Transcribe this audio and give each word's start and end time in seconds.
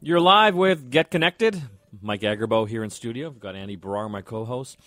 You're 0.00 0.20
live 0.20 0.54
with 0.54 0.90
Get 0.90 1.10
Connected. 1.10 1.60
Mike 2.00 2.20
Agerbo 2.20 2.68
here 2.68 2.84
in 2.84 2.90
studio. 2.90 3.30
We've 3.30 3.40
got 3.40 3.56
Andy 3.56 3.76
Baryer, 3.76 4.08
my 4.08 4.22
co-host. 4.22 4.78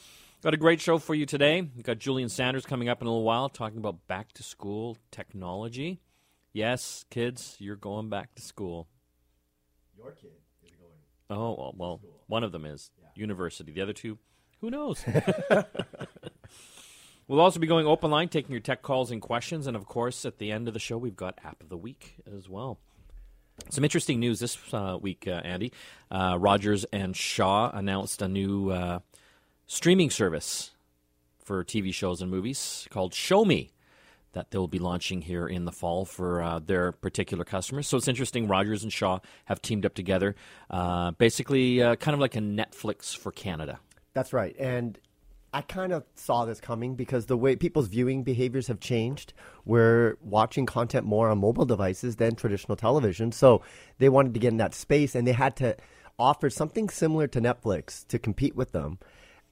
Got 0.41 0.53
a 0.53 0.57
great 0.57 0.79
show 0.79 0.99
for 0.99 1.13
you 1.13 1.25
today. 1.25 1.61
We've 1.61 1.83
got 1.83 1.99
Julian 1.99 2.29
Sanders 2.29 2.65
coming 2.65 2.87
up 2.87 3.01
in 3.01 3.07
a 3.07 3.09
little 3.09 3.25
while 3.25 3.49
talking 3.49 3.77
about 3.77 4.07
back 4.07 4.31
to 4.33 4.43
school 4.43 4.97
technology. 5.11 5.99
Yes, 6.53 7.03
kids, 7.09 7.57
you're 7.59 7.75
going 7.75 8.09
back 8.09 8.35
to 8.35 8.41
school. 8.41 8.87
Your 9.97 10.11
kid 10.11 10.31
is 10.63 10.71
going. 10.71 10.93
Oh, 11.29 11.55
well, 11.55 11.73
well 11.77 12.01
one 12.27 12.45
of 12.45 12.53
them 12.53 12.65
is 12.65 12.89
university. 13.13 13.73
The 13.73 13.81
other 13.81 13.93
two, 13.93 14.17
who 14.61 14.69
knows? 14.69 15.03
we'll 17.27 17.41
also 17.41 17.59
be 17.59 17.67
going 17.67 17.85
open 17.85 18.11
line, 18.11 18.29
taking 18.29 18.53
your 18.53 18.61
tech 18.61 18.81
calls 18.81 19.11
and 19.11 19.21
questions. 19.21 19.67
And 19.67 19.75
of 19.75 19.85
course, 19.87 20.23
at 20.23 20.37
the 20.37 20.53
end 20.53 20.69
of 20.69 20.73
the 20.73 20.79
show, 20.79 20.97
we've 20.97 21.17
got 21.17 21.37
App 21.43 21.61
of 21.61 21.67
the 21.67 21.77
Week 21.77 22.15
as 22.33 22.47
well. 22.47 22.79
Some 23.69 23.83
interesting 23.83 24.19
news 24.19 24.39
this 24.39 24.57
uh, 24.73 24.97
week, 24.99 25.27
uh, 25.27 25.41
Andy. 25.43 25.71
Uh, 26.09 26.37
Rogers 26.39 26.85
and 26.91 27.15
Shaw 27.15 27.71
announced 27.73 28.21
a 28.21 28.27
new 28.27 28.69
uh, 28.69 28.99
streaming 29.67 30.09
service 30.09 30.71
for 31.43 31.63
TV 31.63 31.93
shows 31.93 32.21
and 32.21 32.29
movies 32.29 32.87
called 32.89 33.13
shomi 33.13 33.71
that 34.33 34.51
they'll 34.51 34.67
be 34.67 34.79
launching 34.79 35.21
here 35.21 35.47
in 35.47 35.65
the 35.65 35.71
fall 35.71 36.05
for 36.05 36.41
uh, 36.41 36.59
their 36.59 36.91
particular 36.91 37.43
customers. 37.43 37.87
So 37.87 37.97
it's 37.97 38.07
interesting. 38.07 38.47
Rogers 38.47 38.83
and 38.83 38.91
Shaw 38.91 39.19
have 39.45 39.61
teamed 39.61 39.85
up 39.85 39.93
together, 39.93 40.35
uh, 40.69 41.11
basically 41.11 41.79
kind 41.79 42.13
of 42.13 42.19
like 42.19 42.35
a 42.35 42.39
Netflix 42.39 43.15
for 43.15 43.31
Canada. 43.31 43.79
That's 44.13 44.33
right. 44.33 44.55
And 44.57 44.97
I 45.53 45.61
kind 45.61 45.91
of 45.91 46.03
saw 46.15 46.45
this 46.45 46.61
coming 46.61 46.95
because 46.95 47.25
the 47.25 47.37
way 47.37 47.55
people's 47.55 47.87
viewing 47.87 48.23
behaviors 48.23 48.67
have 48.67 48.79
changed. 48.79 49.33
We're 49.65 50.15
watching 50.21 50.65
content 50.65 51.05
more 51.05 51.29
on 51.29 51.39
mobile 51.39 51.65
devices 51.65 52.15
than 52.15 52.35
traditional 52.35 52.77
television. 52.77 53.31
So 53.31 53.61
they 53.97 54.07
wanted 54.07 54.33
to 54.33 54.39
get 54.39 54.49
in 54.49 54.57
that 54.57 54.73
space 54.73 55.13
and 55.13 55.27
they 55.27 55.33
had 55.33 55.57
to 55.57 55.75
offer 56.17 56.49
something 56.49 56.89
similar 56.89 57.27
to 57.27 57.41
Netflix 57.41 58.07
to 58.07 58.19
compete 58.19 58.55
with 58.55 58.71
them. 58.71 58.99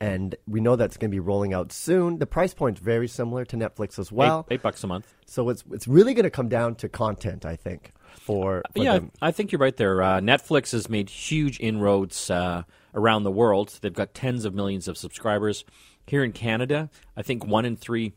And 0.02 0.36
we 0.48 0.62
know 0.62 0.78
that's 0.78 0.96
going 0.96 1.12
to 1.12 1.16
be 1.16 1.20
rolling 1.20 1.54
out 1.54 1.74
soon. 1.74 2.20
The 2.20 2.26
price 2.26 2.54
point's 2.54 2.80
very 2.80 3.10
similar 3.10 3.44
to 3.44 3.58
Netflix 3.58 4.00
as 4.00 4.10
well. 4.10 4.46
Eight, 4.50 4.56
eight 4.56 4.62
bucks 4.62 4.82
a 4.86 4.88
month. 4.88 5.14
So 5.26 5.50
it's 5.50 5.66
it's 5.72 5.90
really 5.90 6.14
going 6.14 6.24
to 6.24 6.30
come 6.30 6.48
down 6.48 6.76
to 6.76 6.88
content, 6.88 7.46
I 7.46 7.58
think. 7.58 7.92
For, 8.16 8.64
for 8.74 8.84
yeah, 8.84 8.94
them. 8.94 9.12
I 9.22 9.32
think 9.32 9.52
you're 9.52 9.60
right 9.60 9.76
there. 9.76 10.02
Uh, 10.02 10.20
Netflix 10.20 10.72
has 10.72 10.90
made 10.90 11.10
huge 11.10 11.60
inroads 11.60 12.30
uh, 12.30 12.64
around 12.94 13.24
the 13.24 13.32
world. 13.32 13.78
They've 13.82 13.94
got 13.94 14.14
tens 14.14 14.46
of 14.46 14.54
millions 14.54 14.88
of 14.88 14.98
subscribers. 14.98 15.66
Here 16.10 16.24
in 16.24 16.32
Canada, 16.32 16.90
I 17.16 17.22
think 17.22 17.46
one 17.46 17.66
in 17.66 17.78
three 17.78 18.14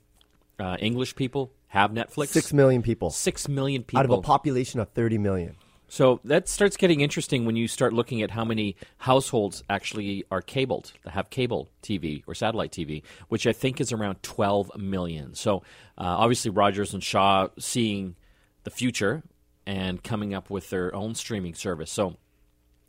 uh, 0.59 0.79
English 0.81 1.15
people 1.15 1.53
have 1.69 1.91
Netflix. 1.91 2.29
Six 2.29 2.53
million 2.53 2.83
people. 2.83 3.11
Six 3.11 3.49
million 3.49 3.83
people 3.83 3.99
out 3.99 4.07
of 4.07 4.13
a 4.13 4.23
population 4.23 4.81
of 4.81 4.89
30 4.91 5.19
million. 5.19 5.57
So 5.89 6.21
that 6.25 6.49
starts 6.49 6.79
getting 6.79 7.03
interesting 7.03 7.45
when 7.45 7.55
you 7.55 7.69
start 7.69 7.93
looking 7.93 8.23
at 8.23 8.31
how 8.31 8.47
many 8.47 8.77
households 8.97 9.63
actually 9.69 10.25
are 10.31 10.41
cabled, 10.41 10.95
that 11.05 11.11
have 11.11 11.29
cable 11.29 11.69
TV 11.83 12.23
or 12.27 12.35
satellite 12.35 12.73
TV, 12.73 13.03
which 13.29 13.47
I 13.47 13.53
think 13.53 13.79
is 13.79 13.93
around 13.93 14.23
12 14.23 14.79
million. 14.79 15.35
So 15.35 15.59
uh, 15.99 16.17
obviously, 16.17 16.51
Rogers 16.51 16.95
and 16.95 17.05
Shaw 17.05 17.49
seeing 17.59 18.17
the 18.65 18.71
future 18.71 19.23
and 19.67 20.03
coming 20.03 20.33
up 20.33 20.49
with 20.49 20.71
their 20.71 20.95
own 20.95 21.15
streaming 21.15 21.55
service. 21.55 21.91
So, 21.91 22.17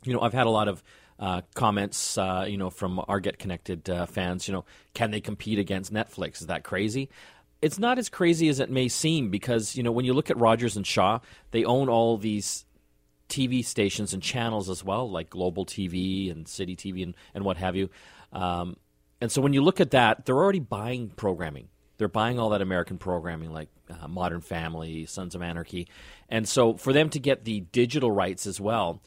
you 0.04 0.14
know, 0.14 0.22
I've 0.22 0.32
had 0.32 0.46
a 0.46 0.50
lot 0.50 0.68
of 0.68 0.82
uh, 1.18 1.42
comments, 1.54 2.18
uh, 2.18 2.46
you 2.48 2.56
know, 2.56 2.70
from 2.70 3.00
our 3.08 3.20
Get 3.20 3.38
Connected 3.38 3.88
uh, 3.88 4.06
fans. 4.06 4.48
You 4.48 4.54
know, 4.54 4.64
can 4.94 5.10
they 5.10 5.20
compete 5.20 5.58
against 5.58 5.92
Netflix? 5.92 6.40
Is 6.40 6.46
that 6.48 6.64
crazy? 6.64 7.10
It's 7.62 7.78
not 7.78 7.98
as 7.98 8.08
crazy 8.08 8.48
as 8.48 8.60
it 8.60 8.70
may 8.70 8.88
seem 8.88 9.30
because 9.30 9.74
you 9.74 9.82
know 9.82 9.92
when 9.92 10.04
you 10.04 10.12
look 10.12 10.30
at 10.30 10.36
Rogers 10.38 10.76
and 10.76 10.86
Shaw, 10.86 11.20
they 11.50 11.64
own 11.64 11.88
all 11.88 12.18
these 12.18 12.66
TV 13.28 13.64
stations 13.64 14.12
and 14.12 14.22
channels 14.22 14.68
as 14.68 14.84
well, 14.84 15.10
like 15.10 15.30
Global 15.30 15.64
TV 15.64 16.30
and 16.30 16.46
City 16.46 16.76
TV 16.76 17.02
and, 17.02 17.14
and 17.34 17.44
what 17.44 17.56
have 17.56 17.74
you. 17.74 17.88
Um, 18.32 18.76
and 19.20 19.32
so 19.32 19.40
when 19.40 19.52
you 19.52 19.62
look 19.62 19.80
at 19.80 19.92
that, 19.92 20.26
they're 20.26 20.36
already 20.36 20.60
buying 20.60 21.08
programming. 21.08 21.68
They're 21.96 22.08
buying 22.08 22.38
all 22.38 22.50
that 22.50 22.60
American 22.60 22.98
programming 22.98 23.52
like 23.52 23.68
uh, 23.88 24.08
Modern 24.08 24.40
Family, 24.40 25.06
Sons 25.06 25.34
of 25.34 25.42
Anarchy. 25.42 25.88
And 26.28 26.48
so 26.48 26.74
for 26.74 26.92
them 26.92 27.08
to 27.10 27.18
get 27.18 27.44
the 27.44 27.60
digital 27.60 28.10
rights 28.10 28.46
as 28.46 28.60
well, 28.60 29.00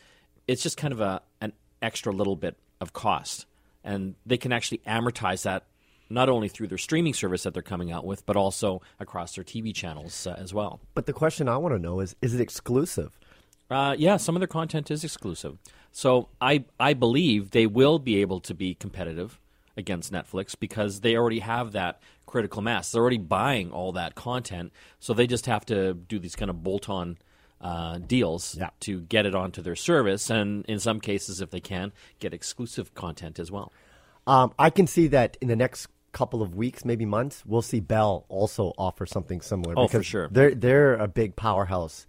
it's 0.48 0.64
just 0.64 0.78
kind 0.78 0.94
of 0.94 1.02
a 1.02 1.22
an 1.42 1.54
extra 1.82 2.12
little 2.12 2.36
bit 2.36 2.58
of 2.80 2.94
cost. 2.94 3.46
And 3.84 4.16
they 4.26 4.38
can 4.38 4.52
actually 4.52 4.80
amortize 4.80 5.44
that 5.44 5.64
not 6.10 6.30
only 6.30 6.48
through 6.48 6.68
their 6.68 6.78
streaming 6.78 7.14
service 7.14 7.44
that 7.44 7.54
they're 7.54 7.62
coming 7.62 7.92
out 7.92 8.06
with, 8.06 8.26
but 8.26 8.36
also 8.36 8.82
across 9.00 9.36
their 9.36 9.44
TV 9.44 9.74
channels 9.74 10.26
uh, 10.26 10.36
as 10.38 10.54
well. 10.54 10.80
But 10.94 11.06
the 11.06 11.14
question 11.14 11.50
I 11.50 11.58
want 11.58 11.76
to 11.76 11.80
know 11.80 12.00
is 12.00 12.16
is 12.22 12.34
it 12.34 12.42
exclusive? 12.42 13.18
Uh, 13.70 13.96
yeah, 13.98 14.16
some 14.18 14.36
of 14.36 14.40
their 14.40 14.48
content 14.48 14.90
is 14.90 15.04
exclusive. 15.04 15.58
So 15.92 16.30
I, 16.40 16.64
I 16.80 16.94
believe 16.94 17.52
they 17.52 17.68
will 17.68 18.00
be 18.00 18.22
able 18.22 18.40
to 18.42 18.54
be 18.54 18.76
competitive 18.76 19.40
against 19.76 20.12
Netflix 20.12 20.56
because 20.58 21.02
they 21.02 21.18
already 21.18 21.40
have 21.40 21.74
that 21.74 22.00
critical 22.26 22.62
mass. 22.62 22.92
They're 22.92 23.02
already 23.02 23.18
buying 23.18 23.72
all 23.72 23.92
that 23.94 24.16
content, 24.16 24.72
so 25.00 25.14
they 25.14 25.28
just 25.28 25.48
have 25.48 25.66
to 25.66 25.94
do 25.94 26.18
these 26.18 26.36
kind 26.36 26.50
of 26.50 26.64
bolt 26.64 26.90
on 26.90 27.18
uh, 27.62 27.98
deals 28.00 28.56
Yeah. 28.60 28.70
to 28.82 29.02
get 29.02 29.26
it 29.26 29.34
onto 29.36 29.62
their 29.62 29.76
service, 29.76 30.30
and 30.30 30.66
in 30.66 30.80
some 30.80 31.00
cases, 31.00 31.42
if 31.42 31.50
they 31.50 31.60
can, 31.60 31.92
get 32.20 32.34
exclusive 32.34 32.94
content 32.94 33.40
as 33.40 33.52
well. 33.52 33.72
Um, 34.28 34.54
I 34.60 34.70
can 34.70 34.88
see 34.88 35.08
that 35.08 35.38
in 35.42 35.48
the 35.48 35.56
next 35.56 35.88
couple 36.12 36.42
of 36.42 36.56
weeks, 36.56 36.84
maybe 36.86 37.06
months, 37.06 37.44
we'll 37.46 37.62
see 37.62 37.80
Bell 37.80 38.26
also 38.30 38.74
offer 38.78 39.06
something 39.06 39.42
similar. 39.42 39.74
Oh, 39.78 39.88
for 39.88 40.04
sure. 40.04 40.28
They're 40.32 40.56
they're 40.56 40.96
a 40.96 41.08
big 41.08 41.36
powerhouse 41.36 42.06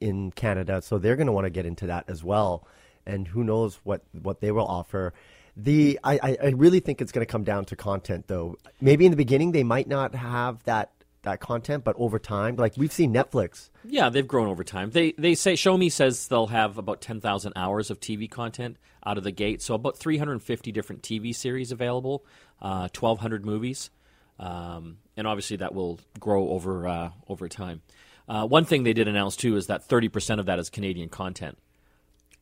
in 0.00 0.32
Canada, 0.32 0.82
so 0.82 0.98
they're 0.98 1.16
going 1.16 1.26
to 1.28 1.32
want 1.32 1.44
to 1.46 1.50
get 1.50 1.64
into 1.66 1.86
that 1.86 2.04
as 2.08 2.24
well. 2.24 2.66
And 3.06 3.28
who 3.28 3.42
knows 3.44 3.80
what 3.84 4.02
what 4.22 4.40
they 4.40 4.52
will 4.52 4.66
offer. 4.66 5.12
The 5.56 5.98
I, 6.02 6.18
I- 6.22 6.36
I 6.44 6.48
really 6.50 6.80
think 6.80 7.00
it's 7.00 7.12
going 7.12 7.24
to 7.26 7.30
come 7.30 7.44
down 7.44 7.64
to 7.66 7.76
content, 7.76 8.26
though. 8.28 8.56
Maybe 8.80 9.04
in 9.04 9.10
the 9.10 9.16
beginning 9.16 9.52
they 9.52 9.64
might 9.64 9.86
not 9.88 10.14
have 10.14 10.62
that 10.64 10.90
that 11.22 11.40
content, 11.40 11.84
but 11.84 11.94
over 11.98 12.18
time, 12.18 12.56
like 12.56 12.74
we've 12.76 12.92
seen 12.92 13.12
Netflix. 13.12 13.70
Yeah, 13.84 14.08
they've 14.08 14.26
grown 14.26 14.48
over 14.48 14.64
time. 14.64 14.90
They 14.90 15.12
they 15.12 15.34
say 15.34 15.54
shomi 15.54 15.90
says 15.90 16.28
they'll 16.28 16.48
have 16.48 16.78
about 16.78 17.00
ten 17.00 17.20
thousand 17.20 17.52
hours 17.56 17.90
of 17.90 18.00
TV 18.00 18.30
content 18.30 18.76
out 19.04 19.18
of 19.18 19.24
the 19.24 19.32
gate, 19.32 19.62
so 19.62 19.74
about 19.74 19.96
three 19.96 20.18
hundred 20.18 20.32
and 20.32 20.42
fifty 20.42 20.72
different 20.72 21.02
TV 21.02 21.34
series 21.34 21.72
available, 21.72 22.24
uh, 22.60 22.88
twelve 22.92 23.20
hundred 23.20 23.44
movies, 23.46 23.90
um, 24.38 24.98
and 25.16 25.26
obviously 25.26 25.56
that 25.58 25.74
will 25.74 25.98
grow 26.18 26.48
over 26.50 26.86
uh, 26.86 27.10
over 27.28 27.48
time. 27.48 27.82
Uh, 28.28 28.46
one 28.46 28.64
thing 28.64 28.82
they 28.84 28.92
did 28.92 29.08
announce 29.08 29.36
too 29.36 29.56
is 29.56 29.66
that 29.66 29.84
thirty 29.84 30.08
percent 30.08 30.40
of 30.40 30.46
that 30.46 30.58
is 30.58 30.70
Canadian 30.70 31.08
content. 31.08 31.58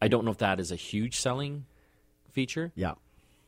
I 0.03 0.09
don't 0.09 0.25
know 0.25 0.31
if 0.31 0.39
that 0.39 0.61
is 0.61 0.73
a 0.73 0.77
huge 0.77 1.19
selling 1.19 1.67
feature 2.33 2.73
Yeah, 2.75 2.95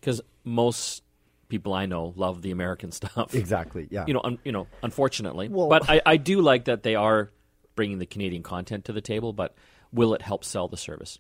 because 0.01 0.21
most 0.45 1.03
people 1.53 1.73
I 1.75 1.87
know 1.87 2.13
love 2.17 2.43
the 2.43 2.51
American 2.51 2.91
stuff. 3.01 3.35
exactly. 3.35 3.87
Yeah, 3.91 4.05
You 4.09 4.15
know, 4.15 4.21
un, 4.25 4.39
you 4.45 4.51
know, 4.53 4.67
unfortunately, 4.83 5.49
Well- 5.49 5.69
but 5.69 5.89
I, 5.89 6.01
I 6.07 6.17
do 6.17 6.41
like 6.41 6.65
that 6.65 6.83
they 6.83 6.95
are 6.97 7.31
bringing 7.77 7.99
the 7.99 8.07
Canadian 8.07 8.43
content 8.43 8.87
to 8.87 8.93
the 8.93 9.01
table. 9.01 9.33
But 9.33 9.55
will 9.93 10.15
it 10.15 10.23
help 10.23 10.45
sell 10.45 10.67
the 10.69 10.77
service? 10.77 11.19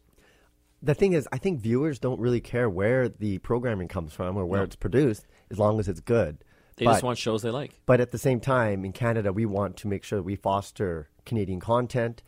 the 0.84 0.94
thing 0.94 1.12
is, 1.12 1.28
I 1.30 1.38
think 1.38 1.60
viewers 1.60 2.00
don't 2.00 2.18
really 2.18 2.40
care 2.40 2.68
where 2.68 3.08
the 3.08 3.38
programming 3.38 3.86
comes 3.86 4.12
from 4.12 4.36
or 4.36 4.44
where 4.44 4.60
No. 4.60 4.64
it's 4.64 4.74
produced, 4.74 5.28
as 5.48 5.56
long 5.58 5.78
as 5.78 5.86
it's 5.88 6.00
good. 6.00 6.42
They 6.76 6.86
but, 6.86 6.92
just 6.94 7.04
want 7.04 7.18
shows 7.18 7.42
they 7.42 7.50
like. 7.50 7.70
but 7.86 8.00
at 8.00 8.10
the 8.10 8.18
same 8.18 8.40
time, 8.40 8.84
in 8.84 8.90
Canada, 8.92 9.32
we 9.32 9.46
want 9.46 9.76
to 9.76 9.86
make 9.86 10.02
sure 10.02 10.18
that 10.18 10.24
we 10.24 10.34
foster 10.34 11.08
Canadian 11.24 11.60
content. 11.60 12.22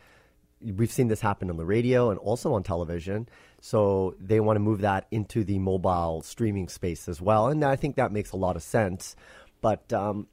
We've 0.61 0.93
seen 0.93 1.09
this 1.09 1.21
happen 1.21 1.51
on 1.51 1.57
the 1.57 1.65
radio 1.67 2.11
and 2.11 2.19
also 2.21 2.53
on 2.55 2.63
television. 2.63 3.29
So 3.65 4.15
they 4.21 4.41
want 4.41 4.57
to 4.57 4.61
move 4.61 4.83
that 4.83 5.07
into 5.11 5.43
the 5.43 5.59
mobile 5.59 6.21
streaming 6.21 6.69
space 6.69 7.09
as 7.09 7.23
well. 7.23 7.49
And 7.49 7.65
I 7.65 7.77
think 7.77 7.97
that 7.97 8.13
makes 8.13 8.33
a 8.33 8.37
lot 8.37 8.57
of 8.57 8.63
sense. 8.63 9.17
But 9.63 9.91
um, 9.91 10.27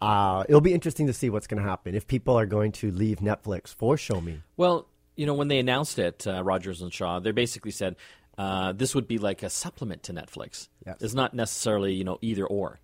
uh, 0.00 0.44
it'll 0.48 0.60
be 0.60 0.72
interesting 0.72 1.08
to 1.08 1.12
see 1.12 1.30
what's 1.30 1.48
going 1.48 1.60
to 1.60 1.68
happen 1.68 1.96
if 1.96 2.06
people 2.06 2.38
are 2.38 2.46
going 2.46 2.70
to 2.70 2.92
leave 2.92 3.18
Netflix 3.18 3.74
for 3.74 3.96
shomi. 3.96 4.38
Well, 4.56 4.86
you 5.16 5.26
know, 5.26 5.34
when 5.34 5.48
they 5.48 5.58
announced 5.58 5.98
it, 5.98 6.28
uh, 6.28 6.44
Rogers 6.44 6.80
and 6.80 6.92
Shaw, 6.94 7.18
they 7.18 7.32
basically 7.32 7.72
said 7.72 7.96
uh, 8.38 8.72
this 8.72 8.94
would 8.94 9.08
be 9.08 9.18
like 9.18 9.42
a 9.42 9.50
supplement 9.50 10.04
to 10.04 10.12
Netflix. 10.12 10.68
Yes. 10.86 10.98
It's 11.00 11.14
not 11.14 11.34
necessarily 11.34 11.94
you 11.94 12.04
know 12.04 12.20
either 12.22 12.46
or. 12.46 12.78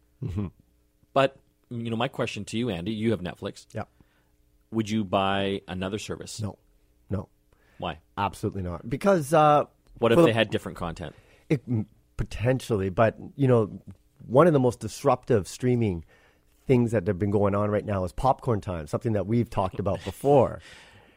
But 1.12 1.36
you 1.70 1.90
know, 1.90 1.96
my 1.96 2.08
question 2.08 2.44
to 2.46 2.58
you, 2.58 2.70
Andy, 2.70 2.90
you 2.90 3.12
have 3.12 3.20
Netflix. 3.20 3.66
Yeah. 3.72 3.84
Would 4.72 4.90
you 4.90 5.04
buy 5.04 5.62
another 5.68 5.98
service? 6.00 6.42
No, 6.42 6.58
Why? 7.80 7.98
absolutely 8.16 8.62
not. 8.62 8.88
Because 8.88 9.32
uh, 9.34 9.64
What 9.98 10.12
if 10.12 10.18
they 10.18 10.26
the- 10.26 10.32
had 10.32 10.50
different 10.50 10.78
content? 10.78 11.14
It, 11.48 11.62
potentially, 12.16 12.90
but 12.90 13.16
you 13.36 13.48
know, 13.48 13.80
one 14.26 14.46
of 14.46 14.52
the 14.52 14.60
most 14.60 14.80
disruptive 14.80 15.48
streaming 15.48 16.04
things 16.66 16.92
that 16.92 17.06
have 17.06 17.18
been 17.18 17.30
going 17.30 17.54
on 17.54 17.70
right 17.70 17.84
now 17.84 18.04
is 18.04 18.12
popcorn 18.12 18.60
time, 18.60 18.86
something 18.86 19.12
that 19.14 19.26
we've 19.26 19.50
talked 19.50 19.80
about 19.80 20.04
before. 20.04 20.60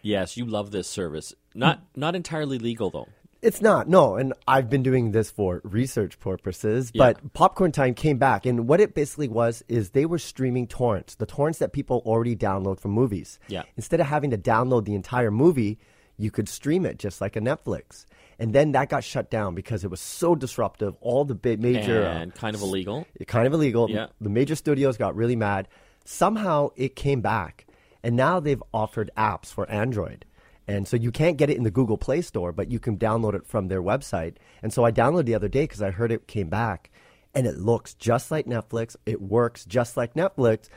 Yes, 0.02 0.36
you 0.38 0.46
love 0.46 0.72
this 0.72 0.88
service. 0.88 1.34
Not 1.54 1.84
not 1.96 2.16
entirely 2.16 2.58
legal 2.58 2.90
though. 2.90 3.08
It's 3.42 3.62
not, 3.62 3.90
no, 3.90 4.16
and 4.16 4.34
I've 4.48 4.70
been 4.70 4.84
doing 4.84 5.12
this 5.12 5.30
for 5.30 5.60
research 5.66 6.18
purposes, 6.18 6.92
Yeah. 6.94 7.12
but 7.12 7.34
Popcorn 7.34 7.74
Time 7.74 7.94
came 7.94 8.18
back, 8.18 8.46
and 8.46 8.70
what 8.70 8.80
it 8.80 8.96
basically 8.96 9.28
was 9.28 9.62
is 9.68 9.90
they 9.90 10.06
were 10.06 10.18
streaming 10.18 10.66
torrents, 10.66 11.16
the 11.16 11.26
torrents 11.26 11.60
that 11.60 11.74
people 11.74 12.02
already 12.06 12.38
download 12.38 12.80
from 12.80 12.92
movies. 12.92 13.40
Yeah. 13.50 13.64
Instead 13.76 14.00
of 14.00 14.08
having 14.08 14.30
to 14.32 14.38
download 14.38 14.86
the 14.86 14.96
entire 14.96 15.30
movie, 15.30 15.78
you 16.18 16.32
could 16.32 16.48
stream 16.48 16.86
it 16.86 16.98
just 16.98 17.22
like 17.22 17.36
a 17.36 17.42
Netflix. 17.42 18.06
And 18.40 18.54
then 18.54 18.72
that 18.74 18.90
got 18.90 19.04
shut 19.04 19.30
down 19.30 19.56
because 19.56 19.84
it 19.84 19.92
was 19.92 20.02
so 20.02 20.36
disruptive. 20.36 20.96
All 21.02 21.24
the 21.24 21.36
big 21.36 21.62
major 21.62 22.04
uh, 22.06 22.14
and 22.14 22.34
kind 22.34 22.56
of 22.56 22.62
illegal. 22.62 23.06
kind 23.28 23.48
of 23.48 23.54
illegal. 23.54 23.90
Yeah. 23.90 24.08
The 24.20 24.30
major 24.30 24.56
studios 24.56 24.98
got 24.98 25.16
really 25.16 25.36
mad. 25.36 25.68
Somehow 26.06 26.70
it 26.76 26.96
came 26.96 27.22
back, 27.22 27.66
and 28.04 28.16
now 28.16 28.40
they've 28.40 28.62
offered 28.74 29.12
apps 29.18 29.48
for 29.48 29.70
Android. 29.70 30.26
And 30.68 30.88
so 30.88 30.98
you 30.98 31.12
can't 31.12 31.38
get 31.38 31.50
it 31.50 31.58
in 31.58 31.64
the 31.64 31.72
Google 31.72 31.98
Play 31.98 32.22
Store, 32.22 32.52
but 32.52 32.72
you 32.72 32.80
can 32.80 32.98
download 32.98 33.34
it 33.34 33.46
from 33.46 33.68
their 33.68 33.82
website. 33.82 34.36
And 34.62 34.74
so 34.74 34.86
I 34.86 34.92
downloaded 34.92 35.26
the 35.26 35.36
other 35.36 35.50
day 35.50 35.64
because 35.64 35.82
I 35.82 35.92
heard 35.92 36.12
it 36.12 36.28
came 36.28 36.50
back, 36.50 36.90
and 37.36 37.46
it 37.46 37.58
looks 37.58 37.94
just 37.94 38.32
like 38.32 38.46
Netflix. 38.46 38.96
It 39.06 39.22
works 39.22 39.66
just 39.66 39.98
like 39.98 40.14
Netflix, 40.14 40.70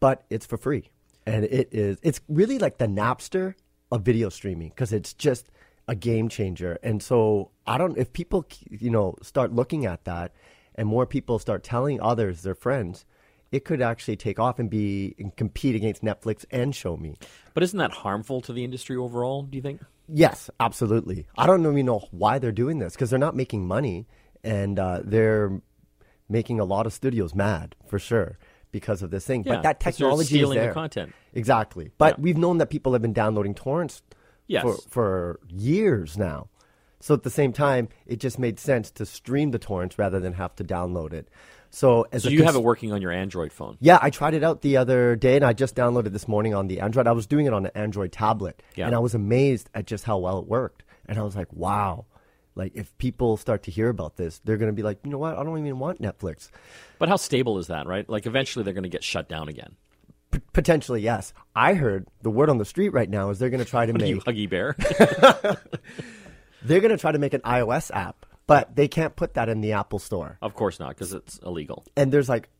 but 0.00 0.24
it's 0.30 0.46
for 0.46 0.56
free. 0.56 0.90
And 1.26 1.44
it 1.44 1.68
is 1.72 1.98
it's 2.02 2.20
really 2.28 2.58
like 2.58 2.78
the 2.78 2.86
Napster 2.86 3.54
of 3.90 4.02
video 4.02 4.28
streaming 4.28 4.68
because 4.68 4.92
it's 4.92 5.12
just 5.12 5.50
a 5.88 5.94
game 5.94 6.28
changer. 6.28 6.78
And 6.82 7.02
so 7.02 7.50
I 7.66 7.78
don't 7.78 7.98
if 7.98 8.12
people 8.12 8.46
you 8.70 8.90
know 8.90 9.16
start 9.22 9.52
looking 9.52 9.86
at 9.86 10.04
that 10.04 10.32
and 10.74 10.88
more 10.88 11.06
people 11.06 11.38
start 11.38 11.64
telling 11.64 12.00
others 12.00 12.42
their 12.42 12.54
friends, 12.54 13.04
it 13.50 13.64
could 13.64 13.82
actually 13.82 14.16
take 14.16 14.38
off 14.38 14.58
and 14.58 14.70
be 14.70 15.14
and 15.18 15.34
compete 15.36 15.74
against 15.74 16.02
Netflix 16.02 16.44
and 16.50 16.72
shomi. 16.72 17.20
But 17.54 17.62
isn't 17.64 17.78
that 17.78 17.90
harmful 17.90 18.40
to 18.42 18.52
the 18.52 18.64
industry 18.64 18.96
overall, 18.96 19.42
do 19.42 19.56
you 19.56 19.62
think? 19.62 19.82
Yes, 20.08 20.50
absolutely. 20.58 21.26
I 21.36 21.46
don't 21.46 21.64
even 21.66 21.86
know 21.86 22.06
why 22.10 22.38
they're 22.38 22.52
doing 22.52 22.78
this 22.78 22.94
because 22.94 23.10
they're 23.10 23.18
not 23.18 23.36
making 23.36 23.66
money 23.66 24.06
and 24.42 24.78
uh, 24.78 25.00
they're 25.04 25.60
making 26.28 26.60
a 26.60 26.64
lot 26.64 26.86
of 26.86 26.92
studios 26.92 27.34
mad 27.34 27.74
for 27.86 27.98
sure 27.98 28.38
because 28.72 29.02
of 29.02 29.10
this 29.10 29.24
thing. 29.26 29.44
Yeah, 29.44 29.54
but 29.56 29.62
that 29.62 29.80
technology 29.80 30.24
stealing 30.26 30.58
is 30.58 30.60
the 30.60 30.66
there. 30.66 30.74
content. 30.74 31.12
Exactly. 31.34 31.90
But 31.98 32.18
Yeah. 32.18 32.22
we've 32.22 32.36
known 32.38 32.58
that 32.58 32.70
people 32.70 32.92
have 32.92 33.02
been 33.02 33.12
downloading 33.12 33.54
torrents 33.54 34.02
Yes. 34.46 34.62
for, 34.62 34.76
for 34.88 35.40
years 35.48 36.16
now. 36.18 36.48
So 37.00 37.14
at 37.14 37.22
the 37.22 37.30
same 37.30 37.52
time, 37.52 37.88
it 38.06 38.20
just 38.20 38.38
made 38.38 38.58
sense 38.58 38.90
to 38.92 39.06
stream 39.06 39.52
the 39.52 39.58
torrents 39.58 39.98
rather 39.98 40.20
than 40.20 40.34
have 40.34 40.54
to 40.56 40.64
download 40.64 41.12
it. 41.14 41.28
So 41.70 42.04
as 42.12 42.24
So 42.24 42.28
you 42.28 42.42
have 42.44 42.56
it 42.56 42.62
working 42.62 42.92
on 42.92 43.00
your 43.00 43.12
Android 43.12 43.52
phone. 43.52 43.76
yeah, 43.80 43.98
I 44.02 44.10
tried 44.10 44.34
it 44.34 44.42
out 44.42 44.60
the 44.62 44.76
other 44.76 45.14
day, 45.16 45.36
and 45.36 45.44
I 45.44 45.52
just 45.52 45.76
downloaded 45.76 46.12
this 46.12 46.26
morning 46.26 46.52
on 46.52 46.66
the 46.66 46.80
Android. 46.80 47.06
I 47.06 47.12
was 47.12 47.26
doing 47.28 47.46
it 47.46 47.52
on 47.54 47.64
an 47.64 47.72
Android 47.76 48.10
tablet, 48.12 48.60
Yeah. 48.74 48.86
and 48.86 48.94
I 48.94 48.98
was 48.98 49.14
amazed 49.14 49.70
at 49.72 49.86
just 49.86 50.04
how 50.04 50.18
well 50.18 50.38
it 50.40 50.46
worked. 50.48 50.82
And 51.06 51.16
I 51.18 51.22
was 51.22 51.36
like, 51.36 51.52
wow. 51.52 52.06
Like, 52.60 52.72
if 52.74 52.96
people 52.98 53.38
start 53.38 53.62
to 53.62 53.70
hear 53.70 53.88
about 53.88 54.16
this, 54.16 54.38
they're 54.44 54.58
going 54.58 54.70
to 54.70 54.74
be 54.74 54.82
like, 54.82 54.98
you 55.02 55.10
know 55.10 55.16
what? 55.16 55.38
I 55.38 55.42
don't 55.42 55.58
even 55.58 55.78
want 55.78 55.98
Netflix. 56.02 56.50
But 56.98 57.08
how 57.08 57.16
stable 57.16 57.56
is 57.58 57.68
that, 57.68 57.86
right? 57.86 58.06
Like 58.06 58.26
eventually 58.26 58.64
they're 58.64 58.74
going 58.74 58.82
to 58.82 58.90
get 58.90 59.02
shut 59.02 59.30
down 59.30 59.48
again. 59.48 59.76
P- 60.30 60.40
potentially, 60.52 61.00
yes. 61.00 61.32
I 61.56 61.72
heard 61.72 62.06
the 62.20 62.28
word 62.30 62.50
on 62.50 62.58
the 62.58 62.66
street 62.66 62.90
right 62.90 63.08
now 63.08 63.30
is 63.30 63.38
they're 63.38 63.48
going 63.48 63.64
to 63.64 63.70
try 63.70 63.86
to 63.86 63.92
make 63.94 64.08
you, 64.08 64.20
Huggy 64.20 64.46
Bear? 64.48 64.76
they're 66.62 66.80
going 66.80 66.90
to 66.90 66.98
try 66.98 67.12
to 67.12 67.18
make 67.18 67.32
an 67.32 67.40
iOS 67.40 67.90
app, 67.94 68.26
but 68.46 68.76
they 68.76 68.88
can't 68.88 69.16
put 69.16 69.32
that 69.34 69.48
in 69.48 69.62
the 69.62 69.72
Apple 69.72 69.98
Store. 69.98 70.36
of 70.42 70.54
course 70.54 70.78
not, 70.78 70.90
because 70.90 71.14
it's 71.14 71.38
illegal. 71.38 71.86
And 71.96 72.12
there's 72.12 72.28
like 72.28 72.50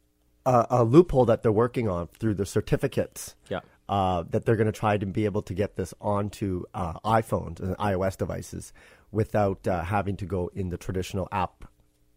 a, 0.47 0.67
a 0.71 0.83
loophole 0.85 1.27
that 1.27 1.43
they're 1.43 1.53
working 1.53 1.89
on 1.91 2.09
through 2.19 2.35
the 2.35 2.47
certificates. 2.47 3.35
Yeah. 3.51 3.61
uh, 3.87 4.25
that 4.31 4.47
they're 4.47 4.57
going 4.57 4.73
to 4.73 4.73
try 4.73 4.97
to 4.97 5.05
be 5.05 5.27
able 5.27 5.43
to 5.43 5.53
get 5.53 5.77
this 5.77 5.93
onto 6.01 6.65
uh, 6.73 6.95
iPhones 7.05 7.61
and 7.61 7.77
iOS 7.77 8.17
devices 8.17 8.73
without 9.13 9.67
uh, 9.67 9.83
having 9.83 10.17
to 10.17 10.27
go 10.27 10.51
in 10.55 10.69
the 10.71 10.77
traditional 10.77 11.29
app, 11.33 11.65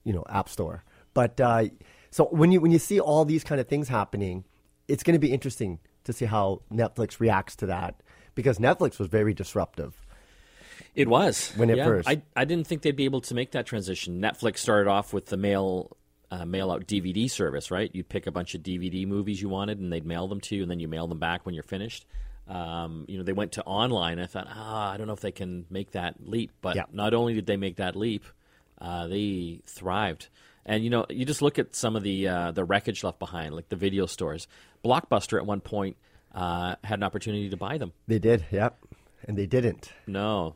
you 0.04 0.14
know, 0.14 0.24
app 0.30 0.50
store. 0.50 0.84
But 1.14 1.40
uh, 1.40 1.66
so 2.12 2.26
when 2.26 2.52
you 2.52 2.62
when 2.62 2.72
you 2.72 2.80
see 2.80 3.00
all 3.00 3.26
these 3.26 3.44
kind 3.44 3.60
of 3.62 3.68
things 3.68 3.90
happening, 3.90 4.44
it's 4.88 5.04
going 5.04 5.14
to 5.14 5.20
be 5.20 5.32
interesting 5.32 5.80
to 6.04 6.14
see 6.14 6.26
how 6.26 6.62
Netflix 6.72 7.20
reacts 7.20 7.56
to 7.58 7.66
that 7.68 8.02
because 8.36 8.58
Netflix 8.60 9.00
was 9.00 9.08
very 9.08 9.34
disruptive. 9.34 10.00
It 10.96 11.08
was 11.08 11.52
When 11.56 11.70
it 11.70 11.78
yeah. 11.78 11.86
first- 11.86 12.08
I 12.10 12.22
I 12.36 12.46
didn't 12.46 12.68
think 12.68 12.82
they'd 12.82 12.96
be 12.96 13.06
able 13.06 13.22
to 13.22 13.34
make 13.34 13.52
that 13.52 13.66
transition. 13.66 14.22
Netflix 14.22 14.58
started 14.60 14.90
off 14.90 15.14
with 15.14 15.28
the 15.28 15.38
mail 15.38 15.98
uh, 16.32 16.46
mail 16.46 16.72
out 16.72 16.88
DVD 16.88 17.30
service, 17.30 17.70
right? 17.70 17.92
You'd 17.94 18.10
pick 18.10 18.26
a 18.26 18.32
bunch 18.32 18.56
of 18.56 18.62
DVD 18.64 19.06
movies 19.08 19.40
you 19.42 19.50
wanted, 19.50 19.80
and 19.80 19.94
they'd 19.94 20.06
mail 20.06 20.28
them 20.28 20.42
to 20.42 20.56
you, 20.56 20.64
and 20.64 20.72
then 20.72 20.80
you 20.80 20.88
mail 20.88 21.06
them 21.08 21.20
back 21.20 21.46
when 21.46 21.54
you're 21.54 21.64
finished. 21.64 22.06
Um, 22.48 23.06
you 23.08 23.18
know, 23.18 23.24
they 23.24 23.34
went 23.34 23.54
to 23.54 23.64
online. 23.64 24.20
I 24.20 24.26
thought, 24.26 24.48
ah, 24.50 24.92
I 24.92 24.98
don't 24.98 25.08
know 25.08 25.14
if 25.14 25.22
they 25.22 25.32
can 25.32 25.66
make 25.70 25.92
that 25.92 26.16
leap. 26.28 26.52
But 26.62 26.76
Yeah. 26.76 26.84
not 26.92 27.14
only 27.14 27.34
did 27.34 27.46
they 27.46 27.58
make 27.58 27.78
that 27.78 27.96
leap, 27.96 28.26
uh, 28.80 29.08
they 29.08 29.62
thrived. 29.66 30.28
And 30.66 30.84
you 30.84 30.90
know, 30.90 31.06
you 31.10 31.26
just 31.26 31.42
look 31.42 31.60
at 31.60 31.76
some 31.76 31.96
of 31.96 32.04
the 32.04 32.28
uh, 32.28 32.52
the 32.52 32.64
wreckage 32.64 33.04
left 33.04 33.20
behind, 33.20 33.54
like 33.54 33.70
the 33.70 33.76
video 33.76 34.06
stores. 34.06 34.48
Blockbuster 34.84 35.38
at 35.38 35.46
one 35.46 35.60
point 35.62 35.98
uh, 36.34 36.76
had 36.84 37.00
an 37.00 37.04
opportunity 37.04 37.50
to 37.50 37.58
buy 37.58 37.78
them. 37.78 37.92
They 38.08 38.20
did, 38.20 38.46
yep, 38.52 38.78
and 39.28 39.38
they 39.38 39.46
didn't. 39.46 39.92
No, 40.08 40.56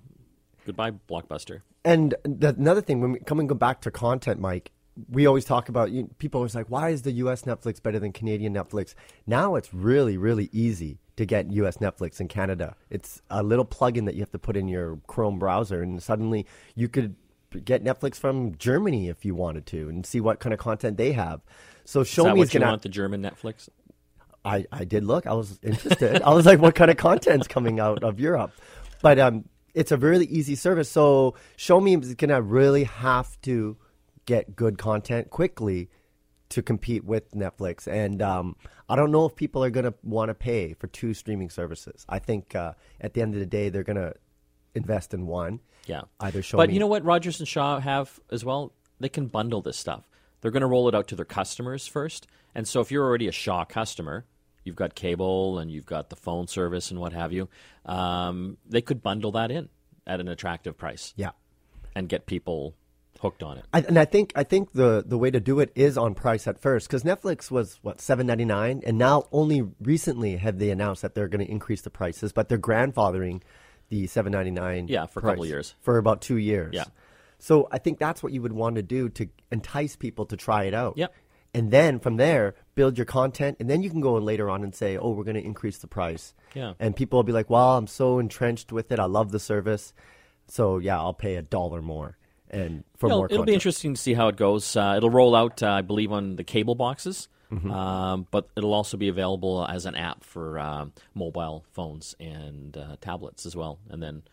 goodbye, 0.65 0.91
Blockbuster. 1.09 1.61
And 1.83 2.15
the, 2.23 2.49
another 2.57 2.81
thing, 2.81 3.01
when 3.01 3.13
we 3.13 3.19
come 3.19 3.39
and 3.39 3.47
go 3.49 3.55
back 3.55 3.81
to 3.81 3.91
content, 3.91 4.39
Mike, 4.39 4.71
we 5.09 5.25
always 5.25 5.45
talk 5.45 5.69
about 5.69 5.91
you, 5.91 6.09
people 6.19 6.39
always 6.39 6.55
like, 6.55 6.67
why 6.69 6.89
is 6.89 7.03
the 7.03 7.11
U.S. 7.13 7.43
Netflix 7.43 7.81
better 7.81 7.99
than 7.99 8.11
Canadian 8.11 8.53
Netflix? 8.53 8.93
Now 9.25 9.55
it's 9.55 9.73
really, 9.73 10.17
really 10.17 10.49
easy 10.51 10.99
to 11.17 11.25
get 11.25 11.51
U.S. 11.51 11.77
Netflix 11.77 12.21
in 12.21 12.27
Canada. 12.27 12.75
It's 12.89 13.21
a 13.29 13.43
little 13.43 13.65
plugin 13.65 14.05
that 14.05 14.15
you 14.15 14.21
have 14.21 14.31
to 14.31 14.39
put 14.39 14.55
in 14.55 14.67
your 14.67 14.99
Chrome 15.07 15.39
browser, 15.39 15.81
and 15.81 16.01
suddenly 16.01 16.45
you 16.75 16.87
could 16.87 17.15
get 17.65 17.83
Netflix 17.83 18.15
from 18.15 18.55
Germany 18.57 19.09
if 19.09 19.25
you 19.25 19.35
wanted 19.35 19.65
to, 19.67 19.89
and 19.89 20.05
see 20.05 20.21
what 20.21 20.39
kind 20.39 20.53
of 20.53 20.59
content 20.59 20.97
they 20.97 21.11
have. 21.13 21.41
So 21.85 22.03
show 22.03 22.27
Is 22.27 22.33
me 22.33 22.39
what 22.39 22.53
you 22.53 22.59
gonna. 22.59 22.71
want? 22.71 22.81
The 22.83 22.89
German 22.89 23.21
Netflix? 23.21 23.69
I, 24.45 24.65
I 24.71 24.85
did 24.85 25.03
look. 25.03 25.27
I 25.27 25.33
was 25.33 25.59
interested. 25.61 26.21
I 26.21 26.33
was 26.33 26.45
like, 26.45 26.59
what 26.59 26.75
kind 26.75 26.89
of 26.89 26.97
content's 26.97 27.47
coming 27.47 27.79
out 27.79 28.03
of 28.03 28.19
Europe? 28.19 28.51
But 29.01 29.19
um, 29.19 29.45
it's 29.73 29.91
a 29.91 29.97
really 29.97 30.25
easy 30.25 30.55
service. 30.55 30.89
So 30.89 31.35
shomi 31.57 32.01
is 32.01 32.15
going 32.15 32.29
to 32.29 32.41
really 32.41 32.85
have 32.85 33.39
to 33.41 33.77
get 34.25 34.55
good 34.55 34.77
content 34.77 35.29
quickly 35.29 35.89
to 36.49 36.61
compete 36.61 37.03
with 37.03 37.31
Netflix. 37.31 37.87
And 37.87 38.21
um, 38.21 38.55
I 38.89 38.95
don't 38.95 39.11
know 39.11 39.25
if 39.25 39.35
people 39.35 39.63
are 39.63 39.69
going 39.69 39.85
to 39.85 39.93
want 40.03 40.29
to 40.29 40.33
pay 40.33 40.73
for 40.73 40.87
two 40.87 41.13
streaming 41.13 41.49
services. 41.49 42.05
I 42.07 42.19
think 42.19 42.55
uh, 42.55 42.73
at 43.01 43.13
the 43.13 43.21
end 43.21 43.33
of 43.33 43.39
the 43.39 43.45
day, 43.45 43.69
they're 43.69 43.83
going 43.83 43.97
to 43.97 44.13
invest 44.75 45.13
in 45.13 45.27
one. 45.27 45.59
Yeah. 45.85 46.01
Either 46.19 46.41
Show 46.41 46.57
But 46.57 46.69
Me. 46.69 46.73
you 46.75 46.79
know 46.79 46.87
what 46.87 47.03
Rogers 47.03 47.39
and 47.39 47.47
Shaw 47.47 47.79
have 47.79 48.19
as 48.31 48.43
well? 48.45 48.73
They 48.99 49.09
can 49.09 49.27
bundle 49.27 49.61
this 49.61 49.77
stuff. 49.77 50.07
They're 50.41 50.51
going 50.51 50.61
to 50.61 50.67
roll 50.67 50.87
it 50.87 50.95
out 50.95 51.07
to 51.09 51.15
their 51.15 51.25
customers 51.25 51.87
first. 51.87 52.27
And 52.55 52.67
so 52.67 52.79
if 52.81 52.91
you're 52.91 53.05
already 53.05 53.27
a 53.27 53.31
Shaw 53.31 53.65
customer, 53.65 54.25
you've 54.63 54.75
got 54.75 54.95
cable 54.95 55.59
and 55.59 55.71
you've 55.71 55.85
got 55.85 56.09
the 56.09 56.15
phone 56.15 56.47
service 56.47 56.91
and 56.91 56.99
what 56.99 57.13
have 57.13 57.31
you, 57.33 57.49
um, 57.85 58.57
they 58.67 58.81
could 58.81 59.01
bundle 59.01 59.31
that 59.33 59.51
in 59.51 59.69
at 60.05 60.19
an 60.19 60.27
attractive 60.27 60.77
price 60.77 61.13
Yeah. 61.17 61.31
and 61.95 62.07
get 62.09 62.25
people 62.25 62.75
hooked 63.17 63.43
on 63.43 63.57
it. 63.57 63.65
I, 63.73 63.79
and 63.81 63.97
I 63.97 64.05
think 64.05 64.31
I 64.35 64.43
think 64.43 64.73
the 64.73 65.03
the 65.05 65.17
way 65.17 65.31
to 65.31 65.39
do 65.39 65.59
it 65.59 65.71
is 65.75 65.97
on 65.97 66.15
price 66.15 66.47
at 66.47 66.59
first 66.59 66.87
because 66.87 67.03
Netflix 67.03 67.49
was 67.51 67.79
what 67.81 68.01
seven 68.01 68.27
ninety 68.27 68.45
nine, 68.45 68.81
and 68.85 68.97
now 68.97 69.27
only 69.31 69.63
recently 69.81 70.37
have 70.37 70.59
they 70.59 70.69
announced 70.69 71.01
that 71.01 71.15
they're 71.15 71.27
going 71.27 71.45
to 71.45 71.51
increase 71.51 71.81
the 71.81 71.89
prices, 71.89 72.31
but 72.31 72.49
they're 72.49 72.57
grandfathering 72.57 73.41
the 73.89 74.07
seven 74.07 74.31
ninety 74.31 74.51
nine. 74.51 74.87
Yeah, 74.87 75.05
for 75.05 75.19
a 75.19 75.23
couple 75.23 75.45
years. 75.45 75.75
for 75.81 75.97
about 75.97 76.21
two 76.21 76.37
years. 76.37 76.73
Yeah. 76.73 76.85
So 77.39 77.67
I 77.71 77.77
think 77.77 77.99
that's 77.99 78.23
what 78.23 78.33
you 78.33 78.41
would 78.41 78.53
want 78.53 78.75
to 78.77 78.81
do 78.81 79.09
to 79.09 79.27
entice 79.51 79.95
people 79.95 80.25
to 80.27 80.37
try 80.37 80.63
it 80.63 80.73
out. 80.73 80.97
Yep. 80.97 81.13
And 81.53 81.71
then 81.71 81.99
from 81.99 82.17
there, 82.17 82.55
build 82.75 82.97
your 82.97 83.05
content, 83.05 83.57
and 83.59 83.69
then 83.69 83.81
you 83.81 83.89
can 83.89 84.01
go 84.01 84.17
in 84.17 84.25
later 84.25 84.49
on 84.49 84.63
and 84.63 84.75
say, 84.75 84.97
"Oh, 84.97 85.11
we're 85.11 85.23
going 85.23 85.35
to 85.35 85.43
increase 85.43 85.77
the 85.77 85.87
price." 85.87 86.33
Yeah. 86.53 86.73
And 86.79 86.95
people 86.95 87.17
will 87.17 87.23
be 87.23 87.31
like, 87.31 87.49
"Well, 87.49 87.77
I'm 87.77 87.87
so 87.87 88.19
entrenched 88.19 88.71
with 88.71 88.91
it. 88.91 88.99
I 88.99 89.05
love 89.05 89.31
the 89.31 89.39
service, 89.39 89.93
so 90.47 90.77
yeah, 90.77 90.97
I'll 90.97 91.13
pay 91.13 91.35
a 91.35 91.41
dollar 91.41 91.81
more." 91.81 92.17
And 92.49 92.83
for 92.97 93.07
It'll, 93.07 93.17
more, 93.19 93.27
it'll 93.29 93.45
be 93.45 93.53
interesting 93.53 93.93
to 93.93 94.01
see 94.01 94.13
how 94.13 94.27
it 94.29 94.37
goes. 94.37 94.75
Uh, 94.75 94.93
it'll 94.97 95.09
roll 95.09 95.35
out, 95.35 95.61
uh, 95.61 95.69
I 95.71 95.81
believe, 95.81 96.11
on 96.11 96.35
the 96.37 96.43
cable 96.43 96.75
boxes, 96.75 97.27
Mm-hmm. 97.51 97.71
um, 97.71 98.27
but 98.29 98.49
it'll 98.57 98.73
also 98.73 98.97
be 98.97 99.07
available 99.07 99.65
as 99.69 99.85
an 99.85 99.95
app 99.95 100.25
for 100.25 100.59
um 100.59 100.91
mobile 101.15 101.63
phones 101.71 102.13
and 102.19 102.75
uh, 102.75 102.97
tablets 102.99 103.45
as 103.45 103.55
well. 103.55 103.79
And 103.89 104.03
then 104.03 104.23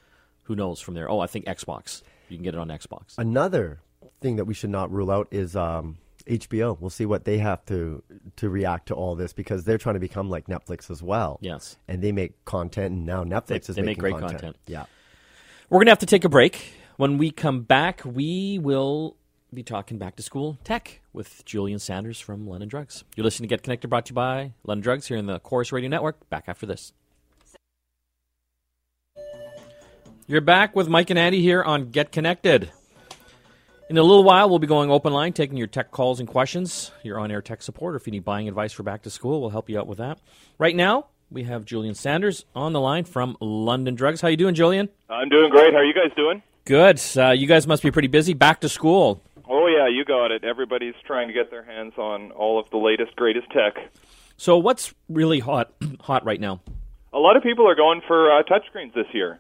who 0.45 0.57
knows 0.57 0.81
from 0.81 0.95
there? 0.95 1.09
Oh, 1.09 1.21
I 1.21 1.29
think 1.29 1.45
Xbox. 1.47 2.03
You 2.29 2.37
can 2.37 2.43
get 2.43 2.55
it 2.55 2.59
on 2.61 2.69
Xbox. 2.69 3.15
Another 3.17 3.79
thing 4.21 4.35
that 4.37 4.47
we 4.47 4.55
should 4.55 4.71
not 4.71 4.91
rule 4.91 5.13
out 5.13 5.29
is 5.31 5.55
um, 5.55 5.99
HBO. 6.27 6.77
We'll 6.81 6.91
see 6.91 7.07
what 7.07 7.25
they 7.25 7.39
have 7.39 7.65
to 7.67 8.03
to 8.37 8.49
react 8.49 8.89
to 8.89 8.95
all 8.95 9.15
this 9.15 9.33
because 9.33 9.63
they're 9.63 9.79
trying 9.79 9.95
to 9.95 10.01
become 10.01 10.29
like 10.29 10.47
Netflix 10.49 10.91
as 10.91 11.01
well. 11.01 11.39
Yes. 11.41 11.77
and 11.87 12.03
they 12.03 12.11
make 12.11 12.45
content, 12.45 12.95
and 12.95 13.07
now 13.07 13.23
Netflix 13.23 13.69
is 13.71 13.77
they 13.77 13.83
make 13.83 13.99
making 13.99 14.01
great 14.01 14.13
content. 14.15 14.33
content. 14.41 14.57
Yeah, 14.67 14.87
We're 15.71 15.79
going 15.79 15.87
to 15.87 15.93
have 15.93 15.99
to 16.01 16.07
take 16.07 16.25
a 16.25 16.29
break. 16.29 16.73
When 16.97 17.19
we 17.19 17.33
come 17.33 17.63
back, 17.63 18.03
we 18.05 18.59
will 18.61 19.17
be 19.53 19.65
talking 19.65 19.99
back 19.99 20.15
to 20.17 20.23
school 20.23 20.59
tech 20.63 21.01
with 21.13 21.45
Julian 21.45 21.81
Sanders 21.81 22.21
from 22.21 22.47
London 22.47 22.69
Drugs. 22.69 23.03
You're 23.17 23.25
listening 23.25 23.49
to 23.49 23.53
Get 23.53 23.65
Connected, 23.65 23.89
brought 23.89 24.07
to 24.07 24.11
you 24.11 24.15
by 24.15 24.53
London 24.65 24.83
Drugs 24.83 25.09
here 25.09 25.17
in 25.17 25.27
the 25.27 25.41
Corus 25.41 25.73
Radio 25.73 25.91
Network. 25.91 26.29
Back 26.31 26.45
after 26.47 26.67
this. 26.67 26.93
You're 30.29 30.41
back 30.41 30.77
with 30.77 30.89
Mike 30.89 31.11
and 31.11 31.19
Andy 31.19 31.41
here 31.43 31.63
on 31.65 31.91
Get 31.91 32.13
Connected. 32.13 32.71
In 33.91 33.99
a 33.99 34.03
little 34.03 34.25
while, 34.25 34.49
we'll 34.49 34.61
be 34.61 34.67
going 34.67 34.91
open 34.91 35.13
line, 35.13 35.33
taking 35.33 35.57
your 35.57 35.67
tech 35.67 35.91
calls 35.91 36.21
and 36.21 36.29
questions. 36.29 36.93
Your 37.03 37.19
on 37.19 37.31
air 37.31 37.43
tech 37.43 37.61
support, 37.63 37.95
or 37.95 37.97
if 37.97 38.07
you 38.07 38.13
need 38.13 38.25
buying 38.25 38.47
advice 38.47 38.73
for 38.73 38.85
back 38.85 39.03
to 39.03 39.11
school, 39.11 39.41
we'll 39.41 39.51
help 39.51 39.69
you 39.69 39.79
out 39.79 39.87
with 39.89 39.99
that. 39.99 40.21
Right 40.59 40.77
now, 40.77 41.09
We 41.31 41.45
have 41.45 41.65
Julian 41.65 41.95
Sanders 41.95 42.45
on 42.55 42.73
the 42.73 42.81
line 42.81 43.05
from 43.05 43.37
London 43.41 43.95
Drugs. 43.97 44.21
How 44.21 44.29
you 44.29 44.37
doing, 44.37 44.55
Julian? 44.55 44.89
I'm 45.09 45.29
doing 45.29 45.51
great. 45.51 45.73
How 45.73 45.81
are 45.81 45.85
you 45.85 45.95
guys 45.95 46.13
doing? 46.17 46.43
Good. 46.65 47.01
Uh, 47.17 47.31
you 47.31 47.47
guys 47.47 47.67
must 47.67 47.83
be 47.83 47.91
pretty 47.91 48.09
busy. 48.09 48.33
Back 48.33 48.61
to 48.61 48.69
school. 48.69 49.23
Oh 49.49 49.67
yeah, 49.67 49.87
you 49.89 50.05
got 50.05 50.31
it. 50.31 50.45
Everybody's 50.45 50.95
trying 51.07 51.29
to 51.29 51.35
get 51.35 51.51
their 51.51 51.63
hands 51.63 51.93
on 51.99 52.33
all 52.33 52.59
of 52.59 52.71
the 52.71 52.79
latest, 52.79 53.15
greatest 53.17 53.51
tech. 53.51 53.77
So, 54.37 54.57
what's 54.57 54.95
really 55.09 55.41
hot 55.41 55.73
hot 56.01 56.25
right 56.25 56.41
now? 56.41 56.61
A 57.13 57.19
lot 57.19 57.37
of 57.37 57.43
people 57.43 57.69
are 57.69 57.75
going 57.75 58.01
for 58.07 58.33
uh, 58.33 58.43
touchscreens 58.43 58.95
this 58.95 59.07
year. 59.13 59.39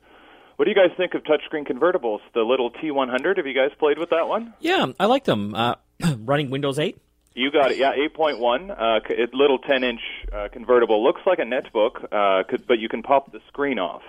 What 0.57 0.67
do 0.67 0.71
you 0.71 0.77
guys 0.77 0.97
think 0.97 1.15
of 1.15 1.23
touchscreen 1.25 1.67
convertibles? 1.67 2.21
The 2.33 2.43
little 2.43 2.71
T100. 2.71 3.39
Have 3.39 3.47
you 3.47 3.55
guys 3.55 3.71
played 3.79 3.99
with 3.99 4.11
that 4.11 4.29
one? 4.29 4.55
Yeah, 4.61 4.87
I 5.01 5.07
like 5.07 5.25
them. 5.25 5.55
Uh, 5.55 5.75
running 6.19 6.51
Windows 6.51 6.79
8. 6.79 6.97
You 7.35 7.51
got 7.51 7.73
it. 7.73 7.79
Yeah, 7.79 7.93
8.1. 8.17 8.71
Uh, 8.71 9.01
it 9.09 9.35
little 9.35 9.59
10-inch 9.59 10.01
uh, 10.33 10.47
convertible 10.53 11.03
looks 11.03 11.23
like 11.27 11.41
a 11.41 11.43
netbook, 11.43 12.05
uh, 12.13 12.45
could, 12.49 12.69
but 12.69 12.79
you 12.79 12.89
can 12.89 13.03
pop 13.03 13.33
the 13.33 13.41
screen 13.49 13.81
off. 13.81 14.03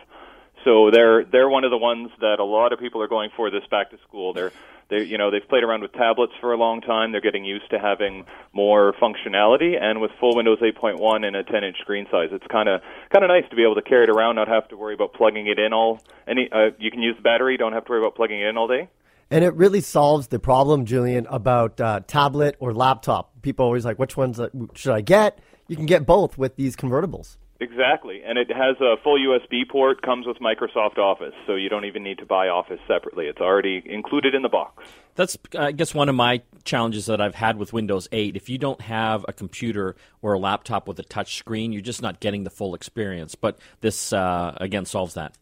So 0.66 0.90
they're 0.92 1.24
they're 1.24 1.48
one 1.48 1.64
of 1.64 1.72
the 1.72 1.78
ones 1.78 2.10
that 2.20 2.40
a 2.40 2.44
lot 2.44 2.74
of 2.74 2.80
people 2.80 3.02
are 3.02 3.08
going 3.08 3.30
for 3.38 3.52
this 3.52 3.62
back 3.70 3.92
to 3.92 3.98
school. 4.08 4.34
They're 4.34 4.52
they 4.90 5.04
you 5.04 5.18
know 5.18 5.30
they've 5.30 5.48
played 5.48 5.64
around 5.64 5.84
with 5.84 5.94
tablets 5.94 6.34
for 6.42 6.54
a 6.54 6.58
long 6.58 6.82
time. 6.82 7.12
They're 7.12 7.22
getting 7.22 7.46
used 7.46 7.70
to 7.70 7.80
having 7.80 8.26
more 8.52 8.94
functionality, 8.94 9.80
and 9.80 10.02
with 10.02 10.12
full 10.20 10.36
Windows 10.36 10.60
8.1 10.60 11.24
and 11.24 11.36
a 11.36 11.44
10-inch 11.44 11.78
screen 11.82 12.08
size, 12.12 12.30
it's 12.32 12.46
kind 12.48 12.68
of 12.68 12.82
kind 13.14 13.24
of 13.24 13.30
nice 13.30 13.48
to 13.52 13.56
be 13.56 13.64
able 13.64 13.76
to 13.76 13.84
carry 13.84 14.06
it 14.06 14.10
around, 14.10 14.36
not 14.36 14.48
have 14.48 14.68
to 14.70 14.78
worry 14.78 14.96
about 14.96 15.14
plugging 15.14 15.48
it 15.48 15.60
in 15.60 15.72
all. 15.72 16.02
Any 16.28 16.50
uh, 16.52 16.72
you 16.80 16.90
can 16.90 17.02
use 17.02 17.16
the 17.16 17.22
battery, 17.22 17.58
don't 17.58 17.74
have 17.74 17.86
to 17.86 17.92
worry 17.92 18.02
about 18.02 18.16
plugging 18.16 18.42
it 18.42 18.48
in 18.48 18.58
all 18.58 18.68
day. 18.68 18.90
And 19.30 19.44
it 19.44 19.54
really 19.54 19.82
solves 19.82 20.28
the 20.28 20.40
problem, 20.40 20.86
Julian, 20.86 21.28
about 21.28 21.80
uh, 21.80 22.02
tablet 22.08 22.58
or 22.60 22.74
laptop. 22.74 23.42
People 23.42 23.66
always 23.66 23.86
like, 23.86 23.98
which 23.98 24.18
ones 24.18 24.40
uh, 24.40 24.50
should 24.74 24.94
I 24.94 25.02
get? 25.02 25.40
You 25.68 25.76
can 25.76 25.88
get 25.88 26.06
both 26.06 26.38
with 26.38 26.58
these 26.58 26.76
convertibles. 26.76 27.38
Exactly, 27.62 28.22
and 28.26 28.38
it 28.38 28.50
has 28.52 28.76
a 28.82 28.98
full 29.02 29.18
USB 29.18 29.68
port. 29.68 30.02
Comes 30.02 30.28
with 30.28 30.38
Microsoft 30.40 30.98
Office, 30.98 31.34
so 31.48 31.56
you 31.56 31.70
don't 31.70 31.86
even 31.86 32.04
need 32.04 32.18
to 32.18 32.26
buy 32.26 32.50
Office 32.50 32.80
separately. 32.86 33.28
It's 33.28 33.40
already 33.40 33.82
included 33.86 34.36
in 34.36 34.42
the 34.42 34.50
box. 34.50 34.84
That's, 35.16 35.38
I 35.58 35.72
guess, 35.72 35.94
one 35.94 36.10
of 36.10 36.16
my 36.16 36.42
challenges 36.66 37.06
that 37.06 37.22
I've 37.22 37.36
had 37.36 37.58
with 37.58 37.72
Windows 37.72 38.10
8. 38.12 38.36
If 38.36 38.50
you 38.50 38.58
don't 38.58 38.82
have 38.82 39.24
a 39.30 39.34
computer 39.34 39.96
or 40.22 40.34
a 40.34 40.40
laptop 40.40 40.86
with 40.86 41.00
a 41.00 41.04
touch 41.04 41.38
screen, 41.38 41.72
you're 41.72 41.82
just 41.82 42.02
not 42.02 42.20
getting 42.20 42.44
the 42.44 42.50
full 42.50 42.76
experience. 42.76 43.36
But 43.36 43.58
this, 43.80 44.12
uh, 44.12 44.58
again, 44.60 44.86
solves 44.86 45.14
that. 45.14 45.34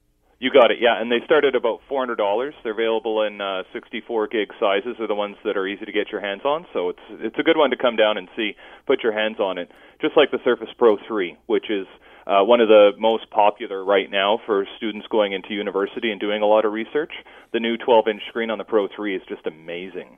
You 0.44 0.52
got 0.52 0.72
it, 0.72 0.80
yeah. 0.82 1.00
And 1.00 1.10
they 1.10 1.24
start 1.24 1.46
at 1.46 1.56
about 1.56 1.80
four 1.88 2.02
hundred 2.02 2.18
dollars. 2.18 2.54
They're 2.64 2.74
available 2.74 3.24
in 3.24 3.40
uh, 3.40 3.64
sixty-four 3.72 4.28
gig 4.28 4.50
sizes. 4.60 5.00
Are 5.00 5.08
the 5.08 5.16
ones 5.16 5.38
that 5.46 5.56
are 5.56 5.66
easy 5.66 5.86
to 5.86 5.92
get 5.94 6.12
your 6.12 6.20
hands 6.20 6.42
on. 6.44 6.66
So 6.74 6.90
it's 6.90 7.00
it's 7.12 7.40
a 7.40 7.44
good 7.44 7.56
one 7.56 7.70
to 7.70 7.78
come 7.78 7.96
down 7.96 8.18
and 8.18 8.28
see. 8.36 8.52
Put 8.86 9.04
your 9.04 9.14
hands 9.14 9.40
on 9.40 9.58
it, 9.58 9.72
just 10.02 10.18
like 10.18 10.32
the 10.32 10.40
Surface 10.44 10.68
Pro 10.78 10.98
3, 11.08 11.38
which 11.46 11.70
is 11.70 11.88
uh, 12.28 12.44
one 12.44 12.60
of 12.60 12.68
the 12.68 12.92
most 13.00 13.30
popular 13.30 13.86
right 13.86 14.12
now 14.12 14.38
for 14.46 14.68
students 14.76 15.08
going 15.10 15.32
into 15.32 15.54
university 15.54 16.12
and 16.12 16.20
doing 16.20 16.42
a 16.42 16.46
lot 16.46 16.66
of 16.66 16.74
research. 16.74 17.14
The 17.54 17.62
new 17.62 17.78
12-inch 17.78 18.24
screen 18.28 18.50
on 18.50 18.58
the 18.58 18.66
Pro 18.66 18.90
3 18.94 19.16
is 19.16 19.22
just 19.30 19.48
amazing. 19.48 20.18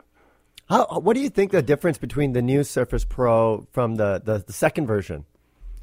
How, 0.68 0.88
what 1.02 1.14
do 1.14 1.20
you 1.20 1.30
think 1.30 1.52
the 1.52 1.62
difference 1.62 2.00
between 2.00 2.34
the 2.34 2.42
new 2.42 2.64
Surface 2.64 3.06
Pro 3.06 3.68
from 3.74 3.98
the, 3.98 4.20
the, 4.26 4.44
the 4.48 4.54
second 4.54 4.88
version? 4.88 5.26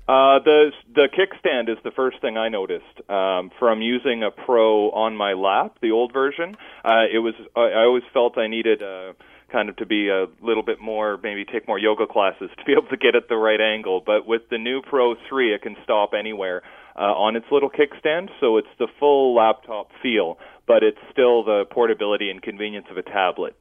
Uh, 0.09 0.41
the 0.41 0.73
the 0.95 1.09
kickstand 1.09 1.71
is 1.71 1.79
the 1.85 1.93
first 1.93 2.21
thing 2.21 2.37
I 2.37 2.49
noticed 2.49 3.09
um, 3.09 3.51
from 3.59 3.83
using 3.83 4.25
a 4.25 4.33
Pro 4.33 4.91
on 4.91 5.17
my 5.17 5.35
lap, 5.35 5.79
the 5.81 5.93
old 5.93 6.13
version. 6.13 6.57
Uh, 6.85 7.05
it 7.13 7.19
was 7.19 7.35
I, 7.55 7.61
I 7.61 7.85
always 7.85 8.03
felt 8.13 8.37
I 8.37 8.49
needed 8.49 8.83
uh, 8.83 9.13
kind 9.53 9.69
of 9.69 9.77
to 9.77 9.87
be 9.87 10.09
a 10.09 10.27
little 10.41 10.65
bit 10.65 10.81
more, 10.81 11.21
maybe 11.23 11.45
take 11.45 11.69
more 11.69 11.79
yoga 11.79 12.07
classes 12.07 12.51
to 12.59 12.65
be 12.65 12.73
able 12.73 12.89
to 12.89 12.97
get 12.97 13.15
at 13.15 13.29
the 13.29 13.37
right 13.37 13.61
angle. 13.61 14.03
But 14.05 14.27
with 14.27 14.43
the 14.51 14.59
new 14.59 14.83
Pro 14.83 15.15
3, 15.29 15.55
it 15.55 15.63
can 15.63 15.77
stop 15.85 16.15
anywhere 16.19 16.63
uh, 16.97 17.01
on 17.01 17.37
its 17.37 17.47
little 17.53 17.71
kickstand, 17.71 18.31
so 18.41 18.57
it's 18.57 18.69
the 18.79 18.89
full 18.99 19.35
laptop 19.35 19.91
feel, 20.03 20.39
but 20.67 20.83
it's 20.83 20.99
still 21.13 21.45
the 21.45 21.65
portability 21.71 22.29
and 22.29 22.43
convenience 22.43 22.87
of 22.91 22.97
a 22.97 23.03
tablet. 23.03 23.57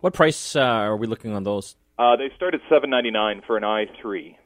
What 0.00 0.14
price 0.14 0.56
uh, 0.56 0.60
are 0.60 0.96
we 0.96 1.06
looking 1.06 1.32
on 1.34 1.44
those? 1.44 1.76
Uh, 1.98 2.16
they 2.16 2.30
start 2.34 2.54
at 2.54 2.60
seven 2.68 2.90
ninety 2.90 3.10
nine 3.10 3.42
for 3.46 3.56
an 3.56 3.62
i3. 3.62 4.36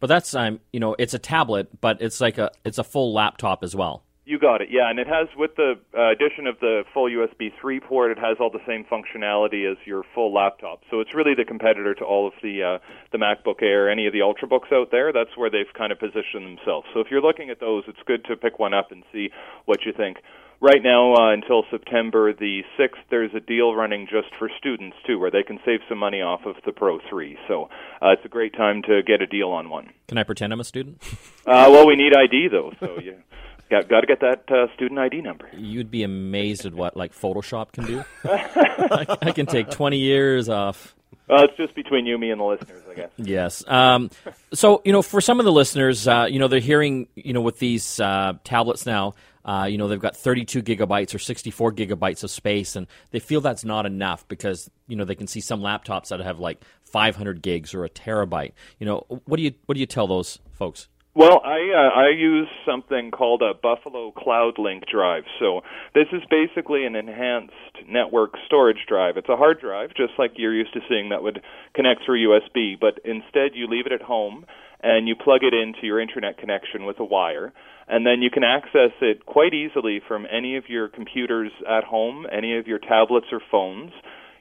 But 0.00 0.08
that's 0.08 0.34
um, 0.34 0.60
you 0.72 0.80
know, 0.80 0.94
it's 0.98 1.14
a 1.14 1.18
tablet, 1.18 1.80
but 1.80 2.00
it's 2.00 2.20
like 2.20 2.38
a 2.38 2.50
it's 2.64 2.78
a 2.78 2.84
full 2.84 3.14
laptop 3.14 3.62
as 3.62 3.74
well. 3.74 4.02
You 4.28 4.40
got 4.40 4.60
it, 4.60 4.70
yeah, 4.72 4.90
and 4.90 4.98
it 4.98 5.06
has 5.06 5.28
with 5.36 5.54
the 5.54 5.74
uh, 5.96 6.10
addition 6.10 6.48
of 6.48 6.58
the 6.58 6.82
full 6.92 7.08
USB 7.08 7.52
3 7.60 7.78
port, 7.78 8.10
it 8.10 8.18
has 8.18 8.38
all 8.40 8.50
the 8.50 8.64
same 8.66 8.84
functionality 8.84 9.70
as 9.70 9.76
your 9.86 10.02
full 10.16 10.34
laptop. 10.34 10.80
So 10.90 10.98
it's 10.98 11.14
really 11.14 11.34
the 11.36 11.44
competitor 11.44 11.94
to 11.94 12.04
all 12.04 12.26
of 12.26 12.32
the 12.42 12.60
uh, 12.60 12.78
the 13.12 13.18
MacBook 13.18 13.62
Air, 13.62 13.88
any 13.88 14.04
of 14.08 14.12
the 14.12 14.18
Ultrabooks 14.18 14.72
out 14.72 14.90
there. 14.90 15.12
That's 15.12 15.36
where 15.36 15.48
they've 15.48 15.72
kind 15.78 15.92
of 15.92 16.00
positioned 16.00 16.58
themselves. 16.58 16.88
So 16.92 16.98
if 16.98 17.06
you're 17.08 17.22
looking 17.22 17.50
at 17.50 17.60
those, 17.60 17.84
it's 17.86 18.00
good 18.04 18.24
to 18.24 18.36
pick 18.36 18.58
one 18.58 18.74
up 18.74 18.90
and 18.90 19.04
see 19.12 19.30
what 19.64 19.86
you 19.86 19.92
think. 19.92 20.16
Right 20.60 20.82
now, 20.82 21.14
uh, 21.14 21.32
until 21.32 21.64
September 21.70 22.32
the 22.32 22.62
6th, 22.78 23.02
there's 23.10 23.34
a 23.34 23.40
deal 23.40 23.74
running 23.74 24.08
just 24.10 24.34
for 24.38 24.50
students 24.58 24.96
too, 25.06 25.18
where 25.18 25.30
they 25.30 25.42
can 25.42 25.60
save 25.66 25.80
some 25.88 25.98
money 25.98 26.22
off 26.22 26.46
of 26.46 26.56
the 26.64 26.72
Pro 26.72 26.98
3. 27.10 27.38
So 27.46 27.68
uh, 28.00 28.12
it's 28.12 28.24
a 28.24 28.28
great 28.28 28.54
time 28.54 28.80
to 28.82 29.02
get 29.02 29.20
a 29.20 29.26
deal 29.26 29.50
on 29.50 29.68
one. 29.68 29.90
Can 30.08 30.16
I 30.16 30.22
pretend 30.22 30.54
I'm 30.54 30.60
a 30.60 30.64
student? 30.64 31.02
Uh, 31.46 31.68
well, 31.70 31.86
we 31.86 31.94
need 31.94 32.14
ID 32.16 32.48
though, 32.48 32.72
so 32.80 32.98
you 32.98 33.16
got 33.70 33.88
got 33.88 34.00
to 34.00 34.06
get 34.06 34.20
that 34.20 34.50
uh, 34.50 34.72
student 34.74 34.98
ID 34.98 35.20
number. 35.20 35.48
You'd 35.52 35.90
be 35.90 36.02
amazed 36.02 36.64
at 36.64 36.72
what 36.72 36.96
like 36.96 37.14
Photoshop 37.14 37.72
can 37.72 37.84
do. 37.84 38.04
I, 38.24 39.18
I 39.22 39.32
can 39.32 39.44
take 39.44 39.70
20 39.70 39.98
years 39.98 40.48
off. 40.48 40.94
Well, 41.28 41.44
it's 41.44 41.56
just 41.56 41.74
between 41.74 42.06
you, 42.06 42.16
me, 42.18 42.30
and 42.30 42.40
the 42.40 42.44
listeners, 42.44 42.84
I 42.88 42.94
guess. 42.94 43.10
Yes. 43.16 43.64
Um, 43.66 44.10
so 44.52 44.80
you 44.84 44.92
know, 44.92 45.02
for 45.02 45.20
some 45.20 45.40
of 45.40 45.44
the 45.44 45.52
listeners, 45.52 46.06
uh, 46.06 46.26
you 46.30 46.38
know, 46.38 46.46
they're 46.46 46.60
hearing, 46.60 47.08
you 47.16 47.32
know, 47.32 47.40
with 47.40 47.58
these 47.58 47.98
uh, 47.98 48.34
tablets 48.44 48.86
now, 48.86 49.14
uh, 49.46 49.66
you 49.70 49.78
know, 49.78 49.86
they've 49.86 50.00
got 50.00 50.16
32 50.16 50.62
gigabytes 50.62 51.14
or 51.14 51.20
64 51.20 51.72
gigabytes 51.72 52.24
of 52.24 52.30
space, 52.30 52.74
and 52.74 52.88
they 53.12 53.20
feel 53.20 53.40
that's 53.40 53.64
not 53.64 53.86
enough 53.86 54.26
because 54.26 54.68
you 54.88 54.96
know 54.96 55.04
they 55.04 55.14
can 55.14 55.28
see 55.28 55.40
some 55.40 55.60
laptops 55.60 56.08
that 56.08 56.20
have 56.20 56.40
like 56.40 56.60
500 56.84 57.42
gigs 57.42 57.72
or 57.72 57.84
a 57.84 57.88
terabyte. 57.88 58.52
You 58.80 58.86
know, 58.86 59.06
what 59.24 59.36
do 59.36 59.44
you 59.44 59.54
what 59.66 59.74
do 59.74 59.80
you 59.80 59.86
tell 59.86 60.08
those 60.08 60.40
folks? 60.52 60.88
Well, 61.14 61.40
I 61.44 61.60
uh, 61.72 61.98
I 61.98 62.08
use 62.10 62.48
something 62.66 63.10
called 63.10 63.40
a 63.40 63.54
Buffalo 63.54 64.10
Cloud 64.10 64.58
Link 64.58 64.84
drive. 64.90 65.22
So 65.38 65.62
this 65.94 66.08
is 66.12 66.20
basically 66.28 66.84
an 66.84 66.96
enhanced 66.96 67.54
network 67.88 68.34
storage 68.44 68.84
drive. 68.86 69.16
It's 69.16 69.28
a 69.28 69.36
hard 69.36 69.60
drive, 69.60 69.90
just 69.96 70.12
like 70.18 70.32
you're 70.36 70.52
used 70.52 70.74
to 70.74 70.80
seeing 70.88 71.10
that 71.10 71.22
would 71.22 71.40
connect 71.74 72.04
through 72.04 72.28
USB, 72.28 72.74
but 72.78 72.98
instead 73.04 73.52
you 73.54 73.66
leave 73.66 73.86
it 73.86 73.92
at 73.92 74.02
home 74.02 74.44
and 74.82 75.08
you 75.08 75.14
plug 75.16 75.40
it 75.42 75.54
into 75.54 75.86
your 75.86 76.00
internet 76.00 76.36
connection 76.36 76.84
with 76.84 77.00
a 77.00 77.04
wire, 77.04 77.54
and 77.88 78.06
then 78.06 78.22
you 78.22 78.30
can 78.30 78.44
access 78.44 78.92
it 79.00 79.26
quite 79.26 79.54
easily 79.54 80.00
from 80.06 80.26
any 80.30 80.56
of 80.56 80.64
your 80.68 80.88
computers 80.88 81.52
at 81.68 81.84
home, 81.84 82.26
any 82.30 82.58
of 82.58 82.66
your 82.66 82.78
tablets 82.78 83.26
or 83.32 83.40
phones. 83.50 83.92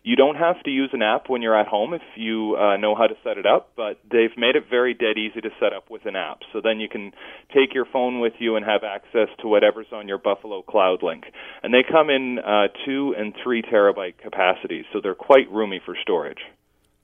You 0.03 0.15
don't 0.15 0.35
have 0.35 0.61
to 0.63 0.69
use 0.69 0.91
an 0.93 1.01
app 1.01 1.29
when 1.29 1.41
you're 1.41 1.59
at 1.59 1.65
home 1.67 1.95
if 1.95 2.01
you 2.15 2.55
uh, 2.57 2.77
know 2.77 2.93
how 2.93 3.07
to 3.07 3.15
set 3.23 3.39
it 3.39 3.47
up, 3.47 3.71
but 3.75 3.99
they've 4.11 4.37
made 4.37 4.55
it 4.55 4.65
very 4.69 4.93
dead 4.93 5.17
easy 5.17 5.41
to 5.41 5.49
set 5.59 5.73
up 5.73 5.89
with 5.89 6.05
an 6.05 6.15
app. 6.15 6.41
So 6.53 6.61
then 6.63 6.79
you 6.79 6.87
can 6.87 7.11
take 7.49 7.73
your 7.73 7.85
phone 7.91 8.19
with 8.19 8.33
you 8.37 8.55
and 8.55 8.63
have 8.63 8.83
access 8.83 9.29
to 9.41 9.47
whatever's 9.47 9.87
on 9.91 10.07
your 10.07 10.19
Buffalo 10.19 10.61
Cloud 10.61 11.01
Link. 11.01 11.23
And 11.63 11.73
they 11.73 11.81
come 11.81 12.11
in 12.11 12.37
uh, 12.37 12.67
two 12.85 13.15
and 13.17 13.33
three 13.43 13.63
terabyte 13.63 14.19
capacities, 14.21 14.85
so 14.93 14.99
they're 15.01 15.15
quite 15.15 15.51
roomy 15.51 15.81
for 15.83 15.95
storage. 16.03 16.37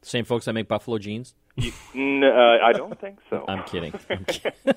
Same 0.03 0.25
folks 0.25 0.45
that 0.45 0.53
make 0.53 0.67
Buffalo 0.67 1.00
jeans. 1.00 1.33
You, 1.55 1.71
n- 1.95 2.24
uh, 2.24 2.63
I 2.63 2.71
don't 2.71 3.00
think 3.00 3.17
so. 3.31 3.45
I'm 3.48 3.63
kidding. 3.63 3.93
I'm, 4.10 4.25
kidding. 4.25 4.51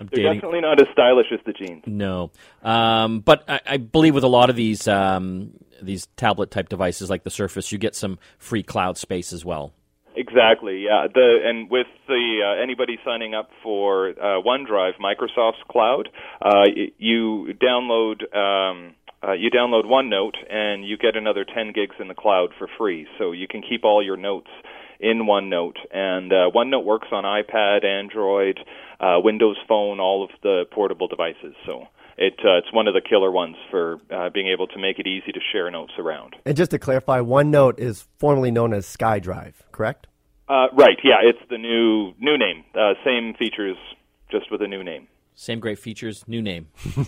I'm 0.00 0.06
They're 0.06 0.24
dating. 0.24 0.34
definitely 0.34 0.60
not 0.60 0.80
as 0.80 0.86
stylish 0.92 1.26
as 1.32 1.40
the 1.46 1.52
jeans. 1.52 1.82
No, 1.86 2.30
um, 2.62 3.20
but 3.20 3.44
I, 3.48 3.60
I 3.66 3.76
believe 3.78 4.14
with 4.14 4.24
a 4.24 4.28
lot 4.28 4.50
of 4.50 4.56
these 4.56 4.88
um, 4.88 5.52
these 5.82 6.06
tablet 6.16 6.50
type 6.50 6.68
devices 6.68 7.10
like 7.10 7.24
the 7.24 7.30
Surface, 7.30 7.72
you 7.72 7.78
get 7.78 7.94
some 7.94 8.18
free 8.38 8.62
cloud 8.62 8.98
space 8.98 9.32
as 9.32 9.44
well. 9.44 9.72
Exactly, 10.16 10.84
yeah. 10.84 11.06
The 11.12 11.38
and 11.44 11.68
with 11.70 11.88
the 12.06 12.40
uh, 12.44 12.62
anybody 12.62 12.98
signing 13.04 13.34
up 13.34 13.50
for 13.62 14.10
uh, 14.10 14.40
OneDrive, 14.42 14.92
Microsoft's 15.00 15.62
cloud, 15.68 16.08
uh, 16.40 16.64
you 16.98 17.54
download. 17.60 18.34
Um, 18.34 18.94
uh, 19.26 19.32
you 19.32 19.50
download 19.50 19.84
OneNote 19.86 20.36
and 20.50 20.86
you 20.86 20.98
get 20.98 21.16
another 21.16 21.46
10 21.46 21.72
gigs 21.72 21.96
in 21.98 22.08
the 22.08 22.14
cloud 22.14 22.50
for 22.58 22.68
free. 22.76 23.06
So 23.18 23.32
you 23.32 23.48
can 23.48 23.62
keep 23.62 23.82
all 23.82 24.04
your 24.04 24.18
notes 24.18 24.50
in 25.04 25.26
OneNote. 25.26 25.76
And 25.92 26.32
uh, 26.32 26.50
OneNote 26.54 26.84
works 26.84 27.08
on 27.12 27.24
iPad, 27.24 27.84
Android, 27.84 28.58
uh, 28.98 29.20
Windows 29.22 29.56
Phone, 29.68 30.00
all 30.00 30.24
of 30.24 30.30
the 30.42 30.64
portable 30.72 31.06
devices. 31.06 31.54
So 31.66 31.84
it 32.16 32.34
uh, 32.44 32.58
it's 32.58 32.72
one 32.72 32.88
of 32.88 32.94
the 32.94 33.02
killer 33.02 33.30
ones 33.30 33.56
for 33.70 34.00
uh, 34.10 34.30
being 34.30 34.48
able 34.48 34.66
to 34.68 34.78
make 34.78 34.98
it 34.98 35.06
easy 35.06 35.32
to 35.32 35.40
share 35.52 35.70
notes 35.70 35.92
around. 35.98 36.36
And 36.44 36.56
just 36.56 36.70
to 36.70 36.78
clarify, 36.78 37.20
OneNote 37.20 37.78
is 37.78 38.06
formerly 38.18 38.50
known 38.50 38.72
as 38.72 38.86
SkyDrive, 38.86 39.54
correct? 39.72 40.06
Uh, 40.48 40.66
right, 40.72 40.98
yeah, 41.04 41.20
it's 41.22 41.38
the 41.50 41.58
new 41.58 42.14
new 42.18 42.38
name. 42.38 42.64
Uh, 42.74 42.94
same 43.04 43.34
features, 43.34 43.76
just 44.30 44.50
with 44.50 44.62
a 44.62 44.66
new 44.66 44.82
name. 44.82 45.06
Same 45.36 45.58
great 45.58 45.78
features, 45.78 46.24
new 46.28 46.40
name. 46.40 46.68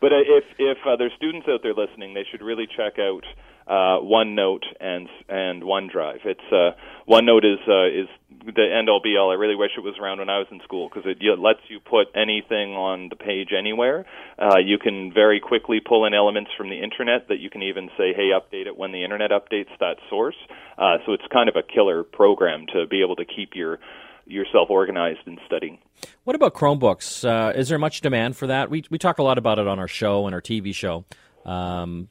But 0.00 0.12
uh, 0.12 0.22
if 0.22 0.44
if 0.58 0.78
uh, 0.86 0.96
there's 0.96 1.12
students 1.16 1.48
out 1.48 1.62
there 1.62 1.74
listening, 1.74 2.14
they 2.14 2.24
should 2.30 2.42
really 2.42 2.66
check 2.66 2.98
out 2.98 3.24
uh, 3.66 3.98
OneNote 4.00 4.64
and 4.80 5.08
and 5.28 5.62
OneDrive. 5.62 6.24
It's 6.24 6.40
uh, 6.52 6.78
OneNote 7.10 7.44
is 7.44 7.58
uh, 7.66 7.86
is 7.86 8.08
the 8.54 8.66
end 8.72 8.88
all 8.88 9.00
be 9.02 9.16
all. 9.16 9.30
I 9.30 9.34
really 9.34 9.56
wish 9.56 9.72
it 9.76 9.80
was 9.80 9.94
around 10.00 10.18
when 10.18 10.28
I 10.28 10.38
was 10.38 10.46
in 10.52 10.60
school 10.62 10.88
because 10.88 11.04
it, 11.04 11.18
it 11.20 11.38
lets 11.38 11.60
you 11.68 11.80
put 11.80 12.06
anything 12.14 12.74
on 12.74 13.08
the 13.08 13.16
page 13.16 13.48
anywhere. 13.56 14.06
Uh, 14.38 14.58
you 14.58 14.78
can 14.78 15.12
very 15.12 15.40
quickly 15.40 15.80
pull 15.80 16.06
in 16.06 16.14
elements 16.14 16.50
from 16.56 16.68
the 16.68 16.80
internet 16.80 17.28
that 17.28 17.40
you 17.40 17.50
can 17.50 17.62
even 17.62 17.88
say, 17.98 18.12
"Hey, 18.14 18.30
update 18.30 18.66
it 18.66 18.76
when 18.76 18.92
the 18.92 19.02
internet 19.02 19.30
updates 19.30 19.74
that 19.80 19.96
source." 20.08 20.36
Uh, 20.78 20.98
so 21.04 21.12
it's 21.12 21.24
kind 21.32 21.48
of 21.48 21.56
a 21.56 21.62
killer 21.62 22.04
program 22.04 22.66
to 22.72 22.86
be 22.86 23.02
able 23.02 23.16
to 23.16 23.24
keep 23.24 23.54
your 23.54 23.80
yourself 24.26 24.70
organized 24.70 25.20
and 25.26 25.38
studying. 25.46 25.78
What 26.24 26.36
about 26.36 26.54
Chromebooks? 26.54 27.24
Uh, 27.24 27.52
is 27.52 27.68
there 27.68 27.78
much 27.78 28.00
demand 28.00 28.36
for 28.36 28.46
that? 28.46 28.70
We 28.70 28.84
we 28.90 28.98
talk 28.98 29.18
a 29.18 29.22
lot 29.24 29.38
about 29.38 29.58
it 29.58 29.66
on 29.66 29.80
our 29.80 29.88
show 29.88 30.26
and 30.26 30.34
our 30.34 30.42
TV 30.42 30.72
show. 30.74 31.04
Um, 31.44 32.08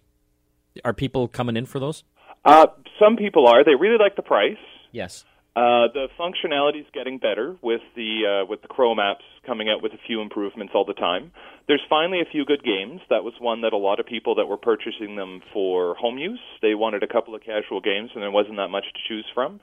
are 0.84 0.94
people 0.94 1.27
coming 1.27 1.55
in 1.55 1.65
for 1.65 1.79
those? 1.79 2.03
Uh, 2.44 2.67
some 3.00 3.15
people 3.17 3.48
are. 3.48 3.63
They 3.63 3.75
really 3.75 3.98
like 3.98 4.15
the 4.15 4.22
price. 4.22 4.58
Yes. 4.91 5.25
Uh, 5.55 5.88
the 5.94 6.08
functionality 6.20 6.82
is 6.82 6.88
getting 6.94 7.17
better 7.17 7.55
with 7.62 7.79
the 7.96 8.44
uh, 8.44 8.46
with 8.46 8.62
the 8.62 8.67
Chrome 8.67 8.98
apps 8.98 9.24
coming 9.48 9.70
out 9.70 9.82
with 9.82 9.94
a 9.94 9.98
few 10.05 10.20
improvements 10.20 10.74
all 10.75 10.84
the 10.84 10.94
time. 10.94 11.32
There's 11.70 11.82
finally 11.89 12.20
a 12.20 12.29
few 12.29 12.44
good 12.44 12.62
games. 12.62 13.00
That 13.10 13.24
was 13.24 13.34
one 13.39 13.62
that 13.62 13.72
a 13.72 13.77
lot 13.77 14.01
of 14.01 14.05
people 14.05 14.36
that 14.36 14.48
were 14.48 14.58
purchasing 14.58 15.15
them 15.15 15.41
for 15.53 15.96
home 15.96 16.17
use 16.17 16.41
they 16.62 16.75
wanted 16.75 17.03
a 17.03 17.08
couple 17.08 17.34
of 17.36 17.41
casual 17.41 17.79
games, 17.79 18.10
and 18.13 18.22
there 18.22 18.32
wasn't 18.32 18.58
that 18.58 18.67
much 18.67 18.84
to 18.84 19.00
choose 19.08 19.25
from. 19.34 19.62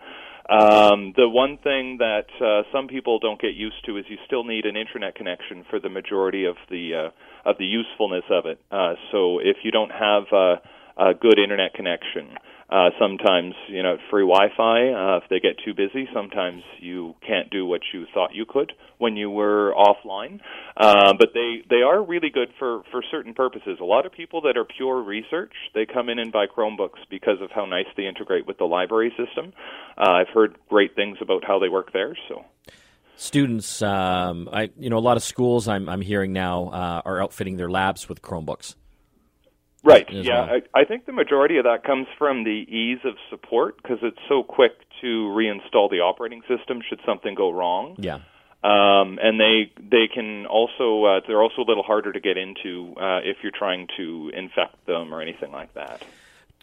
Um, 0.49 1.13
the 1.15 1.29
one 1.29 1.59
thing 1.59 1.99
that 1.99 2.27
uh, 2.41 2.63
some 2.73 2.89
people 2.89 3.19
don't 3.19 3.41
get 3.41 3.55
used 3.55 3.85
to 3.85 3.99
is 3.99 4.07
you 4.09 4.17
still 4.27 4.45
need 4.45 4.65
an 4.65 4.77
internet 4.77 5.15
connection 5.15 5.65
for 5.69 5.79
the 5.79 5.91
majority 5.91 6.47
of 6.47 6.57
the 6.71 6.95
uh, 6.95 7.49
of 7.49 7.59
the 7.59 7.67
usefulness 7.67 8.25
of 8.31 8.47
it. 8.47 8.59
Uh, 8.71 8.95
so 9.13 9.41
if 9.41 9.59
you 9.63 9.71
don't 9.71 9.93
have 9.93 10.25
uh, 10.33 10.57
a 11.03 11.15
good 11.15 11.39
internet 11.39 11.75
connection. 11.75 12.37
Uh, 12.71 12.89
sometimes, 12.99 13.55
you 13.69 13.83
know, 13.83 13.99
free 14.11 14.23
Wi-Fi. 14.23 14.93
Uh, 14.93 15.19
if 15.19 15.25
they 15.29 15.41
get 15.41 15.57
too 15.63 15.75
busy, 15.75 16.09
sometimes 16.15 16.63
you 16.81 17.15
can't 17.27 17.51
do 17.51 17.67
what 17.67 17.83
you 17.93 18.07
thought 18.15 18.31
you 18.33 18.47
could 18.49 18.73
when 18.97 19.15
you 19.15 19.29
were 19.29 19.75
offline. 19.77 20.41
Uh, 20.75 21.13
but 21.19 21.31
they 21.35 21.63
they 21.69 21.83
are 21.83 22.03
really 22.03 22.31
good 22.31 22.49
for 22.59 22.83
for 22.91 23.03
certain 23.11 23.35
purposes. 23.35 23.77
A 23.81 23.85
lot 23.85 24.07
of 24.07 24.13
people 24.13 24.41
that 24.43 24.57
are 24.57 24.65
pure 24.65 25.03
research, 25.03 25.53
they 25.75 25.85
come 25.85 26.09
in 26.09 26.19
and 26.19 26.33
buy 26.33 26.47
Chromebooks 26.47 27.01
because 27.11 27.43
of 27.43 27.51
how 27.51 27.67
nice 27.67 27.91
they 27.95 28.07
integrate 28.07 28.47
with 28.47 28.57
the 28.57 28.65
library 28.65 29.13
system. 29.19 29.53
Uh, 29.99 30.13
I've 30.13 30.33
heard 30.33 30.57
great 30.71 30.95
things 30.95 31.19
about 31.21 31.45
how 31.45 31.59
they 31.59 31.69
work 31.69 31.93
there. 31.93 32.17
So 32.29 32.43
students, 33.17 33.83
um, 33.83 34.49
I 34.51 34.71
you 34.79 34.89
know, 34.89 34.97
a 34.97 35.07
lot 35.11 35.19
of 35.19 35.23
schools 35.23 35.69
I'm 35.69 35.91
I'm 35.91 36.01
hearing 36.01 36.33
now 36.33 36.69
uh, 36.69 37.03
are 37.05 37.23
outfitting 37.23 37.59
their 37.59 37.69
labs 37.71 38.09
with 38.09 38.23
Chromebooks. 38.23 38.77
Right. 39.85 40.09
Yeah, 40.11 40.47
well. 40.47 40.61
I, 40.75 40.81
I 40.81 40.85
think 40.85 41.07
the 41.07 41.13
majority 41.13 41.59
of 41.59 41.65
that 41.65 41.85
comes 41.85 42.07
from 42.17 42.45
the 42.45 42.51
ease 42.51 43.01
of 43.05 43.15
support 43.31 43.77
because 43.83 43.99
it's 44.03 44.19
so 44.29 44.43
quick 44.43 44.73
to 45.01 45.07
reinstall 45.07 45.91
the 45.91 46.01
operating 46.01 46.43
system 46.43 46.81
should 46.89 47.01
something 47.05 47.35
go 47.35 47.51
wrong. 47.51 47.97
Yeah. 47.99 48.21
Um, 48.65 49.19
and 49.21 49.41
they 49.41 49.73
they 49.77 50.07
can 50.07 50.47
also 50.47 51.05
uh, 51.05 51.21
they're 51.27 51.43
also 51.43 51.63
a 51.63 51.67
little 51.67 51.83
harder 51.83 52.13
to 52.13 52.21
get 52.21 52.37
into 52.37 52.95
uh, 52.97 53.19
if 53.25 53.39
you're 53.43 53.51
trying 53.51 53.89
to 53.97 54.31
infect 54.33 54.87
them 54.87 55.13
or 55.13 55.21
anything 55.21 55.51
like 55.51 55.75
that. 55.75 56.05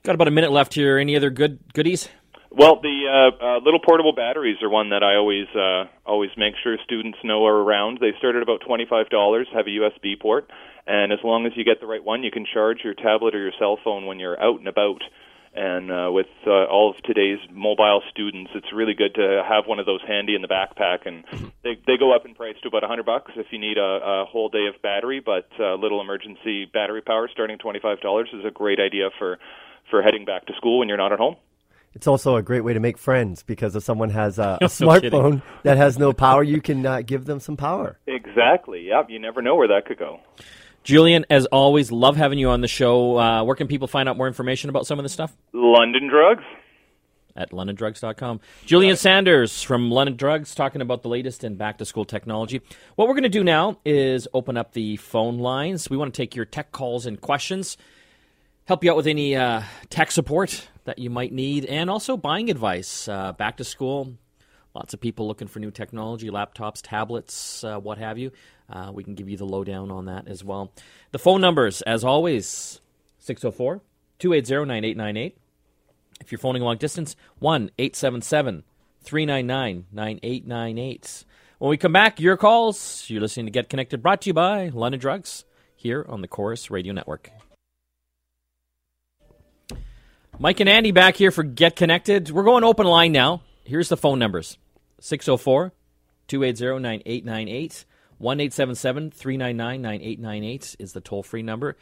Got 0.04 0.16
about 0.16 0.30
a 0.30 0.32
minute 0.32 0.54
left 0.54 0.74
here. 0.74 0.98
Any 0.98 1.18
other 1.18 1.30
good 1.30 1.60
goodies? 1.74 2.08
Well, 2.52 2.80
the 2.82 3.06
uh, 3.06 3.46
uh, 3.46 3.60
little 3.60 3.80
portable 3.80 4.14
batteries 4.14 4.58
are 4.64 4.70
one 4.70 4.90
that 4.90 5.04
I 5.04 5.16
always 5.16 5.48
uh, 5.54 5.86
always 6.04 6.32
make 6.36 6.56
sure 6.64 6.78
students 6.84 7.20
know 7.24 7.46
are 7.46 7.56
around. 7.56 8.00
They 8.02 8.12
start 8.18 8.36
at 8.36 8.42
about 8.42 8.62
twenty 8.66 8.88
five 8.90 9.10
dollars, 9.10 9.48
have 9.54 9.68
a 9.68 9.70
USB 9.70 10.20
port, 10.20 10.50
and 10.88 11.14
as 11.14 11.20
long 11.24 11.46
as 11.46 11.52
you 11.56 11.64
get 11.64 11.80
the 11.80 11.86
right 11.86 12.04
one, 12.04 12.24
you 12.24 12.32
can 12.32 12.46
charge 12.52 12.80
your 12.84 12.96
tablet 12.96 13.36
or 13.36 13.40
your 13.40 13.52
cell 13.60 13.78
phone 13.84 14.08
when 14.08 14.20
you're 14.20 14.40
out 14.42 14.58
and 14.58 14.68
about. 14.68 15.02
And 15.54 15.92
uh, 15.92 16.10
with 16.12 16.28
uh, 16.46 16.66
all 16.66 16.92
of 16.92 17.02
today's 17.04 17.40
mobile 17.52 18.02
students, 18.12 18.52
it's 18.54 18.72
really 18.72 18.94
good 18.94 19.16
to 19.16 19.44
have 19.48 19.66
one 19.66 19.80
of 19.80 19.86
those 19.86 20.02
handy 20.08 20.36
in 20.36 20.42
the 20.42 20.48
backpack. 20.48 21.06
And 21.06 21.26
they 21.64 21.78
they 21.86 21.98
go 21.98 22.16
up 22.16 22.26
in 22.26 22.34
price 22.34 22.56
to 22.64 22.68
about 22.68 22.84
a 22.84 22.88
hundred 22.88 23.06
bucks 23.06 23.32
if 23.36 23.48
you 23.52 23.60
need 23.60 23.78
a, 23.78 24.00
a 24.04 24.26
whole 24.26 24.50
day 24.50 24.66
of 24.66 24.82
battery. 24.82 25.22
But 25.24 25.50
uh, 25.60 25.76
little 25.76 26.02
emergency 26.02 26.66
battery 26.66 27.02
power 27.02 27.30
starting 27.32 27.60
twenty 27.60 27.80
five 27.80 28.02
dollars 28.02 28.30
is 28.34 28.44
a 28.44 28.52
great 28.52 28.80
idea 28.80 29.10
for 29.20 29.38
for 29.92 30.02
heading 30.02 30.26
back 30.26 30.48
to 30.48 30.54
school 30.54 30.80
when 30.80 30.88
you're 30.88 30.98
not 30.98 31.14
at 31.14 31.20
home. 31.20 31.36
It's 31.94 32.08
also 32.08 32.36
a 32.36 32.42
great 32.42 32.64
way 32.64 32.74
to 32.74 32.80
make 32.80 32.98
friends 32.98 33.44
because 33.44 33.76
if 33.76 33.84
someone 33.84 34.10
has 34.12 34.40
a, 34.40 34.58
a 34.62 34.66
smartphone 34.66 35.42
that 35.64 35.78
has 35.78 35.98
no 35.98 36.14
power, 36.14 36.44
you 36.44 36.62
can 36.62 36.86
uh, 36.86 37.02
give 37.02 37.26
them 37.26 37.40
some 37.40 37.58
power. 37.58 37.98
Exactly. 38.08 38.88
Yep. 38.88 39.10
You 39.10 39.20
never 39.20 39.42
know 39.42 39.56
where 39.56 39.68
that 39.70 39.86
could 39.86 39.98
go. 39.98 40.20
Julian, 40.84 41.26
as 41.30 41.46
always, 41.48 41.92
love 41.92 42.16
having 42.16 42.40
you 42.40 42.50
on 42.50 42.62
the 42.62 42.68
show. 42.68 43.18
Uh, 43.18 43.44
where 43.44 43.56
can 43.56 43.68
people 43.68 43.88
find 43.88 44.08
out 44.08 44.18
more 44.18 44.28
information 44.28 44.70
about 44.70 44.88
some 44.88 44.98
of 44.98 45.04
this 45.04 45.14
stuff? 45.14 45.36
London 45.54 46.08
Drugs. 46.08 46.44
At 47.36 47.52
londondrugs.com. 47.52 48.42
Julian 48.66 48.98
Sanders 48.98 49.62
from 49.62 49.92
London 49.92 50.16
Drugs 50.18 50.56
talking 50.56 50.82
about 50.82 51.04
the 51.04 51.10
latest 51.10 51.44
in 51.44 51.56
back 51.56 51.78
to 51.78 51.86
school 51.86 52.06
technology. 52.06 52.60
What 52.96 53.08
we're 53.08 53.14
going 53.14 53.24
to 53.24 53.30
do 53.30 53.44
now 53.44 53.78
is 53.86 54.28
open 54.34 54.58
up 54.58 54.74
the 54.74 54.98
phone 54.98 55.38
lines. 55.38 55.90
We 55.90 55.96
want 55.96 56.14
to 56.14 56.18
take 56.18 56.36
your 56.36 56.46
tech 56.46 56.72
calls 56.72 57.06
and 57.06 57.22
questions, 57.22 57.78
help 58.70 58.84
you 58.84 58.92
out 58.92 58.96
with 58.96 59.08
any 59.08 59.36
uh, 59.36 59.64
tech 59.90 60.12
support 60.12 60.68
that 60.84 61.00
you 61.00 61.10
might 61.10 61.34
need, 61.34 61.66
and 61.66 61.90
also 61.90 62.16
buying 62.16 62.52
advice. 62.52 63.08
Uh, 63.08 63.34
back 63.34 63.58
to 63.58 63.64
school, 63.64 64.14
lots 64.76 64.94
of 64.94 65.02
people 65.02 65.28
looking 65.28 65.48
for 65.48 65.58
new 65.58 65.72
technology, 65.72 66.30
laptops, 66.30 66.80
tablets, 66.84 67.64
uh, 67.64 67.80
what 67.80 67.98
have 67.98 68.20
you. 68.20 68.32
Uh, 68.70 68.92
we 68.94 69.04
can 69.04 69.16
give 69.16 69.28
you 69.28 69.38
the 69.38 69.46
lowdown 69.46 69.90
on 69.90 70.06
that 70.06 70.28
as 70.28 70.44
well. 70.44 70.72
The 71.10 71.18
phone 71.18 71.42
numbers, 71.42 71.82
as 71.82 72.04
always, 72.04 72.80
604 73.18 73.82
280 74.20 74.68
9898. 74.68 75.38
If 76.22 76.32
you're 76.32 76.38
phoning 76.38 76.62
long 76.62 76.78
distance, 76.78 77.16
1 77.40 77.72
877 77.80 78.64
399 79.02 79.86
9898. 79.92 81.26
When 81.58 81.70
we 81.72 81.78
come 81.78 81.94
back, 81.94 82.20
your 82.20 82.38
calls. 82.38 83.06
You're 83.08 83.22
listening 83.22 83.48
to 83.48 83.52
Get 83.52 83.68
Connected, 83.68 84.04
brought 84.04 84.22
to 84.22 84.30
you 84.30 84.36
by 84.36 84.68
London 84.68 85.00
Drugs, 85.00 85.46
here 85.76 86.06
on 86.08 86.22
the 86.22 86.28
Corus 86.28 86.70
Radio 86.70 86.94
Network. 86.94 87.32
Mike 90.42 90.62
and 90.62 90.70
Andy 90.70 90.92
back 90.92 91.18
here 91.18 91.32
for 91.32 91.44
Get 91.44 91.76
Connected. 91.76 92.32
We're 92.32 92.44
going 92.44 92.64
open 92.64 92.88
line 92.88 93.12
now. 93.12 93.42
Here's 93.66 93.90
the 93.90 93.98
phone 93.98 94.20
numbers 94.20 94.58
604 95.02 95.74
280 96.30 96.82
9898. 96.82 97.86
1 98.20 98.38
399 98.40 99.82
9898 99.82 100.76
is 100.80 100.94
the 100.94 101.02
toll 101.02 101.24
free 101.24 101.44
number. 101.44 101.76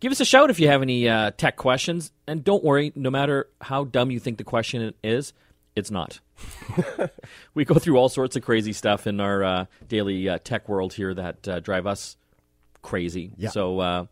Give 0.00 0.10
us 0.10 0.20
a 0.20 0.24
shout 0.24 0.48
if 0.48 0.58
you 0.58 0.68
have 0.68 0.80
any 0.80 1.06
uh, 1.06 1.32
tech 1.32 1.56
questions. 1.56 2.10
And 2.26 2.42
don't 2.42 2.64
worry, 2.64 2.92
no 2.94 3.10
matter 3.10 3.50
how 3.60 3.84
dumb 3.84 4.10
you 4.10 4.20
think 4.20 4.38
the 4.38 4.44
question 4.44 4.94
is, 5.04 5.34
it's 5.76 5.90
not. 5.90 6.20
we 7.54 7.66
go 7.66 7.74
through 7.74 7.98
all 7.98 8.08
sorts 8.08 8.36
of 8.36 8.42
crazy 8.42 8.72
stuff 8.72 9.06
in 9.06 9.20
our 9.20 9.44
uh, 9.44 9.66
daily 9.86 10.30
uh, 10.30 10.38
tech 10.42 10.66
world 10.66 10.94
here 10.94 11.12
that 11.12 11.46
uh, 11.46 11.60
drive 11.60 11.86
us 11.86 12.16
crazy. 12.80 13.32
Yeah. 13.36 13.50
So, 13.50 13.80
uh, 13.80 14.06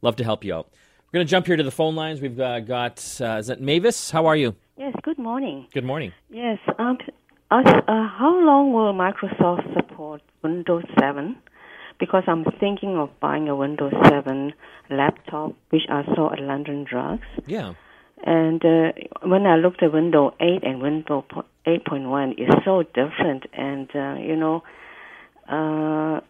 love 0.00 0.16
to 0.16 0.24
help 0.24 0.44
you 0.44 0.54
out. 0.54 0.70
We're 1.14 1.18
going 1.18 1.28
to 1.28 1.30
jump 1.30 1.46
here 1.46 1.56
to 1.56 1.62
the 1.62 1.70
phone 1.70 1.94
lines. 1.94 2.20
We've 2.20 2.40
uh, 2.40 2.58
got, 2.58 2.98
is 2.98 3.46
that 3.46 3.60
Mavis? 3.60 4.10
How 4.10 4.26
are 4.26 4.34
you? 4.34 4.56
Yes, 4.76 4.96
good 5.04 5.16
morning. 5.16 5.68
Good 5.72 5.84
morning. 5.84 6.12
Yes, 6.28 6.58
um, 6.76 6.98
uh, 7.52 7.62
how 7.62 8.36
long 8.44 8.72
will 8.72 8.92
Microsoft 8.92 9.72
support 9.74 10.22
Windows 10.42 10.82
7? 10.98 11.36
Because 12.00 12.24
I'm 12.26 12.44
thinking 12.58 12.96
of 12.96 13.10
buying 13.20 13.48
a 13.48 13.54
Windows 13.54 13.92
7 14.08 14.54
laptop, 14.90 15.54
which 15.70 15.84
I 15.88 16.02
saw 16.16 16.32
at 16.32 16.40
London 16.40 16.82
Drugs. 16.82 17.28
Yeah. 17.46 17.74
And 18.24 18.64
uh, 18.64 18.90
when 19.22 19.46
I 19.46 19.54
looked 19.54 19.84
at 19.84 19.92
Windows 19.92 20.32
8 20.40 20.64
and 20.64 20.82
Windows 20.82 21.22
8.1, 21.64 22.34
it's 22.38 22.64
so 22.64 22.82
different. 22.82 23.46
And, 23.52 23.88
uh, 23.94 24.16
you 24.20 24.34
know, 24.34 24.64
uh, 25.48 26.22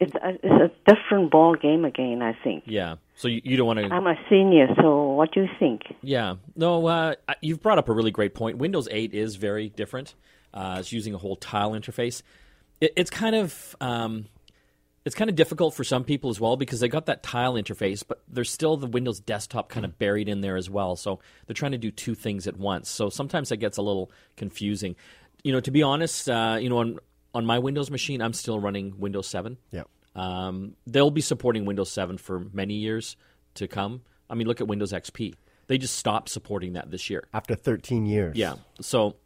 it's 0.00 0.14
a, 0.14 0.28
it's 0.42 0.72
a 0.72 0.90
different 0.90 1.30
ball 1.30 1.54
game 1.54 1.84
again, 1.84 2.22
I 2.22 2.32
think. 2.42 2.64
Yeah. 2.64 2.94
So 3.16 3.28
you, 3.28 3.40
you 3.42 3.56
don't 3.56 3.66
want 3.66 3.78
to. 3.78 3.86
I'm 3.86 4.06
a 4.06 4.14
senior, 4.28 4.68
so 4.80 5.12
what 5.12 5.32
do 5.32 5.40
you 5.40 5.48
think? 5.58 5.82
Yeah. 6.02 6.36
No, 6.54 6.86
uh, 6.86 7.14
you've 7.40 7.62
brought 7.62 7.78
up 7.78 7.88
a 7.88 7.92
really 7.92 8.10
great 8.10 8.34
point. 8.34 8.58
Windows 8.58 8.88
8 8.90 9.14
is 9.14 9.36
very 9.36 9.70
different. 9.70 10.14
Uh, 10.52 10.76
it's 10.80 10.92
using 10.92 11.14
a 11.14 11.18
whole 11.18 11.36
tile 11.36 11.72
interface. 11.72 12.22
It, 12.80 12.92
it's 12.94 13.10
kind 13.10 13.34
of 13.34 13.74
um, 13.80 14.26
it's 15.06 15.14
kind 15.14 15.30
of 15.30 15.36
difficult 15.36 15.72
for 15.72 15.82
some 15.82 16.04
people 16.04 16.28
as 16.28 16.40
well 16.40 16.56
because 16.56 16.80
they 16.80 16.88
got 16.88 17.06
that 17.06 17.22
tile 17.22 17.54
interface, 17.54 18.02
but 18.06 18.22
there's 18.28 18.50
still 18.50 18.76
the 18.76 18.86
Windows 18.86 19.18
desktop 19.20 19.70
kind 19.70 19.86
of 19.86 19.98
buried 19.98 20.28
in 20.28 20.42
there 20.42 20.56
as 20.56 20.68
well. 20.68 20.94
So 20.94 21.20
they're 21.46 21.54
trying 21.54 21.72
to 21.72 21.78
do 21.78 21.90
two 21.90 22.14
things 22.14 22.46
at 22.46 22.58
once. 22.58 22.90
So 22.90 23.08
sometimes 23.08 23.48
that 23.48 23.56
gets 23.58 23.78
a 23.78 23.82
little 23.82 24.10
confusing. 24.36 24.94
You 25.42 25.52
know, 25.52 25.60
to 25.60 25.70
be 25.70 25.82
honest, 25.82 26.28
uh, 26.28 26.58
you 26.60 26.68
know, 26.68 26.78
on 26.78 26.98
on 27.34 27.46
my 27.46 27.58
Windows 27.58 27.90
machine, 27.90 28.20
I'm 28.20 28.34
still 28.34 28.58
running 28.58 28.98
Windows 28.98 29.26
7. 29.26 29.56
Yeah. 29.70 29.84
Um, 30.16 30.74
they'll 30.86 31.10
be 31.10 31.20
supporting 31.20 31.64
Windows 31.64 31.92
7 31.92 32.18
for 32.18 32.40
many 32.52 32.74
years 32.74 33.16
to 33.54 33.68
come. 33.68 34.02
I 34.28 34.34
mean, 34.34 34.48
look 34.48 34.60
at 34.60 34.66
Windows 34.66 34.92
XP. 34.92 35.34
They 35.68 35.78
just 35.78 35.94
stopped 35.94 36.28
supporting 36.30 36.72
that 36.72 36.90
this 36.90 37.08
year 37.10 37.24
after 37.32 37.54
13 37.54 38.06
years. 38.06 38.36
Yeah. 38.36 38.54
So 38.80 39.16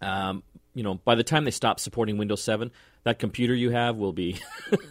um, 0.00 0.42
you 0.74 0.82
know, 0.82 0.94
by 0.94 1.14
the 1.14 1.22
time 1.22 1.44
they 1.44 1.50
stop 1.50 1.78
supporting 1.80 2.18
Windows 2.18 2.42
7, 2.42 2.70
that 3.04 3.18
computer 3.18 3.54
you 3.54 3.70
have 3.70 3.96
will 3.96 4.12
be 4.12 4.38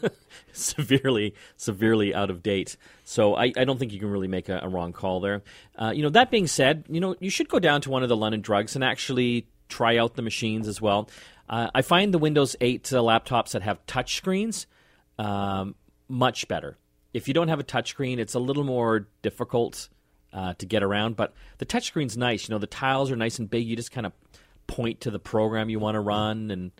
severely, 0.53 1.35
severely 1.57 2.15
out 2.15 2.29
of 2.29 2.41
date. 2.41 2.77
So 3.03 3.35
I, 3.35 3.51
I, 3.57 3.65
don't 3.65 3.77
think 3.77 3.91
you 3.91 3.99
can 3.99 4.09
really 4.09 4.27
make 4.27 4.49
a, 4.49 4.61
a 4.63 4.69
wrong 4.69 4.93
call 4.93 5.19
there. 5.19 5.43
Uh, 5.75 5.91
you 5.93 6.03
know, 6.03 6.09
that 6.09 6.31
being 6.31 6.47
said, 6.47 6.85
you 6.89 6.99
know, 7.01 7.15
you 7.19 7.29
should 7.29 7.49
go 7.49 7.59
down 7.59 7.81
to 7.81 7.89
one 7.89 8.01
of 8.01 8.09
the 8.09 8.15
London 8.15 8.41
Drugs 8.41 8.75
and 8.75 8.83
actually 8.83 9.47
try 9.67 9.97
out 9.97 10.15
the 10.15 10.21
machines 10.21 10.67
as 10.67 10.81
well. 10.81 11.09
Uh, 11.49 11.69
I 11.75 11.81
find 11.81 12.13
the 12.13 12.19
Windows 12.19 12.55
8 12.61 12.93
uh, 12.93 12.97
laptops 12.97 13.51
that 13.51 13.61
have 13.63 13.85
touch 13.85 14.15
screens 14.15 14.67
um, 15.17 15.75
much 16.07 16.47
better. 16.47 16.77
If 17.13 17.27
you 17.27 17.33
don't 17.33 17.47
have 17.47 17.59
a 17.59 17.63
touchscreen, 17.63 18.17
it's 18.17 18.33
a 18.33 18.39
little 18.39 18.63
more 18.63 19.07
difficult 19.21 19.89
uh, 20.33 20.53
to 20.55 20.65
get 20.65 20.81
around, 20.83 21.15
but 21.15 21.33
the 21.59 21.65
touchscreen's 21.65 22.17
nice. 22.17 22.47
You 22.47 22.53
know, 22.53 22.59
the 22.59 22.67
tiles 22.67 23.11
are 23.11 23.15
nice 23.15 23.37
and 23.39 23.49
big. 23.49 23.67
You 23.67 23.75
just 23.75 23.91
kind 23.91 24.05
of 24.05 24.13
point 24.67 25.01
to 25.01 25.11
the 25.11 25.19
program 25.19 25.69
you 25.69 25.79
want 25.79 25.95
to 25.95 25.99
run, 25.99 26.49
and 26.49 26.71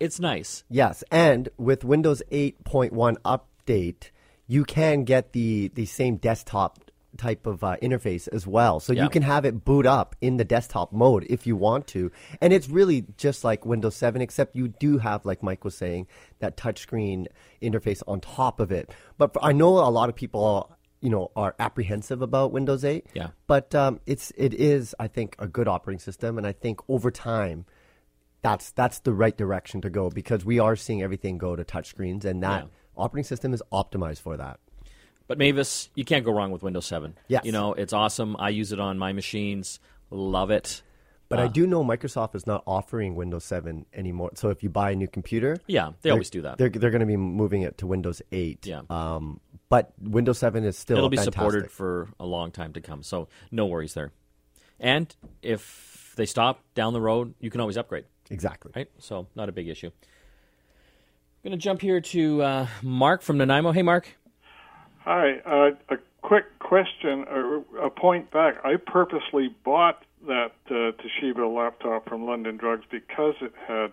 it's 0.00 0.18
nice. 0.18 0.64
Yes, 0.70 1.04
and 1.10 1.48
with 1.58 1.84
Windows 1.84 2.22
8.1 2.32 3.16
update, 3.24 4.10
you 4.46 4.64
can 4.64 5.04
get 5.04 5.32
the 5.32 5.68
the 5.74 5.86
same 5.86 6.16
desktop 6.16 6.85
type 7.16 7.46
of 7.46 7.62
uh, 7.64 7.76
interface 7.82 8.28
as 8.32 8.46
well. 8.46 8.80
So 8.80 8.92
yeah. 8.92 9.04
you 9.04 9.08
can 9.08 9.22
have 9.22 9.44
it 9.44 9.64
boot 9.64 9.86
up 9.86 10.16
in 10.20 10.36
the 10.36 10.44
desktop 10.44 10.92
mode 10.92 11.26
if 11.28 11.46
you 11.46 11.56
want 11.56 11.86
to. 11.88 12.10
And 12.40 12.52
it's 12.52 12.68
really 12.68 13.04
just 13.16 13.44
like 13.44 13.64
Windows 13.66 13.96
7, 13.96 14.20
except 14.20 14.56
you 14.56 14.68
do 14.68 14.98
have, 14.98 15.24
like 15.24 15.42
Mike 15.42 15.64
was 15.64 15.76
saying, 15.76 16.06
that 16.38 16.56
touchscreen 16.56 17.26
interface 17.62 18.02
on 18.06 18.20
top 18.20 18.60
of 18.60 18.70
it. 18.70 18.90
But 19.18 19.32
for, 19.32 19.44
I 19.44 19.52
know 19.52 19.78
a 19.78 19.90
lot 19.90 20.08
of 20.08 20.14
people 20.14 20.76
you 21.00 21.10
know 21.10 21.30
are 21.36 21.54
apprehensive 21.58 22.22
about 22.22 22.52
Windows 22.52 22.84
8. 22.84 23.06
Yeah. 23.14 23.28
But 23.46 23.74
um, 23.74 24.00
it's 24.06 24.32
it 24.36 24.54
is 24.54 24.94
I 24.98 25.08
think 25.08 25.36
a 25.38 25.46
good 25.46 25.68
operating 25.68 26.00
system, 26.00 26.38
and 26.38 26.46
I 26.46 26.52
think 26.52 26.80
over 26.88 27.10
time. 27.10 27.66
That's 28.42 28.70
that's 28.70 29.00
the 29.00 29.12
right 29.12 29.36
direction 29.36 29.80
to 29.80 29.90
go 29.90 30.08
because 30.08 30.44
we 30.44 30.60
are 30.60 30.76
seeing 30.76 31.02
everything 31.02 31.36
go 31.36 31.56
to 31.56 31.64
touchscreens, 31.64 32.24
and 32.24 32.44
that 32.44 32.64
yeah. 32.64 32.68
operating 32.96 33.26
system 33.26 33.52
is 33.52 33.60
optimized 33.72 34.20
for 34.20 34.36
that. 34.36 34.60
But 35.28 35.38
Mavis, 35.38 35.88
you 35.94 36.04
can't 36.04 36.24
go 36.24 36.32
wrong 36.32 36.50
with 36.50 36.62
Windows 36.62 36.86
7. 36.86 37.16
Yes. 37.28 37.44
You 37.44 37.52
know, 37.52 37.72
it's 37.72 37.92
awesome. 37.92 38.36
I 38.38 38.50
use 38.50 38.72
it 38.72 38.80
on 38.80 38.98
my 38.98 39.12
machines. 39.12 39.80
Love 40.10 40.50
it. 40.50 40.82
But 41.28 41.40
uh, 41.40 41.44
I 41.44 41.48
do 41.48 41.66
know 41.66 41.84
Microsoft 41.84 42.36
is 42.36 42.46
not 42.46 42.62
offering 42.66 43.16
Windows 43.16 43.44
7 43.44 43.86
anymore. 43.92 44.30
So 44.34 44.50
if 44.50 44.62
you 44.62 44.68
buy 44.68 44.92
a 44.92 44.96
new 44.96 45.08
computer, 45.08 45.56
yeah, 45.66 45.90
they 46.02 46.10
always 46.10 46.30
do 46.30 46.42
that. 46.42 46.58
They're, 46.58 46.68
they're 46.68 46.90
going 46.90 47.00
to 47.00 47.06
be 47.06 47.16
moving 47.16 47.62
it 47.62 47.78
to 47.78 47.86
Windows 47.86 48.22
8. 48.30 48.64
Yeah. 48.66 48.82
Um, 48.88 49.40
but 49.68 49.92
Windows 50.00 50.38
7 50.38 50.64
is 50.64 50.78
still 50.78 50.98
it'll 50.98 51.08
be 51.08 51.16
fantastic. 51.16 51.34
supported 51.34 51.70
for 51.70 52.08
a 52.20 52.26
long 52.26 52.52
time 52.52 52.72
to 52.74 52.80
come. 52.80 53.02
So 53.02 53.28
no 53.50 53.66
worries 53.66 53.94
there. 53.94 54.12
And 54.78 55.14
if 55.42 56.12
they 56.16 56.26
stop 56.26 56.62
down 56.74 56.92
the 56.92 57.00
road, 57.00 57.34
you 57.40 57.50
can 57.50 57.60
always 57.60 57.76
upgrade. 57.76 58.04
Exactly. 58.30 58.72
Right. 58.76 58.88
So 58.98 59.26
not 59.34 59.48
a 59.48 59.52
big 59.52 59.68
issue. 59.68 59.88
I'm 59.88 61.50
going 61.50 61.58
to 61.58 61.62
jump 61.62 61.80
here 61.80 62.00
to 62.00 62.42
uh, 62.42 62.66
Mark 62.82 63.22
from 63.22 63.38
Nanaimo. 63.38 63.72
Hey, 63.72 63.82
Mark. 63.82 64.08
Hi. 65.06 65.38
Uh, 65.46 65.94
a 65.94 65.98
quick 66.22 66.58
question, 66.58 67.24
a 67.80 67.90
point 67.90 68.30
back. 68.32 68.56
I 68.64 68.74
purposely 68.76 69.54
bought 69.64 70.02
that 70.26 70.52
uh, 70.68 70.90
Toshiba 70.98 71.54
laptop 71.54 72.08
from 72.08 72.26
London 72.26 72.56
Drugs 72.56 72.84
because 72.90 73.34
it 73.40 73.52
had 73.68 73.92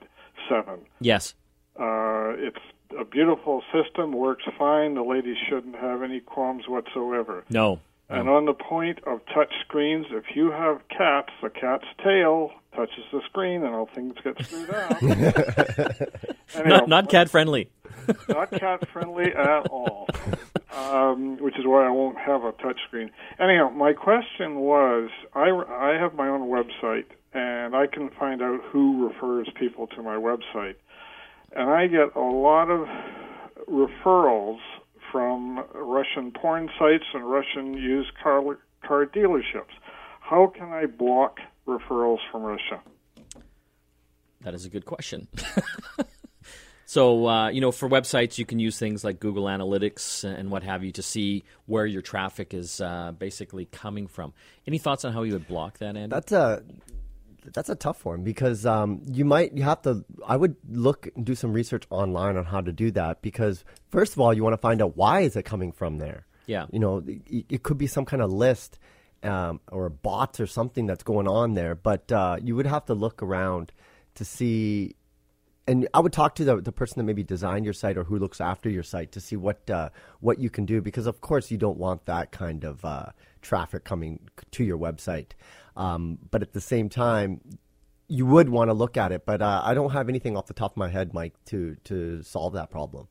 seven. 0.49 0.79
Yes. 0.99 1.35
Uh, 1.79 2.33
it's 2.37 2.57
a 2.99 3.05
beautiful 3.05 3.63
system, 3.71 4.11
works 4.11 4.43
fine. 4.57 4.95
The 4.95 5.03
ladies 5.03 5.37
shouldn't 5.47 5.75
have 5.75 6.01
any 6.01 6.19
qualms 6.19 6.67
whatsoever. 6.67 7.43
No. 7.49 7.79
And 8.13 8.29
on 8.29 8.45
the 8.45 8.53
point 8.53 8.99
of 9.05 9.21
touch 9.33 9.53
screens, 9.61 10.05
if 10.11 10.35
you 10.35 10.51
have 10.51 10.81
cats, 10.89 11.31
a 11.41 11.49
cat's 11.49 11.85
tail 12.03 12.51
touches 12.75 13.03
the 13.11 13.21
screen 13.25 13.63
and 13.63 13.73
all 13.73 13.89
things 13.93 14.15
get 14.23 14.43
screwed 14.43 14.69
up. 14.69 15.01
Anyhow, 16.55 16.77
not, 16.77 16.89
not 16.89 17.09
cat 17.09 17.29
friendly. 17.29 17.69
not 18.29 18.51
cat 18.51 18.87
friendly 18.89 19.33
at 19.33 19.67
all. 19.67 20.07
Um, 20.71 21.37
which 21.37 21.57
is 21.59 21.65
why 21.65 21.85
I 21.85 21.91
won't 21.91 22.17
have 22.17 22.43
a 22.43 22.51
touch 22.53 22.79
screen. 22.87 23.11
Anyhow, 23.39 23.69
my 23.69 23.93
question 23.93 24.55
was 24.55 25.09
I, 25.35 25.49
I 25.49 25.97
have 25.99 26.15
my 26.15 26.27
own 26.27 26.49
website 26.49 27.05
and 27.33 27.75
I 27.75 27.87
can 27.87 28.09
find 28.09 28.41
out 28.41 28.59
who 28.71 29.07
refers 29.07 29.47
people 29.55 29.87
to 29.87 30.01
my 30.01 30.15
website. 30.15 30.75
And 31.55 31.69
I 31.69 31.87
get 31.87 32.15
a 32.15 32.21
lot 32.21 32.69
of 32.69 32.87
referrals 33.67 34.59
from 35.13 35.63
Russian 35.75 36.31
porn 36.31 36.69
sites 36.79 37.05
and 37.13 37.23
Russian 37.23 37.75
used 37.75 38.09
car, 38.21 38.41
car 38.85 39.05
dealerships. 39.05 39.71
How 40.19 40.47
can 40.47 40.73
I 40.73 40.87
block 40.87 41.37
referrals 41.67 42.17
from 42.31 42.41
Russia? 42.41 42.81
That 44.41 44.55
is 44.55 44.65
a 44.65 44.69
good 44.69 44.85
question. 44.85 45.27
so, 46.85 47.27
uh, 47.27 47.49
you 47.49 47.61
know, 47.61 47.71
for 47.71 47.87
websites, 47.87 48.39
you 48.39 48.45
can 48.45 48.57
use 48.57 48.79
things 48.79 49.03
like 49.03 49.19
Google 49.19 49.45
Analytics 49.45 50.23
and 50.23 50.49
what 50.49 50.63
have 50.63 50.83
you 50.83 50.91
to 50.93 51.03
see 51.03 51.43
where 51.67 51.85
your 51.85 52.01
traffic 52.01 52.53
is 52.53 52.81
uh, 52.81 53.11
basically 53.17 53.65
coming 53.65 54.07
from. 54.07 54.33
Any 54.67 54.79
thoughts 54.79 55.05
on 55.05 55.13
how 55.13 55.21
you 55.21 55.33
would 55.33 55.47
block 55.47 55.77
that, 55.77 55.95
Andy? 55.95 56.07
That's 56.07 56.31
a 56.31 56.63
that's 57.53 57.69
a 57.69 57.75
tough 57.75 58.05
one 58.05 58.23
because 58.23 58.65
um, 58.65 59.01
you 59.11 59.25
might 59.25 59.55
you 59.55 59.63
have 59.63 59.81
to. 59.83 60.05
I 60.25 60.37
would 60.37 60.55
look 60.69 61.09
and 61.15 61.25
do 61.25 61.35
some 61.35 61.53
research 61.53 61.83
online 61.89 62.37
on 62.37 62.45
how 62.45 62.61
to 62.61 62.71
do 62.71 62.91
that 62.91 63.21
because 63.21 63.63
first 63.89 64.13
of 64.13 64.19
all, 64.19 64.33
you 64.33 64.43
want 64.43 64.53
to 64.53 64.57
find 64.57 64.81
out 64.81 64.95
why 64.95 65.21
is 65.21 65.35
it 65.35 65.43
coming 65.43 65.71
from 65.71 65.97
there. 65.97 66.25
Yeah, 66.45 66.65
you 66.71 66.79
know, 66.79 67.03
it, 67.05 67.45
it 67.49 67.63
could 67.63 67.77
be 67.77 67.87
some 67.87 68.05
kind 68.05 68.21
of 68.21 68.31
list 68.31 68.79
um, 69.23 69.61
or 69.71 69.89
bots 69.89 70.39
or 70.39 70.47
something 70.47 70.85
that's 70.85 71.03
going 71.03 71.27
on 71.27 71.53
there, 71.53 71.75
but 71.75 72.11
uh, 72.11 72.37
you 72.41 72.55
would 72.55 72.67
have 72.67 72.85
to 72.85 72.93
look 72.93 73.21
around 73.23 73.71
to 74.15 74.25
see. 74.25 74.95
And 75.65 75.87
I 75.93 76.01
would 76.01 76.11
talk 76.11 76.35
to 76.35 76.43
the, 76.43 76.59
the 76.59 76.73
person 76.73 76.99
that 76.99 77.05
maybe 77.05 77.23
designed 77.23 77.63
your 77.63 77.73
site 77.73 77.97
or 77.97 78.03
who 78.03 78.19
looks 78.19 78.41
after 78.41 78.69
your 78.69 78.83
site 78.83 79.13
to 79.13 79.21
see 79.21 79.37
what 79.37 79.69
uh, 79.69 79.89
what 80.19 80.39
you 80.39 80.49
can 80.49 80.65
do 80.65 80.81
because 80.81 81.07
of 81.07 81.21
course 81.21 81.51
you 81.51 81.57
don't 81.57 81.77
want 81.77 82.05
that 82.05 82.31
kind 82.31 82.65
of 82.65 82.83
uh, 82.83 83.05
traffic 83.41 83.85
coming 83.85 84.19
to 84.51 84.63
your 84.63 84.77
website. 84.77 85.31
Um, 85.75 86.19
but 86.31 86.41
at 86.41 86.53
the 86.53 86.61
same 86.61 86.89
time, 86.89 87.41
you 88.07 88.25
would 88.25 88.49
want 88.49 88.69
to 88.69 88.73
look 88.73 88.97
at 88.97 89.11
it. 89.11 89.25
But 89.25 89.41
uh, 89.41 89.61
I 89.63 89.73
don't 89.73 89.91
have 89.91 90.09
anything 90.09 90.37
off 90.37 90.47
the 90.47 90.53
top 90.53 90.71
of 90.71 90.77
my 90.77 90.89
head, 90.89 91.13
Mike, 91.13 91.33
to 91.45 91.75
to 91.85 92.21
solve 92.23 92.53
that 92.53 92.69
problem. 92.69 93.07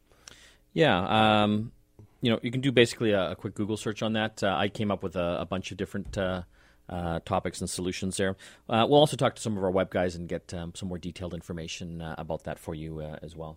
Yeah, 0.73 1.43
um, 1.43 1.73
you 2.21 2.31
know, 2.31 2.39
you 2.43 2.51
can 2.51 2.61
do 2.61 2.73
basically 2.73 3.13
a, 3.13 3.33
a 3.33 3.37
quick 3.37 3.55
Google 3.55 3.77
search 3.77 4.03
on 4.03 4.15
that. 4.15 4.43
Uh, 4.43 4.55
I 4.57 4.69
came 4.69 4.91
up 4.91 5.03
with 5.03 5.17
a, 5.17 5.41
a 5.41 5.45
bunch 5.45 5.71
of 5.71 5.77
different. 5.77 6.17
Uh, 6.17 6.43
uh, 6.89 7.21
topics 7.25 7.61
and 7.61 7.71
solutions 7.71 8.19
there. 8.19 8.37
Uh, 8.69 8.85
we'll 8.87 8.99
also 8.99 9.17
talk 9.17 9.35
to 9.35 9.41
some 9.41 9.57
of 9.57 9.65
our 9.65 9.71
web 9.71 9.89
guys 9.89 10.15
and 10.15 10.29
get 10.29 10.53
um, 10.53 10.75
some 10.75 10.89
more 10.89 10.99
detailed 10.99 11.33
information 11.33 12.03
uh, 12.03 12.15
about 12.19 12.45
that 12.45 12.59
for 12.59 12.75
you 12.75 13.01
as 13.01 13.35
well. 13.35 13.57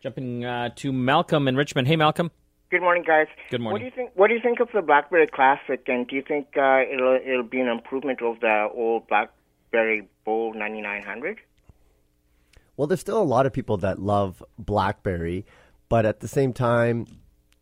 Jumping 0.00 0.42
to 0.76 0.92
Malcolm 0.92 1.48
in 1.48 1.56
Richmond. 1.56 1.88
Hey, 1.88 1.96
Malcolm. 1.96 2.30
Good 2.70 2.80
morning, 2.80 3.04
guys. 3.06 3.28
Good 3.50 3.60
morning. 3.60 3.72
What 3.72 3.78
do 3.78 3.84
you 3.84 3.90
think? 3.94 4.10
What 4.18 4.26
do 4.28 4.34
you 4.34 4.40
think 4.40 4.60
of 4.60 4.68
the 4.74 4.82
BlackBerry 4.82 5.28
Classic? 5.28 5.82
And 5.86 6.06
do 6.08 6.16
you 6.16 6.22
think 6.26 6.48
uh, 6.56 6.80
it'll 6.92 7.18
it'll 7.24 7.42
be 7.44 7.60
an 7.60 7.68
improvement 7.68 8.20
of 8.22 8.40
the 8.40 8.68
old 8.74 9.06
BlackBerry 9.06 10.08
Bold 10.24 10.56
9900? 10.56 11.38
Well, 12.76 12.86
there's 12.88 13.00
still 13.00 13.22
a 13.22 13.24
lot 13.24 13.46
of 13.46 13.52
people 13.52 13.76
that 13.78 14.00
love 14.00 14.42
BlackBerry, 14.58 15.46
but 15.88 16.04
at 16.04 16.20
the 16.20 16.28
same 16.28 16.52
time, 16.52 17.06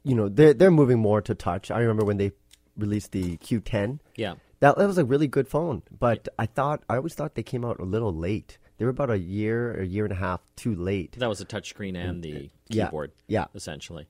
you 0.05 0.15
know, 0.15 0.29
they're 0.31 0.55
they're 0.55 0.71
moving 0.71 0.99
more 1.01 1.21
to 1.21 1.35
touch. 1.35 1.71
I 1.71 1.81
remember 1.81 2.05
when 2.05 2.17
they 2.17 2.33
released 2.77 3.13
the 3.13 3.37
Q10. 3.37 4.01
Yeah. 4.17 4.35
That, 4.61 4.79
that 4.79 4.87
was 4.87 4.97
a 4.97 5.05
really 5.05 5.27
good 5.27 5.47
phone, 5.49 5.83
but 5.99 6.29
I 6.39 6.47
thought 6.47 6.83
I 6.89 6.97
always 6.97 7.13
thought 7.15 7.35
they 7.35 7.43
came 7.43 7.65
out 7.67 7.79
a 7.79 7.85
little 7.85 8.15
late. 8.15 8.57
They 8.79 8.87
were 8.87 8.91
about 8.91 9.11
a 9.11 9.19
year, 9.19 9.79
a 9.81 9.85
year 9.85 10.05
and 10.05 10.13
a 10.13 10.17
half 10.17 10.41
too 10.57 10.75
late. 10.75 11.13
That 11.19 11.29
was 11.29 11.43
a 11.43 11.45
touchscreen 11.45 11.95
and 11.97 12.23
the 12.23 12.33
Mm, 12.33 12.51
keyboard. 12.71 13.13
Yeah. 13.27 13.45
essentially. 13.55 14.07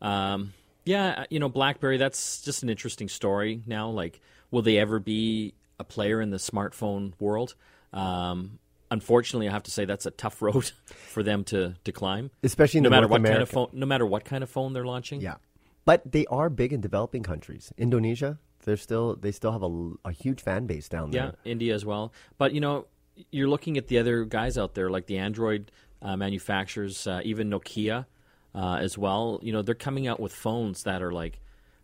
Um, 0.00 0.52
yeah, 0.84 1.24
you 1.30 1.38
know, 1.38 1.48
BlackBerry. 1.48 1.96
That's 1.96 2.42
just 2.42 2.62
an 2.62 2.70
interesting 2.70 3.08
story. 3.08 3.62
Now, 3.66 3.90
like, 3.90 4.20
will 4.50 4.62
they 4.62 4.78
ever 4.78 4.98
be 4.98 5.54
a 5.78 5.84
player 5.84 6.20
in 6.20 6.30
the 6.30 6.38
smartphone 6.38 7.12
world? 7.20 7.54
Um, 7.92 8.58
unfortunately, 8.90 9.48
I 9.48 9.52
have 9.52 9.62
to 9.64 9.70
say 9.70 9.84
that's 9.84 10.06
a 10.06 10.10
tough 10.10 10.40
road 10.42 10.72
for 10.86 11.22
them 11.22 11.44
to, 11.44 11.74
to 11.84 11.92
climb. 11.92 12.30
Especially 12.42 12.80
no 12.80 12.90
matter 12.90 13.08
North 13.08 13.22
what 13.22 13.30
kind 13.30 13.42
of 13.42 13.48
phone, 13.48 13.68
no 13.72 13.86
matter 13.86 14.06
what 14.06 14.24
kind 14.24 14.42
of 14.42 14.50
phone 14.50 14.72
they're 14.72 14.86
launching. 14.86 15.20
Yeah, 15.20 15.36
but 15.84 16.10
they 16.10 16.26
are 16.26 16.50
big 16.50 16.72
in 16.72 16.80
developing 16.80 17.22
countries. 17.22 17.72
Indonesia, 17.76 18.38
they're 18.64 18.76
still 18.76 19.16
they 19.16 19.32
still 19.32 19.52
have 19.52 19.62
a, 19.62 19.92
a 20.04 20.12
huge 20.12 20.40
fan 20.40 20.66
base 20.66 20.88
down 20.88 21.10
there. 21.10 21.34
Yeah. 21.44 21.50
India 21.50 21.74
as 21.74 21.84
well. 21.84 22.12
But 22.38 22.52
you 22.52 22.60
know, 22.60 22.86
you're 23.30 23.48
looking 23.48 23.76
at 23.76 23.88
the 23.88 23.98
other 23.98 24.24
guys 24.24 24.56
out 24.58 24.74
there, 24.74 24.90
like 24.90 25.06
the 25.06 25.18
Android 25.18 25.70
uh, 26.02 26.16
manufacturers, 26.16 27.06
uh, 27.06 27.20
even 27.24 27.50
Nokia 27.50 28.06
uh, 28.54 28.78
as 28.80 28.96
well. 28.98 29.40
You 29.42 29.52
know, 29.52 29.62
they're 29.62 29.74
coming 29.74 30.06
out 30.06 30.20
with 30.20 30.32
phones 30.32 30.84
that 30.84 31.02
are 31.02 31.12
like 31.12 31.40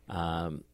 um, 0.08 0.64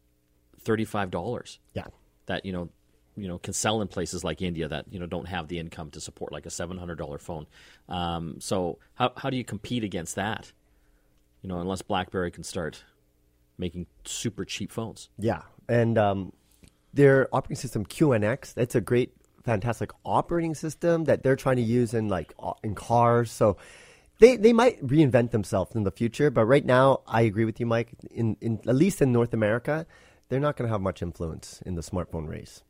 thirty-five 0.61 1.11
dollars. 1.11 1.59
Yeah, 1.73 1.87
That 2.27 2.45
you 2.45 2.53
know, 2.53 2.69
you 3.15 3.27
know, 3.27 3.37
can 3.37 3.53
sell 3.53 3.81
in 3.81 3.87
places 3.87 4.23
like 4.23 4.41
India 4.41 4.67
that 4.67 4.85
you 4.91 4.99
know 4.99 5.05
don't 5.05 5.27
have 5.27 5.47
the 5.47 5.59
income 5.59 5.91
to 5.91 6.01
support 6.01 6.31
like 6.31 6.45
a 6.45 6.49
seven 6.51 6.77
hundred 6.77 6.97
dollar 6.97 7.17
phone. 7.17 7.47
Um, 7.89 8.37
so 8.39 8.79
how 8.95 9.11
how 9.17 9.29
do 9.29 9.37
you 9.37 9.43
compete 9.43 9.83
against 9.83 10.15
that? 10.15 10.51
You 11.41 11.49
know, 11.49 11.59
unless 11.59 11.81
BlackBerry 11.81 12.31
can 12.31 12.43
start 12.43 12.83
making 13.57 13.85
super 14.05 14.45
cheap 14.45 14.71
phones. 14.71 15.09
yeah, 15.19 15.41
and 15.69 15.97
um, 15.97 16.33
their 16.93 17.27
operating 17.33 17.57
system 17.57 17.85
QNX. 17.85 18.53
That's 18.53 18.75
a 18.75 18.81
great 18.81 19.13
fantastic 19.43 19.91
operating 20.05 20.55
system 20.55 21.03
that 21.03 21.21
they're 21.21 21.35
trying 21.35 21.57
to 21.57 21.61
use 21.61 21.93
in 21.93 22.07
like 22.07 22.33
in 22.63 22.75
cars. 22.75 23.29
So 23.31 23.57
they 24.19 24.37
they 24.37 24.53
might 24.53 24.85
reinvent 24.85 25.31
themselves 25.31 25.75
in 25.75 25.83
the 25.83 25.91
future. 25.91 26.29
But 26.29 26.45
right 26.45 26.65
now, 26.65 27.01
I 27.07 27.21
agree 27.21 27.45
with 27.45 27.59
you, 27.59 27.65
Mike. 27.65 27.91
In 28.11 28.37
in 28.41 28.59
at 28.67 28.75
least 28.75 29.01
in 29.01 29.11
North 29.11 29.33
America, 29.33 29.85
they're 30.29 30.39
not 30.39 30.55
going 30.55 30.67
to 30.67 30.71
have 30.71 30.81
much 30.81 31.01
influence 31.01 31.61
in 31.65 31.75
the 31.75 31.81
smartphone 31.81 32.27
race. 32.27 32.63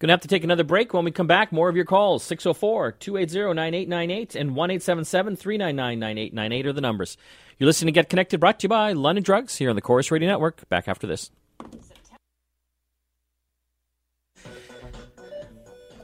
Going 0.00 0.08
to 0.08 0.12
have 0.14 0.22
to 0.22 0.28
take 0.28 0.44
another 0.44 0.64
break. 0.64 0.94
When 0.94 1.04
we 1.04 1.10
come 1.10 1.26
back, 1.26 1.52
more 1.52 1.68
of 1.68 1.76
your 1.76 1.84
calls 1.84 2.24
604 2.24 2.92
280 2.92 3.54
9898 3.54 4.34
and 4.34 4.56
1 4.56 4.78
399 4.80 5.98
9898 5.98 6.66
are 6.66 6.72
the 6.72 6.80
numbers. 6.80 7.18
You're 7.58 7.66
listening 7.66 7.92
to 7.92 8.00
Get 8.00 8.08
Connected, 8.08 8.40
brought 8.40 8.60
to 8.60 8.64
you 8.64 8.68
by 8.70 8.94
London 8.94 9.22
Drugs 9.22 9.56
here 9.56 9.68
on 9.68 9.76
the 9.76 9.82
Corus 9.82 10.10
Radio 10.10 10.26
Network. 10.26 10.66
Back 10.70 10.88
after 10.88 11.06
this. 11.06 11.30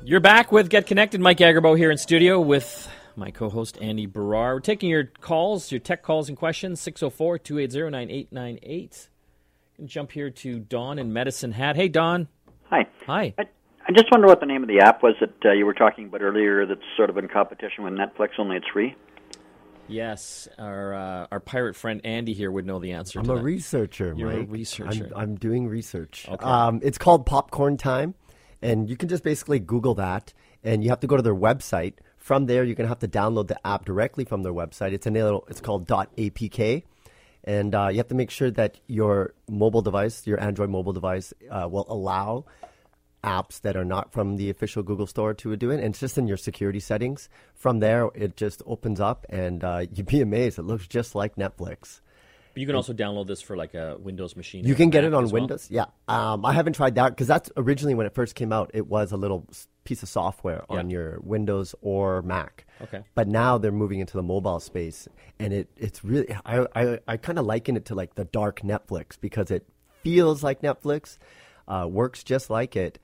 You're 0.05 0.21
back 0.21 0.53
with 0.53 0.69
Get 0.69 0.87
Connected. 0.87 1.23
Mike 1.23 1.39
Agerbo 1.39 1.77
here 1.77 1.91
in 1.91 1.97
studio 1.97 2.39
with 2.39 2.89
my 3.17 3.31
co 3.31 3.49
host 3.49 3.79
Andy 3.81 4.07
Baryer. 4.07 4.55
We're 4.55 4.61
taking 4.61 4.91
your 4.91 5.05
calls, 5.21 5.73
your 5.73 5.81
tech 5.81 6.03
calls 6.03 6.29
and 6.29 6.37
questions 6.37 6.81
604 6.81 7.39
280 7.39 7.91
9898. 7.91 9.09
Jump 9.85 10.13
here 10.13 10.31
to 10.31 10.59
Don 10.59 10.99
in 10.99 11.13
Medicine 11.13 11.53
Hat. 11.53 11.77
Hey, 11.77 11.89
Don. 11.89 12.29
Hi. 12.71 12.87
Hi. 13.07 13.35
I, 13.39 13.43
I 13.89 13.93
just 13.93 14.07
wonder 14.11 14.27
what 14.27 14.41
the 14.41 14.47
name 14.47 14.63
of 14.63 14.69
the 14.69 14.81
app 14.81 15.03
was 15.03 15.15
that 15.21 15.35
uh, 15.45 15.53
you 15.53 15.67
were 15.67 15.75
talking 15.75 16.07
about 16.07 16.23
earlier 16.23 16.67
that's 16.67 16.81
sort 16.97 17.11
of 17.11 17.19
in 17.19 17.29
competition 17.29 17.85
with 17.85 17.93
Netflix, 17.93 18.31
only 18.39 18.57
it's 18.57 18.67
free. 18.73 18.97
Yes, 19.89 20.49
our 20.59 20.95
uh, 20.95 21.27
our 21.31 21.39
pirate 21.41 21.77
friend 21.77 22.01
Andy 22.05 22.33
here 22.33 22.51
would 22.51 22.67
know 22.67 22.81
the 22.81 22.93
answer. 22.93 23.21
I'm 23.21 23.27
to 23.27 23.33
a 23.33 23.37
that. 23.37 23.43
researcher, 23.43 24.15
You're 24.17 24.33
a 24.33 24.43
researcher. 24.43 25.11
I'm, 25.15 25.23
I'm 25.23 25.35
doing 25.37 25.69
research. 25.69 26.27
Okay. 26.29 26.45
Um, 26.45 26.81
it's 26.83 26.99
called 26.99 27.25
Popcorn 27.25 27.77
Time, 27.77 28.15
and 28.61 28.91
you 28.91 28.97
can 28.97 29.09
just 29.09 29.23
basically 29.23 29.61
Google 29.61 29.95
that, 29.95 30.33
and 30.65 30.83
you 30.83 30.91
have 30.91 31.01
to 31.01 31.07
go 31.07 31.17
to 31.17 31.23
their 31.23 31.35
website. 31.35 31.95
From 32.27 32.47
there, 32.47 32.65
you're 32.65 32.75
gonna 32.75 32.89
have 32.89 32.99
to 33.07 33.07
download 33.07 33.47
the 33.47 33.65
app 33.65 33.85
directly 33.85 34.25
from 34.25 34.43
their 34.43 34.53
website. 34.53 34.93
It's 34.93 35.07
a 35.07 35.13
little. 35.13 35.47
It's 35.49 35.61
called 35.61 35.87
.apk, 35.87 36.83
and 37.45 37.73
uh, 37.73 37.87
you 37.87 37.99
have 37.99 38.09
to 38.09 38.17
make 38.17 38.33
sure 38.33 38.51
that 38.51 38.81
your 38.89 39.33
mobile 39.49 39.81
device, 39.81 40.27
your 40.27 40.41
Android 40.41 40.69
mobile 40.69 40.93
device, 40.93 41.33
uh, 41.49 41.69
will 41.71 41.87
allow 41.89 42.45
apps 43.23 43.61
that 43.61 43.77
are 43.77 43.85
not 43.85 44.13
from 44.13 44.39
the 44.39 44.51
official 44.51 44.83
Google 44.83 45.07
Store 45.07 45.35
to 45.35 45.55
do 45.55 45.71
it, 45.71 45.77
and 45.77 45.91
it's 45.91 46.01
just 46.01 46.19
in 46.19 46.27
your 46.27 46.37
security 46.37 46.81
settings. 46.81 47.29
From 47.55 47.79
there, 47.79 48.11
it 48.13 48.37
just 48.37 48.61
opens 48.67 48.99
up, 49.01 49.25
and 49.29 49.63
uh, 49.63 49.87
you'd 49.95 50.07
be 50.07 50.21
amazed. 50.21 50.59
It 50.59 50.63
looks 50.63 50.89
just 50.89 51.15
like 51.15 51.37
Netflix. 51.37 52.01
But 52.55 52.61
you 52.61 52.67
can 52.67 52.75
also 52.75 52.93
download 52.93 53.29
this 53.29 53.41
for 53.41 53.57
like 53.57 53.75
a 53.75 53.99
Windows 54.01 54.35
machine. 54.35 54.65
You 54.65 54.75
can 54.75 54.91
get 54.91 55.05
it 55.05 55.15
on 55.15 55.23
as 55.23 55.33
well. 55.33 55.43
Windows. 55.43 55.69
Yeah, 55.71 55.85
um, 56.09 56.45
I 56.45 56.55
haven't 56.55 56.73
tried 56.73 56.97
that 56.97 57.11
because 57.11 57.29
that's 57.29 57.53
originally 57.57 57.95
when 57.95 58.05
it 58.05 58.17
first 58.17 58.35
came 58.35 58.53
out. 58.53 58.73
It 58.75 58.89
was 58.89 59.13
a 59.13 59.17
little 59.17 59.47
piece 59.87 60.03
of 60.03 60.09
software 60.09 60.65
on 60.69 60.91
your 60.91 61.19
Windows 61.23 61.75
or 61.81 62.21
Mac. 62.23 62.67
Okay. 62.83 63.03
But 63.15 63.29
now 63.29 63.57
they're 63.57 63.73
moving 63.73 64.01
into 64.01 64.17
the 64.17 64.23
mobile 64.23 64.61
space, 64.61 65.09
and 65.39 65.53
it 65.53 65.69
it's 65.77 66.05
really 66.05 66.35
I 66.45 66.67
I, 66.75 66.99
I 67.09 67.17
kind 67.17 67.39
of 67.39 67.47
liken 67.47 67.77
it 67.77 67.87
to 67.87 67.95
like 67.95 68.15
the 68.15 68.25
dark 68.25 68.61
Netflix 68.61 69.19
because 69.19 69.51
it 69.51 69.67
feels 70.03 70.43
like 70.43 70.61
Netflix, 70.61 71.19
uh, 71.67 71.89
works 71.91 72.23
just 72.23 72.51
like 72.51 72.77
it, 72.77 72.99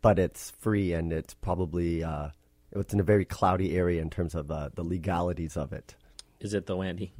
but 0.00 0.18
it's 0.18 0.50
free 0.50 0.92
and 0.92 1.12
it's 1.12 1.34
probably 1.34 2.04
uh, 2.04 2.28
it's 2.72 2.94
in 2.94 3.00
a 3.00 3.04
very 3.04 3.24
cloudy 3.24 3.76
area 3.76 4.00
in 4.00 4.10
terms 4.10 4.34
of 4.34 4.50
uh, 4.50 4.70
the 4.74 4.82
legalities 4.82 5.56
of 5.56 5.72
it. 5.72 5.94
Is 6.40 6.54
it 6.54 6.66
though, 6.66 6.82
Andy? 6.82 7.12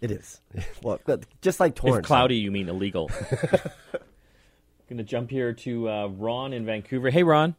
It 0.00 0.10
is 0.10 0.40
well, 0.82 1.00
just 1.40 1.60
like 1.60 1.74
torrents. 1.74 2.00
If 2.00 2.06
cloudy, 2.06 2.36
you 2.36 2.50
mean 2.50 2.68
illegal. 2.68 3.10
Going 4.88 4.98
to 4.98 5.04
jump 5.04 5.30
here 5.30 5.52
to 5.52 5.88
uh, 5.88 6.06
Ron 6.08 6.52
in 6.52 6.66
Vancouver. 6.66 7.08
Hey, 7.10 7.22
Ron. 7.22 7.54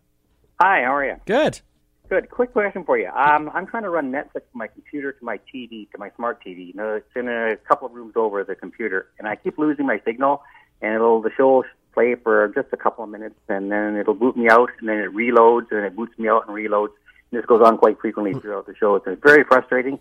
Hi, 0.59 0.81
how 0.83 0.95
are 0.95 1.05
you? 1.05 1.15
Good. 1.25 1.61
Good. 2.09 2.29
Quick 2.29 2.53
question 2.53 2.83
for 2.83 2.97
you. 2.97 3.07
Um, 3.07 3.49
I'm 3.53 3.65
trying 3.65 3.83
to 3.83 3.89
run 3.89 4.11
Netflix 4.11 4.43
from 4.51 4.59
my 4.59 4.67
computer 4.67 5.11
to 5.13 5.25
my 5.25 5.39
TV, 5.53 5.89
to 5.91 5.97
my 5.97 6.11
smart 6.15 6.43
TV. 6.45 6.67
You 6.67 6.73
know, 6.73 6.95
it's 6.95 7.07
in 7.15 7.27
a 7.27 7.55
couple 7.67 7.87
of 7.87 7.93
rooms 7.93 8.13
over 8.15 8.43
the 8.43 8.55
computer, 8.55 9.07
and 9.17 9.27
I 9.27 9.35
keep 9.35 9.57
losing 9.57 9.85
my 9.87 9.99
signal, 10.05 10.43
and 10.81 10.93
it'll 10.93 11.21
the 11.21 11.31
show 11.35 11.47
will 11.47 11.63
play 11.93 12.15
for 12.15 12.51
just 12.53 12.67
a 12.71 12.77
couple 12.77 13.03
of 13.03 13.09
minutes, 13.09 13.39
and 13.49 13.71
then 13.71 13.95
it'll 13.95 14.13
boot 14.13 14.37
me 14.37 14.47
out, 14.49 14.69
and 14.79 14.89
then 14.89 14.97
it 14.97 15.11
reloads, 15.13 15.71
and 15.71 15.85
it 15.85 15.95
boots 15.95 16.17
me 16.19 16.27
out 16.27 16.47
and 16.47 16.55
reloads. 16.55 16.91
And 17.31 17.39
this 17.39 17.45
goes 17.45 17.61
on 17.61 17.77
quite 17.77 17.99
frequently 17.99 18.39
throughout 18.39 18.67
the 18.67 18.75
show. 18.75 18.95
It's 18.95 19.07
very 19.23 19.43
frustrating. 19.43 19.99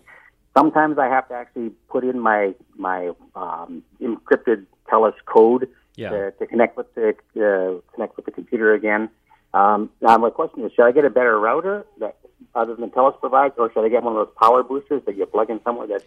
Sometimes 0.55 0.99
I 0.99 1.07
have 1.07 1.27
to 1.29 1.33
actually 1.33 1.71
put 1.89 2.03
in 2.03 2.19
my 2.19 2.53
my 2.75 3.11
um, 3.35 3.81
encrypted 4.01 4.65
TELUS 4.89 5.15
code 5.25 5.67
Yeah. 5.95 6.09
to, 6.09 6.31
to 6.31 6.45
connect 6.45 6.77
with 6.77 6.93
the 6.93 7.15
uh, 7.37 7.81
connect 7.93 8.17
with 8.17 8.25
the 8.25 8.31
computer 8.31 8.73
again. 8.73 9.09
Um, 9.53 9.89
now 10.01 10.17
my 10.17 10.29
question 10.29 10.65
is, 10.65 10.71
should 10.73 10.85
I 10.85 10.91
get 10.91 11.05
a 11.05 11.09
better 11.09 11.39
router 11.39 11.85
that 11.99 12.17
other 12.55 12.75
than 12.75 12.89
TELUS 12.89 13.19
provides, 13.19 13.55
or 13.57 13.71
should 13.71 13.85
I 13.85 13.89
get 13.89 14.03
one 14.03 14.15
of 14.15 14.27
those 14.27 14.35
power 14.39 14.63
boosters 14.63 15.03
that 15.05 15.15
you 15.15 15.25
plug 15.25 15.49
in 15.49 15.61
somewhere 15.63 15.87
that 15.87 16.03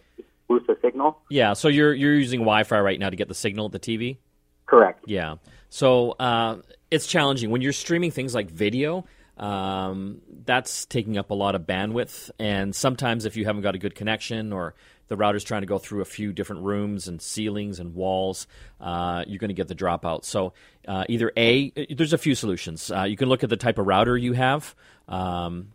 boosts 0.47 0.67
the 0.67 0.77
signal? 0.81 1.19
Yeah. 1.29 1.53
So 1.53 1.67
you're 1.67 1.93
you're 1.93 2.15
using 2.15 2.41
Wi-Fi 2.41 2.79
right 2.79 2.99
now 2.99 3.09
to 3.09 3.15
get 3.15 3.27
the 3.27 3.35
signal 3.35 3.65
at 3.67 3.71
the 3.71 3.79
TV. 3.79 4.17
Correct. 4.65 5.03
Yeah. 5.07 5.35
So 5.69 6.11
uh, 6.11 6.57
it's 6.91 7.07
challenging 7.07 7.49
when 7.49 7.61
you're 7.61 7.73
streaming 7.73 8.11
things 8.11 8.35
like 8.35 8.49
video. 8.49 9.05
Um, 9.37 10.21
that's 10.45 10.85
taking 10.85 11.15
up 11.15 11.29
a 11.29 11.35
lot 11.35 11.53
of 11.53 11.61
bandwidth, 11.61 12.31
and 12.39 12.75
sometimes 12.75 13.25
if 13.25 13.37
you 13.37 13.45
haven't 13.45 13.61
got 13.61 13.75
a 13.75 13.77
good 13.77 13.93
connection 13.93 14.51
or 14.51 14.73
the 15.07 15.17
router's 15.17 15.43
trying 15.43 15.61
to 15.61 15.67
go 15.67 15.77
through 15.77 16.01
a 16.01 16.05
few 16.05 16.33
different 16.33 16.63
rooms 16.63 17.07
and 17.07 17.21
ceilings 17.21 17.79
and 17.79 17.95
walls, 17.95 18.47
uh, 18.81 19.23
you're 19.27 19.39
going 19.39 19.49
to 19.49 19.53
get 19.53 19.67
the 19.67 19.75
dropout. 19.75 20.25
So 20.25 20.53
uh, 20.87 21.05
either 21.09 21.31
a, 21.37 21.71
there's 21.93 22.13
a 22.13 22.17
few 22.17 22.35
solutions. 22.35 22.91
Uh, 22.91 23.03
you 23.03 23.17
can 23.17 23.29
look 23.29 23.43
at 23.43 23.49
the 23.49 23.57
type 23.57 23.77
of 23.77 23.87
router 23.87 24.17
you 24.17 24.33
have. 24.33 24.75
Um, 25.07 25.69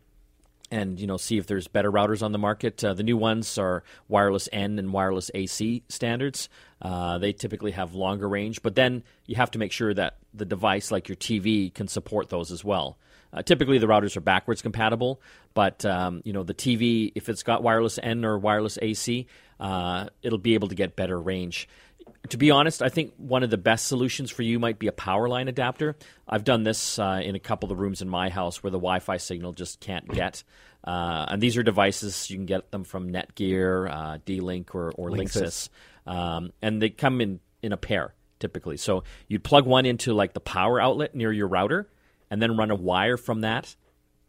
and 0.73 0.99
you 0.99 1.07
know 1.07 1.19
see 1.19 1.37
if 1.37 1.47
there's 1.47 1.69
better 1.69 1.93
routers 1.93 2.23
on 2.23 2.33
the 2.33 2.39
market. 2.39 2.83
Uh, 2.83 2.95
the 2.95 3.03
new 3.03 3.17
ones 3.17 3.59
are 3.59 3.85
wireless 4.09 4.49
N 4.53 4.79
and 4.79 4.93
wireless 4.93 5.31
AC 5.35 5.85
standards. 5.89 6.49
Uh, 6.81 7.19
they 7.19 7.33
typically 7.33 7.73
have 7.73 7.95
longer 7.95 8.29
range, 8.29 8.63
but 8.63 8.75
then 8.75 9.05
you 9.27 9.37
have 9.37 9.51
to 9.53 9.59
make 9.59 9.71
sure 9.71 9.93
that 9.93 10.17
the 10.33 10.47
device, 10.47 10.91
like 10.91 11.09
your 11.09 11.17
TV, 11.17 11.73
can 11.73 11.87
support 11.87 12.31
those 12.31 12.51
as 12.51 12.65
well. 12.65 12.97
Uh, 13.33 13.43
typically, 13.43 13.79
the 13.79 13.87
routers 13.87 14.17
are 14.17 14.21
backwards 14.21 14.63
compatible, 14.63 15.21
but 15.55 15.85
um, 15.85 16.21
you 16.25 16.33
know 16.33 16.43
the 16.43 16.55
TV, 16.55 17.13
if 17.15 17.29
it's 17.29 17.43
got 17.43 17.63
wireless 17.63 17.99
N 18.03 18.25
or 18.25 18.39
wireless 18.39 18.79
AC, 18.81 19.27
uh, 19.59 20.09
it'll 20.23 20.39
be 20.39 20.55
able 20.55 20.69
to 20.69 20.75
get 20.75 20.97
better 20.97 21.19
range 21.19 21.69
to 22.29 22.37
be 22.37 22.51
honest, 22.51 22.83
I 22.83 22.89
think 22.89 23.13
one 23.17 23.43
of 23.43 23.51
the 23.51 23.59
best 23.59 23.87
solutions 23.87 24.31
for 24.31 24.43
you 24.43 24.59
might 24.59 24.79
be 24.79 24.87
a 24.87 24.93
power 24.93 25.29
line 25.29 25.49
adapter. 25.49 25.97
I've 26.29 26.45
done 26.45 26.63
this 26.63 26.99
uh, 26.99 27.21
in 27.23 27.35
a 27.35 27.41
couple 27.41 27.73
of 27.73 27.79
rooms 27.79 28.01
in 28.01 28.09
my 28.09 28.29
house 28.29 28.63
where 28.63 28.71
the 28.71 28.79
Wi-Fi 28.79 29.17
signal 29.17 29.53
just 29.53 29.81
can't 29.81 30.07
get. 30.09 30.43
Uh, 30.85 31.27
and 31.29 31.43
these 31.43 31.57
are 31.57 31.63
devices 31.63 32.31
you 32.31 32.37
can 32.37 32.47
get 32.47 32.71
them 32.71 32.85
from 32.85 33.11
Netgear, 33.11 33.91
uh, 33.91 34.19
D-Link, 34.25 34.75
or, 34.75 34.93
or 34.93 35.11
Linksys, 35.11 35.69
um, 36.07 36.53
and 36.61 36.83
they 36.83 36.91
come 36.91 37.21
in 37.21 37.41
in 37.63 37.73
a 37.73 37.77
pair 37.77 38.15
typically. 38.41 38.77
So 38.77 39.05
you'd 39.29 39.45
plug 39.45 39.67
one 39.67 39.87
into 39.87 40.13
like 40.13 40.33
the 40.33 40.41
power 40.41 40.81
outlet 40.81 41.15
near 41.15 41.31
your 41.31 41.47
router, 41.47 41.89
and 42.33 42.41
then 42.41 42.57
run 42.57 42.71
a 42.71 42.75
wire 42.75 43.19
from 43.19 43.43
that 43.43 43.77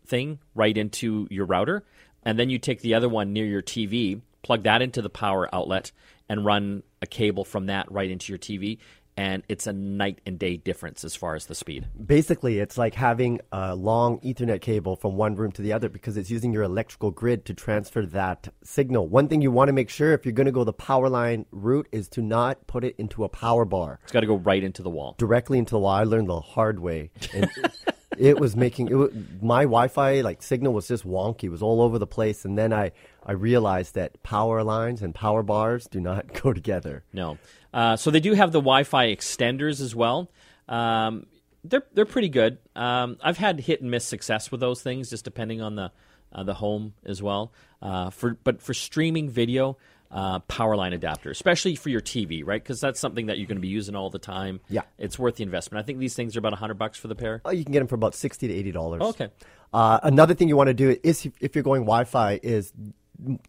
thing 0.05 0.37
right 0.53 0.77
into 0.77 1.25
your 1.31 1.45
router, 1.45 1.85
and 2.23 2.37
then 2.37 2.49
you 2.49 2.59
take 2.59 2.81
the 2.81 2.93
other 2.95 3.07
one 3.07 3.31
near 3.31 3.45
your 3.45 3.61
TV, 3.61 4.19
plug 4.41 4.63
that 4.63 4.81
into 4.81 5.01
the 5.01 5.09
power 5.09 5.47
outlet, 5.55 5.93
and 6.27 6.43
run 6.45 6.83
a 7.01 7.07
cable 7.07 7.45
from 7.45 7.67
that 7.67 7.89
right 7.89 8.11
into 8.11 8.33
your 8.33 8.37
TV. 8.39 8.77
And 9.15 9.43
it's 9.47 9.67
a 9.67 9.73
night 9.73 10.21
and 10.25 10.39
day 10.39 10.57
difference 10.57 11.03
as 11.05 11.15
far 11.15 11.35
as 11.35 11.45
the 11.45 11.53
speed. 11.53 11.85
Basically, 12.03 12.57
it's 12.57 12.79
like 12.79 12.95
having 12.95 13.41
a 13.51 13.75
long 13.75 14.19
Ethernet 14.21 14.59
cable 14.59 14.95
from 14.95 15.15
one 15.17 15.35
room 15.35 15.51
to 15.51 15.61
the 15.61 15.71
other 15.71 15.87
because 15.87 16.17
it's 16.17 16.31
using 16.31 16.51
your 16.51 16.63
electrical 16.63 17.11
grid 17.11 17.45
to 17.45 17.53
transfer 17.53 18.07
that 18.07 18.47
signal. 18.63 19.07
One 19.07 19.27
thing 19.27 19.43
you 19.43 19.51
want 19.51 19.69
to 19.69 19.73
make 19.73 19.91
sure 19.91 20.13
if 20.13 20.25
you're 20.25 20.33
going 20.33 20.47
to 20.47 20.51
go 20.51 20.63
the 20.63 20.73
power 20.73 21.09
line 21.09 21.45
route 21.51 21.87
is 21.91 22.07
to 22.09 22.23
not 22.23 22.65
put 22.65 22.83
it 22.83 22.95
into 22.97 23.23
a 23.23 23.29
power 23.29 23.65
bar 23.65 23.99
It's 24.01 24.11
got 24.11 24.21
to 24.21 24.25
go 24.25 24.37
right 24.37 24.63
into 24.63 24.81
the 24.81 24.89
wall. 24.89 25.13
directly 25.19 25.59
into 25.59 25.71
the 25.75 25.79
wall. 25.79 25.93
I 25.93 26.05
learned 26.05 26.27
the 26.29 26.39
hard 26.41 26.79
way. 26.79 27.11
And 27.35 27.51
it 28.17 28.39
was 28.39 28.56
making 28.56 28.89
it, 28.89 28.95
wa- 28.95 29.10
my 29.41 29.63
Wi-Fi 29.63 30.21
like 30.21 30.41
signal 30.41 30.73
was 30.73 30.88
just 30.88 31.06
wonky. 31.06 31.45
It 31.45 31.49
was 31.49 31.62
all 31.62 31.82
over 31.82 31.97
the 31.99 32.08
place. 32.08 32.45
And 32.45 32.58
then 32.58 32.73
I 32.73 32.91
I 33.26 33.32
realized 33.34 33.95
that 33.95 34.21
power 34.23 34.63
lines 34.63 35.02
and 35.02 35.13
power 35.15 35.43
bars 35.43 35.88
do 35.88 35.99
not 35.99 36.34
go 36.41 36.54
together. 36.54 37.04
No. 37.13 37.38
Uh, 37.73 37.95
so 37.95 38.12
they 38.12 38.19
do 38.19 38.34
have 38.34 38.52
the 38.52 38.60
Wi-Fi 38.60 39.08
extenders 39.08 39.82
as 39.82 39.95
well. 39.95 40.30
Um, 40.67 41.26
they're 41.63 41.84
they're 41.93 42.06
pretty 42.06 42.30
good. 42.30 42.58
Um, 42.76 43.17
I've 43.23 43.38
had 43.38 43.60
hit 43.62 43.82
and 43.82 43.89
miss 43.89 44.06
success 44.06 44.52
with 44.52 44.60
those 44.60 44.82
things, 44.82 45.10
just 45.10 45.23
depending 45.23 45.62
on 45.62 45.76
the 45.76 45.91
uh, 46.34 46.43
the 46.43 46.54
home 46.56 46.93
as 47.06 47.21
well. 47.21 47.54
Uh, 47.82 48.10
for 48.10 48.38
but 48.43 48.62
for 48.62 48.73
streaming 48.73 49.30
video, 49.30 49.78
uh, 50.13 50.39
power 50.41 50.76
line 50.76 50.93
adapter, 50.93 51.32
especially 51.32 51.76
for 51.76 51.89
your 51.89 51.99
TV, 51.99 52.43
right? 52.45 52.62
Because 52.62 52.80
that's 52.80 52.99
something 52.99 53.26
that 53.26 53.39
you're 53.39 53.47
going 53.47 53.58
to 53.58 53.62
be 53.62 53.67
using 53.67 53.95
all 53.95 54.10
the 54.10 54.19
time. 54.19 54.62
Yeah. 54.69 54.84
it's 54.97 55.17
worth 55.17 55.38
the 55.38 55.43
investment. 55.43 55.84
I 55.84 55.86
think 55.86 55.99
these 55.99 56.15
things 56.15 56.36
are 56.36 56.39
about 56.39 56.54
hundred 56.54 56.78
bucks 56.78 56.97
for 56.97 57.08
the 57.08 57.15
pair. 57.15 57.41
Oh, 57.43 57.52
you 57.52 57.63
can 57.63 57.73
get 57.73 57.80
them 57.80 57.88
for 57.88 57.95
about 57.95 58.13
sixty 58.15 58.47
to 58.47 58.54
eighty 58.54 58.71
dollars. 58.71 59.02
Okay. 59.02 59.30
Uh, 59.73 59.99
another 60.04 60.36
thing 60.36 60.47
you 60.47 60.56
want 60.56 60.67
to 60.67 60.73
do 60.76 60.95
is 61.02 61.28
if, 61.41 61.56
you're 61.56 61.63
going 61.63 61.82
Wi-Fi 61.82 62.39
is 62.43 62.71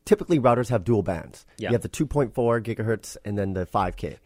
typically 0.06 0.38
routers 0.38 0.70
have 0.70 0.82
dual 0.82 1.02
bands. 1.02 1.44
Yeah. 1.58 1.68
You 1.68 1.74
have 1.74 1.82
the 1.82 1.88
2.4 1.90 2.32
gigahertz 2.62 3.18
and 3.26 3.36
then 3.36 3.52
the 3.52 3.66
5K 3.66 4.16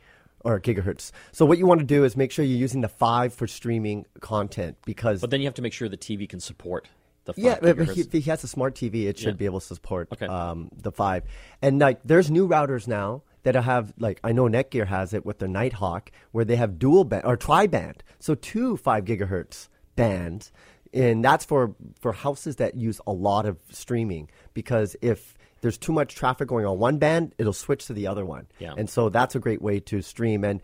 or 0.44 0.60
gigahertz. 0.60 1.10
So 1.32 1.44
what 1.44 1.58
you 1.58 1.66
want 1.66 1.80
to 1.80 1.86
do 1.86 2.04
is 2.04 2.16
make 2.16 2.30
sure 2.30 2.44
you're 2.44 2.56
using 2.56 2.82
the 2.82 2.88
five 2.88 3.34
for 3.34 3.48
streaming 3.48 4.06
content 4.20 4.76
because 4.84 5.20
But 5.20 5.30
then 5.30 5.40
you 5.40 5.46
have 5.46 5.54
to 5.54 5.62
make 5.62 5.72
sure 5.72 5.88
the 5.88 5.96
TV 5.96 6.28
can 6.28 6.38
support 6.38 6.86
the 7.28 7.34
five 7.34 7.44
Yeah, 7.44 7.72
but 7.74 7.88
he, 7.94 8.00
if 8.00 8.12
he 8.12 8.20
has 8.22 8.42
a 8.44 8.48
smart 8.48 8.74
TV, 8.74 9.06
it 9.06 9.18
should 9.18 9.34
Yeah. 9.34 9.38
be 9.38 9.44
able 9.44 9.60
to 9.60 9.66
support 9.66 10.08
Okay. 10.12 10.26
um, 10.26 10.70
the 10.76 10.90
five. 10.92 11.22
And 11.62 11.78
like, 11.78 12.00
there's 12.04 12.30
new 12.30 12.48
routers 12.48 12.88
now 12.88 13.22
that 13.44 13.54
have 13.54 13.94
like 13.98 14.18
I 14.24 14.32
know 14.32 14.44
Netgear 14.48 14.86
has 14.88 15.14
it 15.14 15.24
with 15.24 15.38
their 15.38 15.48
Nighthawk, 15.48 16.10
where 16.32 16.44
they 16.44 16.56
have 16.56 16.78
dual 16.78 17.04
band 17.04 17.24
or 17.24 17.36
tri-band, 17.36 18.02
so 18.18 18.34
two 18.34 18.76
five 18.76 19.04
gigahertz 19.04 19.68
bands, 19.96 20.50
and 20.92 21.24
that's 21.24 21.44
for 21.44 21.74
for 22.00 22.12
houses 22.12 22.56
that 22.56 22.74
use 22.76 23.00
a 23.06 23.12
lot 23.12 23.46
of 23.46 23.56
streaming 23.70 24.28
because 24.54 24.96
if 25.00 25.34
there's 25.60 25.78
too 25.78 25.92
much 25.92 26.14
traffic 26.14 26.46
going 26.48 26.64
on 26.66 26.78
one 26.78 26.98
band, 26.98 27.34
it'll 27.38 27.52
switch 27.52 27.86
to 27.86 27.92
the 27.92 28.06
other 28.06 28.24
one. 28.24 28.46
Yeah. 28.58 28.74
And 28.76 28.88
so 28.88 29.08
that's 29.08 29.34
a 29.34 29.40
great 29.40 29.60
way 29.60 29.80
to 29.80 30.02
stream. 30.02 30.44
And 30.44 30.60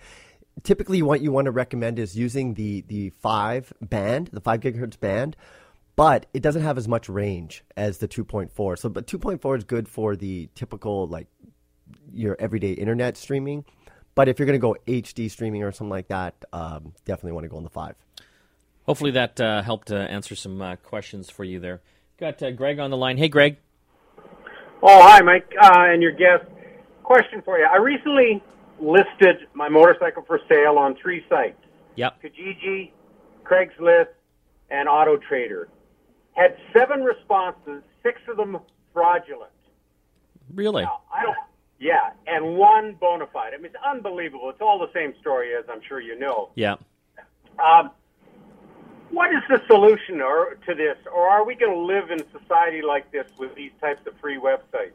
typically, 0.62 1.02
what 1.02 1.20
you 1.20 1.32
want 1.32 1.46
to 1.46 1.50
recommend 1.50 1.98
is 1.98 2.16
using 2.16 2.54
the 2.54 2.82
the 2.86 3.10
five 3.20 3.72
band, 3.80 4.28
the 4.32 4.40
five 4.40 4.60
gigahertz 4.60 4.98
band, 4.98 5.36
but 5.96 6.26
it 6.34 6.42
doesn't 6.42 6.62
have 6.62 6.78
as 6.78 6.88
much 6.88 7.08
range 7.08 7.64
as 7.76 7.98
the 7.98 8.08
2.4. 8.08 8.78
So, 8.78 8.88
but 8.88 9.06
2.4 9.06 9.58
is 9.58 9.64
good 9.64 9.88
for 9.88 10.16
the 10.16 10.48
typical 10.54 11.06
like 11.06 11.28
your 12.12 12.36
everyday 12.38 12.72
internet 12.72 13.16
streaming. 13.16 13.64
But 14.14 14.28
if 14.28 14.38
you're 14.38 14.46
going 14.46 14.58
to 14.58 14.62
go 14.62 14.76
HD 14.86 15.30
streaming 15.30 15.62
or 15.62 15.72
something 15.72 15.90
like 15.90 16.08
that, 16.08 16.34
um, 16.52 16.92
definitely 17.04 17.32
want 17.32 17.44
to 17.44 17.48
go 17.48 17.56
on 17.56 17.64
the 17.64 17.70
five. 17.70 17.96
Hopefully 18.86 19.10
that 19.12 19.40
uh, 19.40 19.62
helped 19.62 19.90
uh, 19.90 19.96
answer 19.96 20.36
some 20.36 20.60
uh, 20.62 20.76
questions 20.76 21.30
for 21.30 21.42
you 21.42 21.58
there. 21.58 21.80
Got 22.18 22.42
uh, 22.42 22.50
Greg 22.52 22.78
on 22.78 22.90
the 22.90 22.96
line. 22.96 23.16
Hey, 23.16 23.28
Greg. 23.28 23.56
Oh, 24.82 25.02
hi, 25.02 25.20
Mike, 25.22 25.50
uh, 25.60 25.86
and 25.88 26.02
your 26.02 26.12
guest. 26.12 26.44
Question 27.02 27.42
for 27.44 27.58
you. 27.58 27.64
I 27.64 27.76
recently 27.78 28.42
listed 28.80 29.48
my 29.54 29.68
motorcycle 29.68 30.22
for 30.26 30.38
sale 30.48 30.76
on 30.78 30.94
three 31.00 31.24
sites 31.28 31.58
Yep. 31.96 32.22
Kijiji, 32.22 32.90
Craigslist, 33.44 34.08
and 34.70 34.88
Auto 34.88 35.16
Trader. 35.16 35.68
Had 36.34 36.56
seven 36.72 37.02
responses, 37.02 37.82
six 38.02 38.20
of 38.28 38.36
them 38.36 38.58
fraudulent. 38.92 39.50
Really? 40.52 40.82
Now, 40.82 41.00
I 41.12 41.22
don't. 41.22 41.36
Yeah, 41.78 42.12
and 42.26 42.56
one 42.56 42.96
bona 43.00 43.26
fide. 43.32 43.52
I 43.52 43.56
mean, 43.56 43.66
it's 43.66 43.76
unbelievable. 43.84 44.48
It's 44.50 44.60
all 44.60 44.78
the 44.78 44.92
same 44.92 45.12
story, 45.20 45.54
as 45.54 45.64
I'm 45.70 45.80
sure 45.86 46.00
you 46.00 46.18
know. 46.18 46.50
Yeah. 46.54 46.76
Um, 47.64 47.90
what 49.10 49.30
is 49.32 49.42
the 49.48 49.60
solution 49.66 50.20
or, 50.20 50.56
to 50.66 50.74
this, 50.74 50.96
or 51.12 51.28
are 51.28 51.44
we 51.44 51.54
going 51.54 51.72
to 51.72 51.78
live 51.78 52.10
in 52.10 52.24
society 52.30 52.82
like 52.82 53.10
this 53.12 53.26
with 53.38 53.54
these 53.54 53.72
types 53.80 54.06
of 54.06 54.14
free 54.20 54.38
websites? 54.38 54.92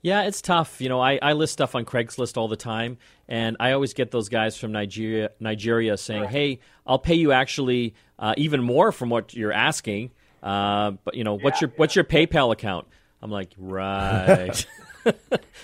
Yeah, 0.00 0.22
it's 0.22 0.42
tough. 0.42 0.80
You 0.80 0.88
know, 0.88 1.00
I, 1.00 1.18
I 1.22 1.34
list 1.34 1.52
stuff 1.52 1.76
on 1.76 1.84
Craigslist 1.84 2.36
all 2.36 2.48
the 2.48 2.56
time, 2.56 2.98
and 3.28 3.56
I 3.60 3.72
always 3.72 3.94
get 3.94 4.10
those 4.10 4.28
guys 4.28 4.56
from 4.56 4.72
Nigeria, 4.72 5.30
Nigeria 5.38 5.96
saying, 5.96 6.24
"Hey, 6.24 6.58
I'll 6.84 6.98
pay 6.98 7.14
you 7.14 7.30
actually 7.30 7.94
uh, 8.18 8.34
even 8.36 8.62
more 8.64 8.90
from 8.90 9.10
what 9.10 9.32
you're 9.32 9.52
asking." 9.52 10.10
Uh, 10.42 10.92
but 11.04 11.14
you 11.14 11.24
know, 11.24 11.34
what's 11.34 11.60
your 11.60 11.72
what's 11.76 11.94
your 11.94 12.04
PayPal 12.04 12.52
account? 12.52 12.86
I'm 13.20 13.30
like, 13.30 13.52
right. 13.56 14.66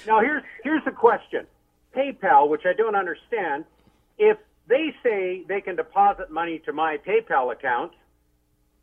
Now, 0.06 0.20
here's 0.20 0.42
here's 0.64 0.84
the 0.84 0.90
question: 0.90 1.46
PayPal, 1.96 2.48
which 2.48 2.62
I 2.64 2.72
don't 2.72 2.96
understand, 2.96 3.64
if 4.18 4.36
they 4.68 4.94
say 5.02 5.44
they 5.46 5.60
can 5.60 5.76
deposit 5.76 6.30
money 6.30 6.60
to 6.64 6.72
my 6.72 6.96
PayPal 6.98 7.52
account, 7.52 7.92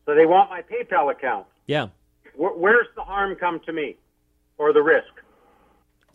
so 0.06 0.16
they 0.16 0.26
want 0.26 0.50
my 0.50 0.62
PayPal 0.62 1.12
account, 1.12 1.48
yeah, 1.66 1.88
wh- 2.36 2.58
where's 2.58 2.88
the 2.96 3.02
harm 3.02 3.36
come 3.36 3.60
to 3.66 3.74
me, 3.74 3.98
or 4.58 4.72
the 4.72 4.82
risk? 4.82 5.12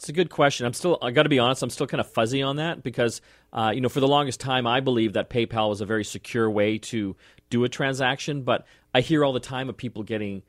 it's 0.00 0.08
a 0.08 0.14
good 0.14 0.30
question. 0.30 0.64
I'm 0.64 0.72
still, 0.72 0.96
I 1.02 1.10
got 1.10 1.24
to 1.24 1.28
be 1.28 1.38
honest, 1.38 1.62
I'm 1.62 1.68
still 1.68 1.86
kind 1.86 2.00
of 2.00 2.10
fuzzy 2.10 2.40
on 2.40 2.56
that 2.56 2.82
because, 2.82 3.20
uh, 3.52 3.70
you 3.74 3.82
know, 3.82 3.90
for 3.90 4.00
the 4.00 4.08
longest 4.08 4.40
time, 4.40 4.66
I 4.66 4.80
believed 4.80 5.12
that 5.12 5.28
PayPal 5.28 5.68
was 5.68 5.82
a 5.82 5.84
very 5.84 6.04
secure 6.04 6.48
way 6.48 6.78
to 6.78 7.16
do 7.50 7.64
a 7.64 7.68
transaction, 7.68 8.42
but 8.42 8.64
I 8.94 9.00
hear 9.00 9.24
all 9.24 9.32
the 9.32 9.40
time 9.40 9.68
of 9.68 9.76
people 9.76 10.02
getting 10.02 10.42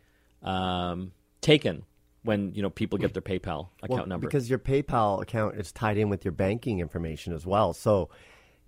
um, 0.44 1.12
taken 1.42 1.84
when 2.24 2.54
you 2.54 2.62
know 2.62 2.70
people 2.70 2.98
get 3.00 3.14
their 3.14 3.22
PayPal 3.22 3.70
account 3.82 3.90
Well, 3.92 4.06
number. 4.06 4.28
Because 4.28 4.50
your 4.50 4.60
PayPal 4.60 5.22
account 5.22 5.56
is 5.56 5.72
tied 5.72 5.98
in 5.98 6.10
with 6.10 6.24
your 6.24 6.32
banking 6.32 6.80
information 6.80 7.34
as 7.34 7.46
well. 7.46 7.74
So, 7.74 8.10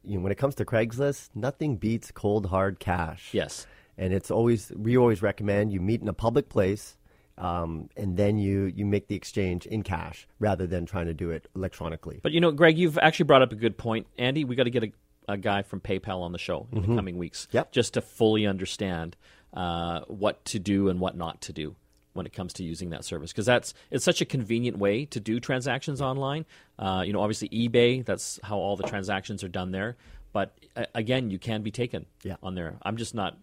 you 0.04 0.18
know, 0.18 0.24
when 0.24 0.32
it 0.32 0.38
comes 0.38 0.56
to 0.56 0.66
Craigslist, 0.66 1.30
nothing 1.36 1.78
beats 1.78 2.12
cold 2.12 2.48
hard 2.48 2.80
cash. 2.80 3.30
yes. 3.34 3.68
and 3.98 4.12
it's 4.14 4.32
always 4.32 4.72
we 4.76 4.98
always 4.98 5.22
recommend 5.22 5.72
you 5.72 5.80
meet 5.80 6.02
in 6.02 6.08
a 6.08 6.14
public 6.14 6.50
place 6.50 6.98
um, 7.38 7.90
and 7.96 8.18
then 8.18 8.38
you 8.40 8.66
you 8.76 8.86
make 8.86 9.08
the 9.08 9.16
exchange 9.16 9.66
in 9.68 9.84
cash 9.84 10.28
rather 10.40 10.66
than 10.68 10.86
trying 10.86 11.06
to 11.06 11.14
do 11.14 11.30
it 11.32 11.48
electronically 11.56 12.20
But 12.24 12.32
you 12.32 12.42
know, 12.42 12.52
Greg, 12.52 12.78
you've 12.78 12.98
actually 12.98 13.26
brought 13.26 13.42
up 13.44 13.52
a 13.52 13.56
good 13.56 13.78
point. 13.78 14.08
Andy, 14.18 14.46
we 14.46 14.56
got 14.56 14.64
to 14.64 14.70
get 14.72 14.84
a, 14.84 14.92
a 15.28 15.38
guy 15.38 15.62
from 15.62 15.80
PayPal 15.82 16.22
on 16.22 16.32
the 16.32 16.38
show 16.38 16.68
in 16.72 16.82
the 16.82 16.96
coming 16.96 17.18
weeks, 17.18 17.48
Yep. 17.52 17.72
just 17.72 17.94
to 17.96 18.02
fully 18.02 18.46
understand 18.48 19.16
uh, 19.54 20.02
what 20.08 20.44
to 20.46 20.60
do 20.60 20.90
and 20.90 21.00
what 21.00 21.16
not 21.16 21.42
to 21.42 21.54
do 21.54 21.76
when 22.14 22.26
it 22.26 22.34
comes 22.34 22.54
to 22.54 22.64
using 22.64 22.92
that 22.92 23.04
service 23.04 23.32
because 23.32 23.46
that's 23.48 23.74
it's 23.90 24.06
such 24.06 24.22
a 24.22 24.26
convenient 24.26 24.78
way 24.78 25.06
to 25.06 25.20
do 25.20 25.40
transactions 25.40 26.02
online. 26.02 26.46
Uh, 26.78 27.04
you 27.06 27.12
know, 27.14 27.22
obviously 27.22 27.50
eBay, 27.50 28.04
that's 28.06 28.40
how 28.44 28.58
all 28.58 28.76
the 28.76 28.84
transactions 28.84 29.44
are 29.44 29.48
done 29.48 29.72
there. 29.72 29.96
But 30.32 30.56
uh, 30.76 30.86
again, 30.96 31.30
you 31.32 31.40
can 31.40 31.62
be 31.64 31.72
taken 31.72 32.06
Yeah. 32.24 32.36
on 32.44 32.56
there. 32.56 32.76
I'm 32.84 32.98
just 32.98 33.16
not 33.16 33.38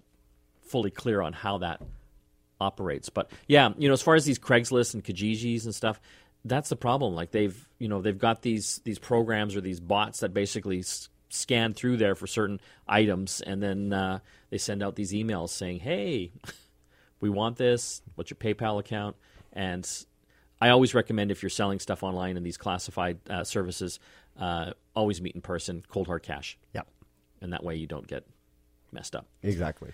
fully 0.63 0.91
clear 0.91 1.21
on 1.21 1.33
how 1.33 1.59
that 1.59 1.81
operates. 2.61 3.09
But 3.09 3.31
yeah, 3.49 3.71
you 3.79 3.89
know, 3.89 3.95
as 3.95 4.03
far 4.03 4.15
as 4.15 4.25
these 4.25 4.39
Craigslist 4.39 4.95
and 4.95 5.03
Kijijis 5.05 5.65
and 5.65 5.75
stuff, 5.75 6.01
that's 6.45 6.69
the 6.69 6.77
problem. 6.77 7.15
Like 7.15 7.31
they've, 7.33 7.69
you 7.79 7.89
know, 7.89 8.01
they've 8.03 8.19
got 8.19 8.43
these 8.43 8.81
these 8.85 8.99
programs 8.99 9.57
or 9.57 9.61
these 9.61 9.81
bots 9.81 10.21
that 10.21 10.33
basically 10.35 10.83
scan 11.31 11.75
through 11.75 11.97
there 11.97 12.15
for 12.15 12.27
certain 12.27 12.61
items, 12.87 13.41
and 13.41 13.63
then 13.63 13.93
uh, 13.93 14.19
they 14.51 14.59
send 14.59 14.83
out 14.83 14.97
these 14.97 15.13
emails 15.13 15.51
saying, 15.51 15.81
"Hey, 15.81 16.33
we 17.21 17.31
want 17.31 17.57
this. 17.57 18.03
What's 18.15 18.31
your 18.31 18.37
PayPal 18.37 18.79
account?" 18.79 19.17
And 19.53 19.89
I 20.61 20.69
always 20.69 20.95
recommend 20.95 21.31
if 21.31 21.43
you're 21.43 21.51
selling 21.51 21.81
stuff 21.81 22.03
online 22.03 22.37
in 22.37 22.43
these 22.43 22.57
classified 22.57 23.19
uh, 23.29 23.45
services, 23.45 23.99
uh, 24.39 24.73
always 24.95 25.21
meet 25.21 25.35
in 25.35 25.41
person, 25.41 25.83
cold 25.89 26.07
hard 26.07 26.23
cash, 26.23 26.59
yep 26.75 26.87
and 27.41 27.53
that 27.53 27.65
way 27.65 27.77
you 27.77 27.87
don't 27.87 28.07
get 28.07 28.27
messed 28.93 29.17
up. 29.17 29.27
exactly 29.43 29.91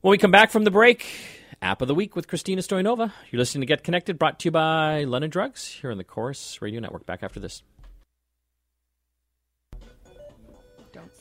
When 0.00 0.10
we 0.10 0.18
come 0.18 0.30
back 0.30 0.50
from 0.50 0.64
the 0.64 0.70
break, 0.70 1.06
app 1.62 1.80
of 1.80 1.88
the 1.88 1.94
week 1.94 2.14
with 2.14 2.28
Christina 2.28 2.60
Stoyanova. 2.60 3.12
You're 3.30 3.38
listening 3.38 3.62
to 3.62 3.66
Get 3.66 3.82
Connected, 3.82 4.18
brought 4.18 4.38
to 4.40 4.48
you 4.48 4.50
by 4.50 5.04
London 5.04 5.30
Drugs 5.30 5.66
here 5.66 5.90
on 5.90 5.98
the 5.98 6.04
Corus 6.04 6.60
Radio 6.60 6.80
Network. 6.80 7.06
Back 7.06 7.22
after 7.22 7.40
this. 7.40 7.62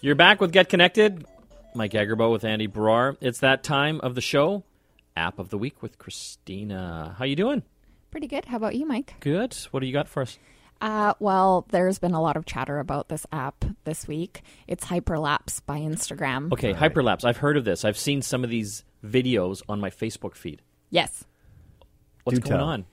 You're 0.04 0.16
back 0.16 0.42
with 0.42 0.52
Get 0.52 0.68
Connected. 0.68 1.26
Mike 1.76 1.94
Agerbo 1.94 2.30
with 2.30 2.44
Andy 2.44 2.68
Baryer. 2.68 3.16
It's 3.22 3.40
that 3.40 3.64
time 3.64 4.02
of 4.02 4.16
the 4.16 4.22
show. 4.22 4.66
App 5.16 5.40
of 5.40 5.48
the 5.48 5.58
week 5.58 5.82
with 5.82 5.98
Christina. 5.98 7.16
How 7.18 7.24
you 7.24 7.38
doing? 7.38 7.64
Pretty 8.12 8.28
good. 8.28 8.44
How 8.44 8.58
about 8.58 8.76
you, 8.76 8.86
Mike? 8.86 9.14
Good. 9.22 9.56
What 9.72 9.80
do 9.80 9.86
you 9.86 9.94
got 9.94 10.10
for 10.10 10.24
us? 10.24 10.38
Uh, 10.82 11.14
well, 11.22 11.66
there's 11.70 12.00
been 12.00 12.12
a 12.14 12.22
lot 12.22 12.36
of 12.36 12.46
chatter 12.46 12.80
about 12.80 13.08
this 13.08 13.26
app 13.32 13.64
this 13.86 14.06
week. 14.06 14.42
It's 14.68 14.84
Hyperlapse 14.84 15.62
by 15.66 15.80
Instagram. 15.80 16.52
Okay, 16.52 16.74
hyperlapse. 16.74 17.24
I've 17.24 17.38
heard 17.38 17.56
of 17.56 17.64
this. 17.64 17.86
I've 17.86 17.98
seen 17.98 18.22
some 18.22 18.44
of 18.44 18.50
these 18.50 18.84
videos 19.06 19.62
on 19.70 19.80
my 19.80 19.90
Facebook 19.90 20.36
feed. 20.36 20.62
Yes. 20.90 21.24
What's 22.26 22.40
Do 22.40 22.50
going 22.50 22.60
tell. 22.60 22.68
on? 22.68 22.86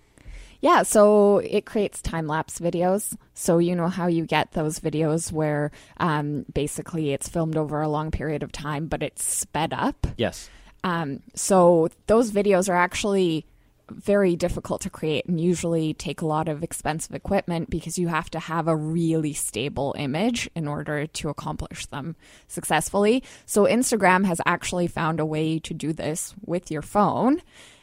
Yeah, 0.60 0.82
so 0.82 1.38
it 1.38 1.64
creates 1.64 2.02
time 2.02 2.26
lapse 2.26 2.58
videos. 2.58 3.16
So 3.34 3.58
you 3.58 3.74
know 3.74 3.88
how 3.88 4.06
you 4.06 4.26
get 4.26 4.52
those 4.52 4.78
videos 4.78 5.32
where 5.32 5.70
um, 5.96 6.44
basically 6.52 7.12
it's 7.12 7.28
filmed 7.28 7.56
over 7.56 7.80
a 7.80 7.88
long 7.88 8.10
period 8.10 8.42
of 8.42 8.52
time, 8.52 8.86
but 8.86 9.02
it's 9.02 9.24
sped 9.24 9.72
up. 9.72 10.06
Yes. 10.16 10.50
Um, 10.84 11.22
so 11.34 11.88
those 12.06 12.30
videos 12.30 12.68
are 12.68 12.76
actually 12.76 13.46
very 13.90 14.36
difficult 14.36 14.80
to 14.82 14.90
create 14.90 15.26
and 15.26 15.40
usually 15.40 15.94
take 15.94 16.20
a 16.20 16.26
lot 16.26 16.48
of 16.48 16.62
expensive 16.62 17.14
equipment 17.14 17.68
because 17.70 17.98
you 17.98 18.08
have 18.08 18.30
to 18.30 18.38
have 18.38 18.68
a 18.68 18.76
really 18.76 19.32
stable 19.32 19.94
image 19.98 20.48
in 20.54 20.68
order 20.68 21.06
to 21.06 21.28
accomplish 21.28 21.86
them 21.86 22.16
successfully. 22.46 23.22
So 23.46 23.64
Instagram 23.64 24.26
has 24.26 24.40
actually 24.46 24.86
found 24.86 25.20
a 25.20 25.26
way 25.26 25.58
to 25.60 25.74
do 25.74 25.92
this 25.92 26.34
with 26.44 26.70
your 26.70 26.82
phone. 26.82 27.42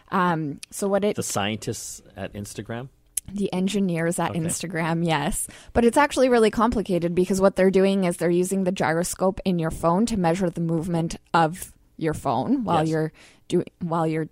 Um, 0.09 0.59
so 0.71 0.87
what 0.87 1.03
it 1.03 1.15
The 1.15 1.23
scientists 1.23 2.01
at 2.15 2.33
Instagram. 2.33 2.89
the 3.31 3.51
engineers 3.51 4.19
at 4.19 4.31
Instagram, 4.33 5.05
yes. 5.05 5.47
But 5.73 5.83
it's 5.83 5.97
actually 5.97 6.29
really 6.29 6.49
complicated 6.51 7.13
because 7.13 7.41
what 7.41 7.55
they're 7.57 7.71
doing 7.71 8.05
is 8.05 8.17
they're 8.17 8.29
using 8.29 8.63
the 8.63 8.71
gyroscope 8.71 9.39
in 9.43 9.59
your 9.59 9.71
phone 9.71 10.05
to 10.05 10.17
measure 10.17 10.49
the 10.49 10.61
movement 10.61 11.17
of 11.33 11.73
your 11.97 12.13
phone 12.13 12.63
while 12.63 12.83
Yes. 12.83 12.89
you're 12.89 13.11
doing 13.49 13.65
while 13.81 14.07
you're 14.07 14.29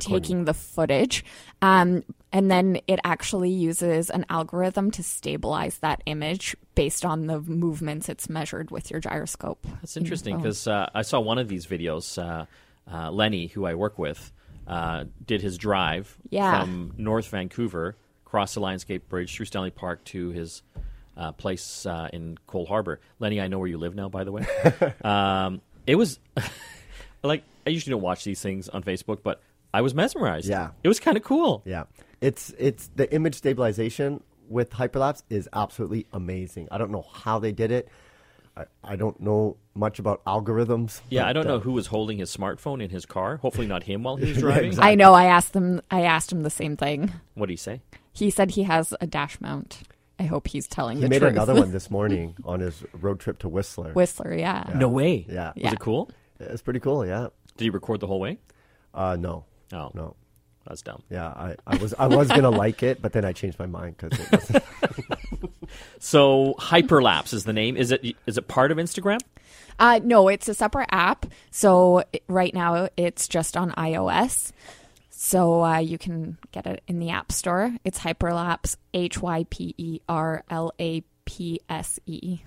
taking 0.00 0.44
the 0.44 0.52
footage. 0.54 1.24
Um, 1.62 2.02
and 2.32 2.50
then 2.50 2.80
it 2.88 2.98
actually 3.04 3.50
uses 3.50 4.10
an 4.10 4.26
algorithm 4.28 4.90
to 4.90 5.02
stabilize 5.04 5.78
that 5.78 6.02
image 6.04 6.56
based 6.74 7.04
on 7.04 7.28
the 7.28 7.40
movements 7.40 8.08
it's 8.08 8.28
measured 8.28 8.72
with 8.72 8.90
your 8.90 8.98
gyroscope. 8.98 9.64
That's 9.80 9.96
interesting 9.96 10.36
because 10.36 10.66
uh, 10.66 10.90
I 10.94 11.02
saw 11.02 11.20
one 11.20 11.38
of 11.38 11.48
these 11.48 11.66
videos. 11.66 12.20
Uh, 12.22 12.46
uh, 12.92 13.10
Lenny, 13.10 13.46
who 13.46 13.64
I 13.64 13.74
work 13.76 13.98
with, 13.98 14.30
uh, 14.66 15.04
did 15.26 15.40
his 15.42 15.58
drive 15.58 16.16
Yeah. 16.30 16.60
from 16.62 16.94
North 16.96 17.28
Vancouver, 17.28 17.96
across 18.26 18.54
the 18.54 18.60
Lionsgate 18.60 19.02
Bridge 19.08 19.34
through 19.36 19.46
Stanley 19.46 19.70
Park 19.70 20.02
to 20.06 20.30
his 20.30 20.62
uh, 21.16 21.32
place 21.32 21.86
uh, 21.86 22.08
in 22.12 22.36
Coal 22.46 22.66
Harbour. 22.66 23.00
Lenny, 23.20 23.40
I 23.40 23.46
know 23.48 23.58
where 23.58 23.68
you 23.68 23.78
live 23.78 23.94
now, 23.94 24.08
by 24.08 24.24
the 24.24 24.32
way. 24.32 24.44
um, 25.04 25.60
it 25.86 25.94
was 25.94 26.18
like 27.22 27.44
I 27.66 27.70
usually 27.70 27.92
don't 27.92 28.02
watch 28.02 28.24
these 28.24 28.40
things 28.40 28.68
on 28.68 28.82
Facebook, 28.82 29.18
but 29.22 29.40
I 29.72 29.80
was 29.80 29.94
mesmerized. 29.94 30.48
Yeah. 30.48 30.70
It 30.82 30.88
was 30.88 31.00
kind 31.00 31.16
of 31.16 31.22
cool. 31.22 31.62
Yeah, 31.64 31.84
it's 32.20 32.52
it's 32.58 32.90
the 32.96 33.12
image 33.14 33.36
stabilization 33.36 34.22
with 34.48 34.70
hyperlapse 34.70 35.22
is 35.30 35.48
absolutely 35.52 36.06
amazing. 36.12 36.68
I 36.70 36.78
don't 36.78 36.90
know 36.90 37.06
how 37.12 37.38
they 37.38 37.52
did 37.52 37.70
it. 37.70 37.88
I, 38.56 38.64
I 38.84 38.96
don't 38.96 39.18
know 39.20 39.56
much 39.74 39.98
about 39.98 40.24
algorithms. 40.24 41.00
Yeah, 41.10 41.22
but, 41.22 41.28
I 41.28 41.32
don't 41.32 41.46
uh, 41.46 41.48
know 41.54 41.58
who 41.60 41.72
was 41.72 41.88
holding 41.88 42.18
his 42.18 42.34
smartphone 42.34 42.82
in 42.82 42.90
his 42.90 43.04
car. 43.06 43.38
Hopefully 43.38 43.66
not 43.66 43.82
him 43.82 44.04
while 44.04 44.16
he 44.16 44.26
was 44.26 44.36
Yeah, 44.36 44.40
driving. 44.42 44.64
exactly. 44.66 44.92
I 44.92 44.94
know. 44.94 45.12
I 45.12 45.24
asked 45.24 45.52
them. 45.52 45.80
I 45.90 46.02
asked 46.02 46.30
him 46.30 46.42
the 46.42 46.50
same 46.50 46.76
thing. 46.76 47.12
What 47.34 47.46
did 47.46 47.52
he 47.54 47.56
say? 47.56 47.80
He 48.12 48.30
said 48.30 48.52
he 48.52 48.62
has 48.62 48.94
a 49.00 49.06
dash 49.06 49.40
mount. 49.40 49.80
I 50.20 50.22
hope 50.24 50.46
he's 50.46 50.68
telling 50.68 50.98
He 50.98 51.02
the 51.02 51.08
made 51.08 51.18
truth. 51.18 51.32
another 51.32 51.54
one 51.56 51.72
this 51.72 51.90
morning 51.98 52.36
on 52.44 52.60
his 52.60 52.84
road 52.92 53.18
trip 53.18 53.40
to 53.40 53.48
Whistler. 53.48 53.92
Whistler, 53.92 54.32
yeah. 54.32 54.70
No 54.76 54.88
way. 54.88 55.26
Yeah. 55.28 55.52
Was 55.60 55.72
it 55.72 55.80
cool? 55.80 56.10
It's 56.38 56.62
pretty 56.62 56.78
cool. 56.78 57.04
Yeah. 57.04 57.28
Did 57.56 57.64
he 57.64 57.70
record 57.70 57.98
the 57.98 58.06
whole 58.06 58.20
way? 58.20 58.38
Uh, 58.94 59.16
no. 59.18 59.44
Oh, 59.72 59.90
No. 59.94 60.14
that's 60.68 60.82
dumb. 60.82 61.02
Yeah, 61.10 61.26
I, 61.26 61.56
I 61.66 61.76
was 61.78 61.94
I 61.94 62.06
was 62.06 62.28
gonna 62.28 62.50
like 62.64 62.84
it, 62.84 63.02
but 63.02 63.12
then 63.12 63.24
I 63.24 63.32
changed 63.32 63.58
my 63.58 63.66
mind 63.66 63.96
because 63.98 64.20
it 64.20 64.30
was 64.30 64.62
So 65.98 66.54
hyperlapse 66.58 67.32
is 67.32 67.44
the 67.44 67.52
name. 67.52 67.76
Is 67.76 67.90
it 67.90 68.04
is 68.26 68.38
it 68.38 68.48
part 68.48 68.70
of 68.70 68.78
Instagram? 68.78 69.20
Uh, 69.78 70.00
no, 70.02 70.28
it's 70.28 70.48
a 70.48 70.54
separate 70.54 70.88
app. 70.92 71.26
So 71.50 72.04
right 72.28 72.54
now 72.54 72.88
it's 72.96 73.28
just 73.28 73.56
on 73.56 73.72
iOS. 73.72 74.52
So 75.10 75.64
uh, 75.64 75.78
you 75.78 75.96
can 75.96 76.36
get 76.52 76.66
it 76.66 76.82
in 76.86 76.98
the 76.98 77.10
App 77.10 77.32
Store. 77.32 77.74
It's 77.84 77.98
Hyperlapse, 77.98 78.76
H 78.92 79.22
Y 79.22 79.46
P 79.48 79.74
E 79.78 80.00
R 80.08 80.44
L 80.50 80.72
A 80.78 81.02
P 81.24 81.60
S 81.68 81.98
E. 82.04 82.40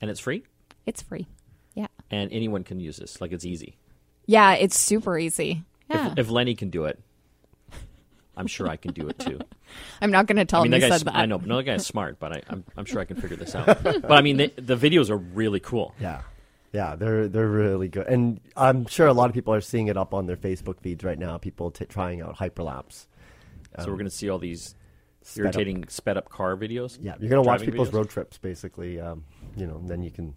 And 0.00 0.10
it's 0.10 0.20
free? 0.20 0.44
It's 0.86 1.02
free. 1.02 1.26
Yeah. 1.74 1.88
And 2.10 2.30
anyone 2.32 2.62
can 2.62 2.78
use 2.78 2.98
this. 2.98 3.20
Like 3.20 3.32
it's 3.32 3.44
easy. 3.44 3.76
Yeah, 4.26 4.52
it's 4.52 4.78
super 4.78 5.18
easy. 5.18 5.64
Yeah. 5.90 6.12
If, 6.12 6.18
if 6.18 6.30
Lenny 6.30 6.54
can 6.54 6.70
do 6.70 6.84
it, 6.84 7.00
I'm 8.36 8.46
sure 8.46 8.68
I 8.68 8.76
can 8.76 8.92
do 8.92 9.08
it 9.08 9.18
too. 9.18 9.38
I'm 10.02 10.10
not 10.10 10.26
going 10.26 10.36
to 10.38 10.44
tell 10.44 10.60
I 10.60 10.64
mean, 10.64 10.72
him 10.72 10.80
that 10.80 10.86
you 10.86 10.92
said 10.98 11.06
that. 11.06 11.14
I 11.14 11.26
know, 11.26 11.38
but 11.38 11.48
no, 11.48 11.56
that 11.58 11.64
guy's 11.64 11.86
smart, 11.94 12.18
but 12.18 12.32
I, 12.32 12.42
I'm, 12.48 12.64
I'm 12.76 12.84
sure 12.84 13.00
I 13.00 13.04
can 13.04 13.20
figure 13.20 13.36
this 13.36 13.54
out. 13.54 13.82
but 13.82 14.10
I 14.12 14.22
mean, 14.22 14.36
the, 14.36 14.52
the 14.56 14.76
videos 14.76 15.10
are 15.10 15.16
really 15.16 15.60
cool. 15.60 15.94
yeah, 16.00 16.22
yeah. 16.72 16.96
They're 16.96 17.28
they're 17.28 17.48
really 17.48 17.88
good, 17.88 18.06
and 18.06 18.40
I'm 18.56 18.86
sure 18.86 19.06
a 19.06 19.12
lot 19.12 19.28
of 19.28 19.34
people 19.34 19.54
are 19.54 19.60
seeing 19.60 19.86
it 19.88 19.96
up 19.96 20.12
on 20.14 20.26
their 20.26 20.36
Facebook 20.36 20.80
feeds 20.80 21.04
right 21.04 21.18
now. 21.18 21.38
People 21.38 21.70
t- 21.70 21.84
trying 21.84 22.20
out 22.20 22.36
hyperlapse. 22.36 23.06
So 23.80 23.86
we're 23.86 23.94
going 23.94 24.04
to 24.04 24.10
see 24.10 24.28
all 24.30 24.38
these 24.38 24.74
sped 25.22 25.46
up- 25.46 25.54
irritating 25.54 25.88
sped 25.88 26.16
up 26.16 26.28
car 26.28 26.56
videos. 26.56 26.98
Yeah, 27.00 27.14
you're 27.18 27.30
gonna 27.30 27.42
watch 27.42 27.62
people's 27.62 27.88
videos? 27.90 27.94
road 27.94 28.10
trips, 28.10 28.38
basically. 28.38 29.00
Um, 29.00 29.24
you 29.56 29.66
know, 29.66 29.76
and 29.76 29.88
then 29.88 30.02
you 30.02 30.10
can 30.10 30.34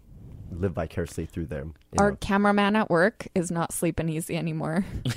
live 0.50 0.72
vicariously 0.72 1.26
through 1.26 1.46
them. 1.46 1.74
Our 1.98 2.10
know. 2.10 2.16
cameraman 2.20 2.76
at 2.76 2.90
work 2.90 3.26
is 3.34 3.50
not 3.50 3.72
sleeping 3.72 4.08
easy 4.08 4.36
anymore. 4.36 4.84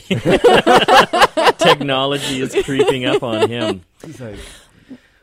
Technology 1.57 2.41
is 2.41 2.55
creeping 2.63 3.05
up 3.05 3.21
on 3.23 3.49
him. 3.49 3.81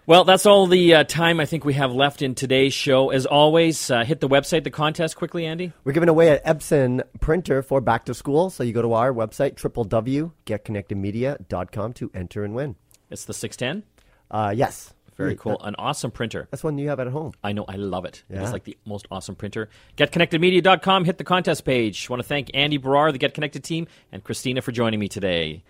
Well, 0.06 0.24
that's 0.24 0.46
all 0.46 0.66
the 0.66 0.94
uh, 0.94 1.04
time 1.04 1.38
I 1.38 1.44
think 1.44 1.66
we 1.66 1.74
have 1.74 1.92
left 1.92 2.22
in 2.22 2.34
today's 2.34 2.72
show. 2.72 3.10
As 3.10 3.26
always, 3.26 3.90
uh, 3.90 4.04
hit 4.04 4.20
the 4.20 4.28
website, 4.28 4.64
the 4.64 4.70
contest 4.70 5.16
quickly, 5.16 5.44
Andy. 5.44 5.74
We're 5.84 5.92
giving 5.92 6.08
away 6.08 6.34
an 6.34 6.38
Epson 6.46 7.02
printer 7.20 7.60
for 7.60 7.82
back 7.82 8.06
to 8.06 8.14
school. 8.14 8.48
So 8.48 8.62
you 8.62 8.72
go 8.72 8.80
to 8.80 8.94
our 8.94 9.12
website, 9.12 9.56
www.getconnectedmedia.com 9.56 11.92
to 11.92 12.10
enter 12.14 12.42
and 12.42 12.54
win. 12.54 12.76
It's 13.10 13.26
the 13.26 13.34
610. 13.34 13.86
Uh, 14.30 14.54
yes. 14.56 14.94
Very 15.18 15.32
Yeah, 15.32 15.36
cool. 15.36 15.58
that- 15.58 15.66
An 15.68 15.74
awesome 15.78 16.10
printer. 16.10 16.48
That's 16.50 16.64
one 16.64 16.78
you 16.78 16.88
have 16.88 17.00
at 17.00 17.08
home. 17.08 17.32
I 17.44 17.52
know. 17.52 17.64
I 17.68 17.74
love 17.76 18.04
it. 18.06 18.22
It 18.30 18.40
is 18.40 18.52
like 18.52 18.64
the 18.64 18.78
most 18.86 19.06
awesome 19.10 19.34
printer. 19.34 19.68
GetConnectedMedia.com. 19.98 21.04
Hit 21.04 21.18
the 21.18 21.24
contest 21.24 21.64
page. 21.64 22.08
want 22.08 22.22
to 22.22 22.26
thank 22.26 22.50
Andy 22.54 22.78
Baryer, 22.78 23.12
the 23.12 23.18
Get 23.18 23.34
Connected 23.34 23.62
team, 23.64 23.86
and 24.12 24.24
Christina 24.24 24.62
for 24.62 24.72
joining 24.72 24.98
me 25.00 25.08
today. 25.08 25.64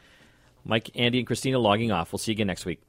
Mike, 0.65 0.91
Andy, 0.95 1.19
and 1.19 1.27
Christina 1.27 1.59
logging 1.59 1.91
off. 1.91 2.13
We'll 2.13 2.19
see 2.19 2.33
you 2.33 2.37
again 2.37 2.47
next 2.47 2.67
week. 2.67 2.81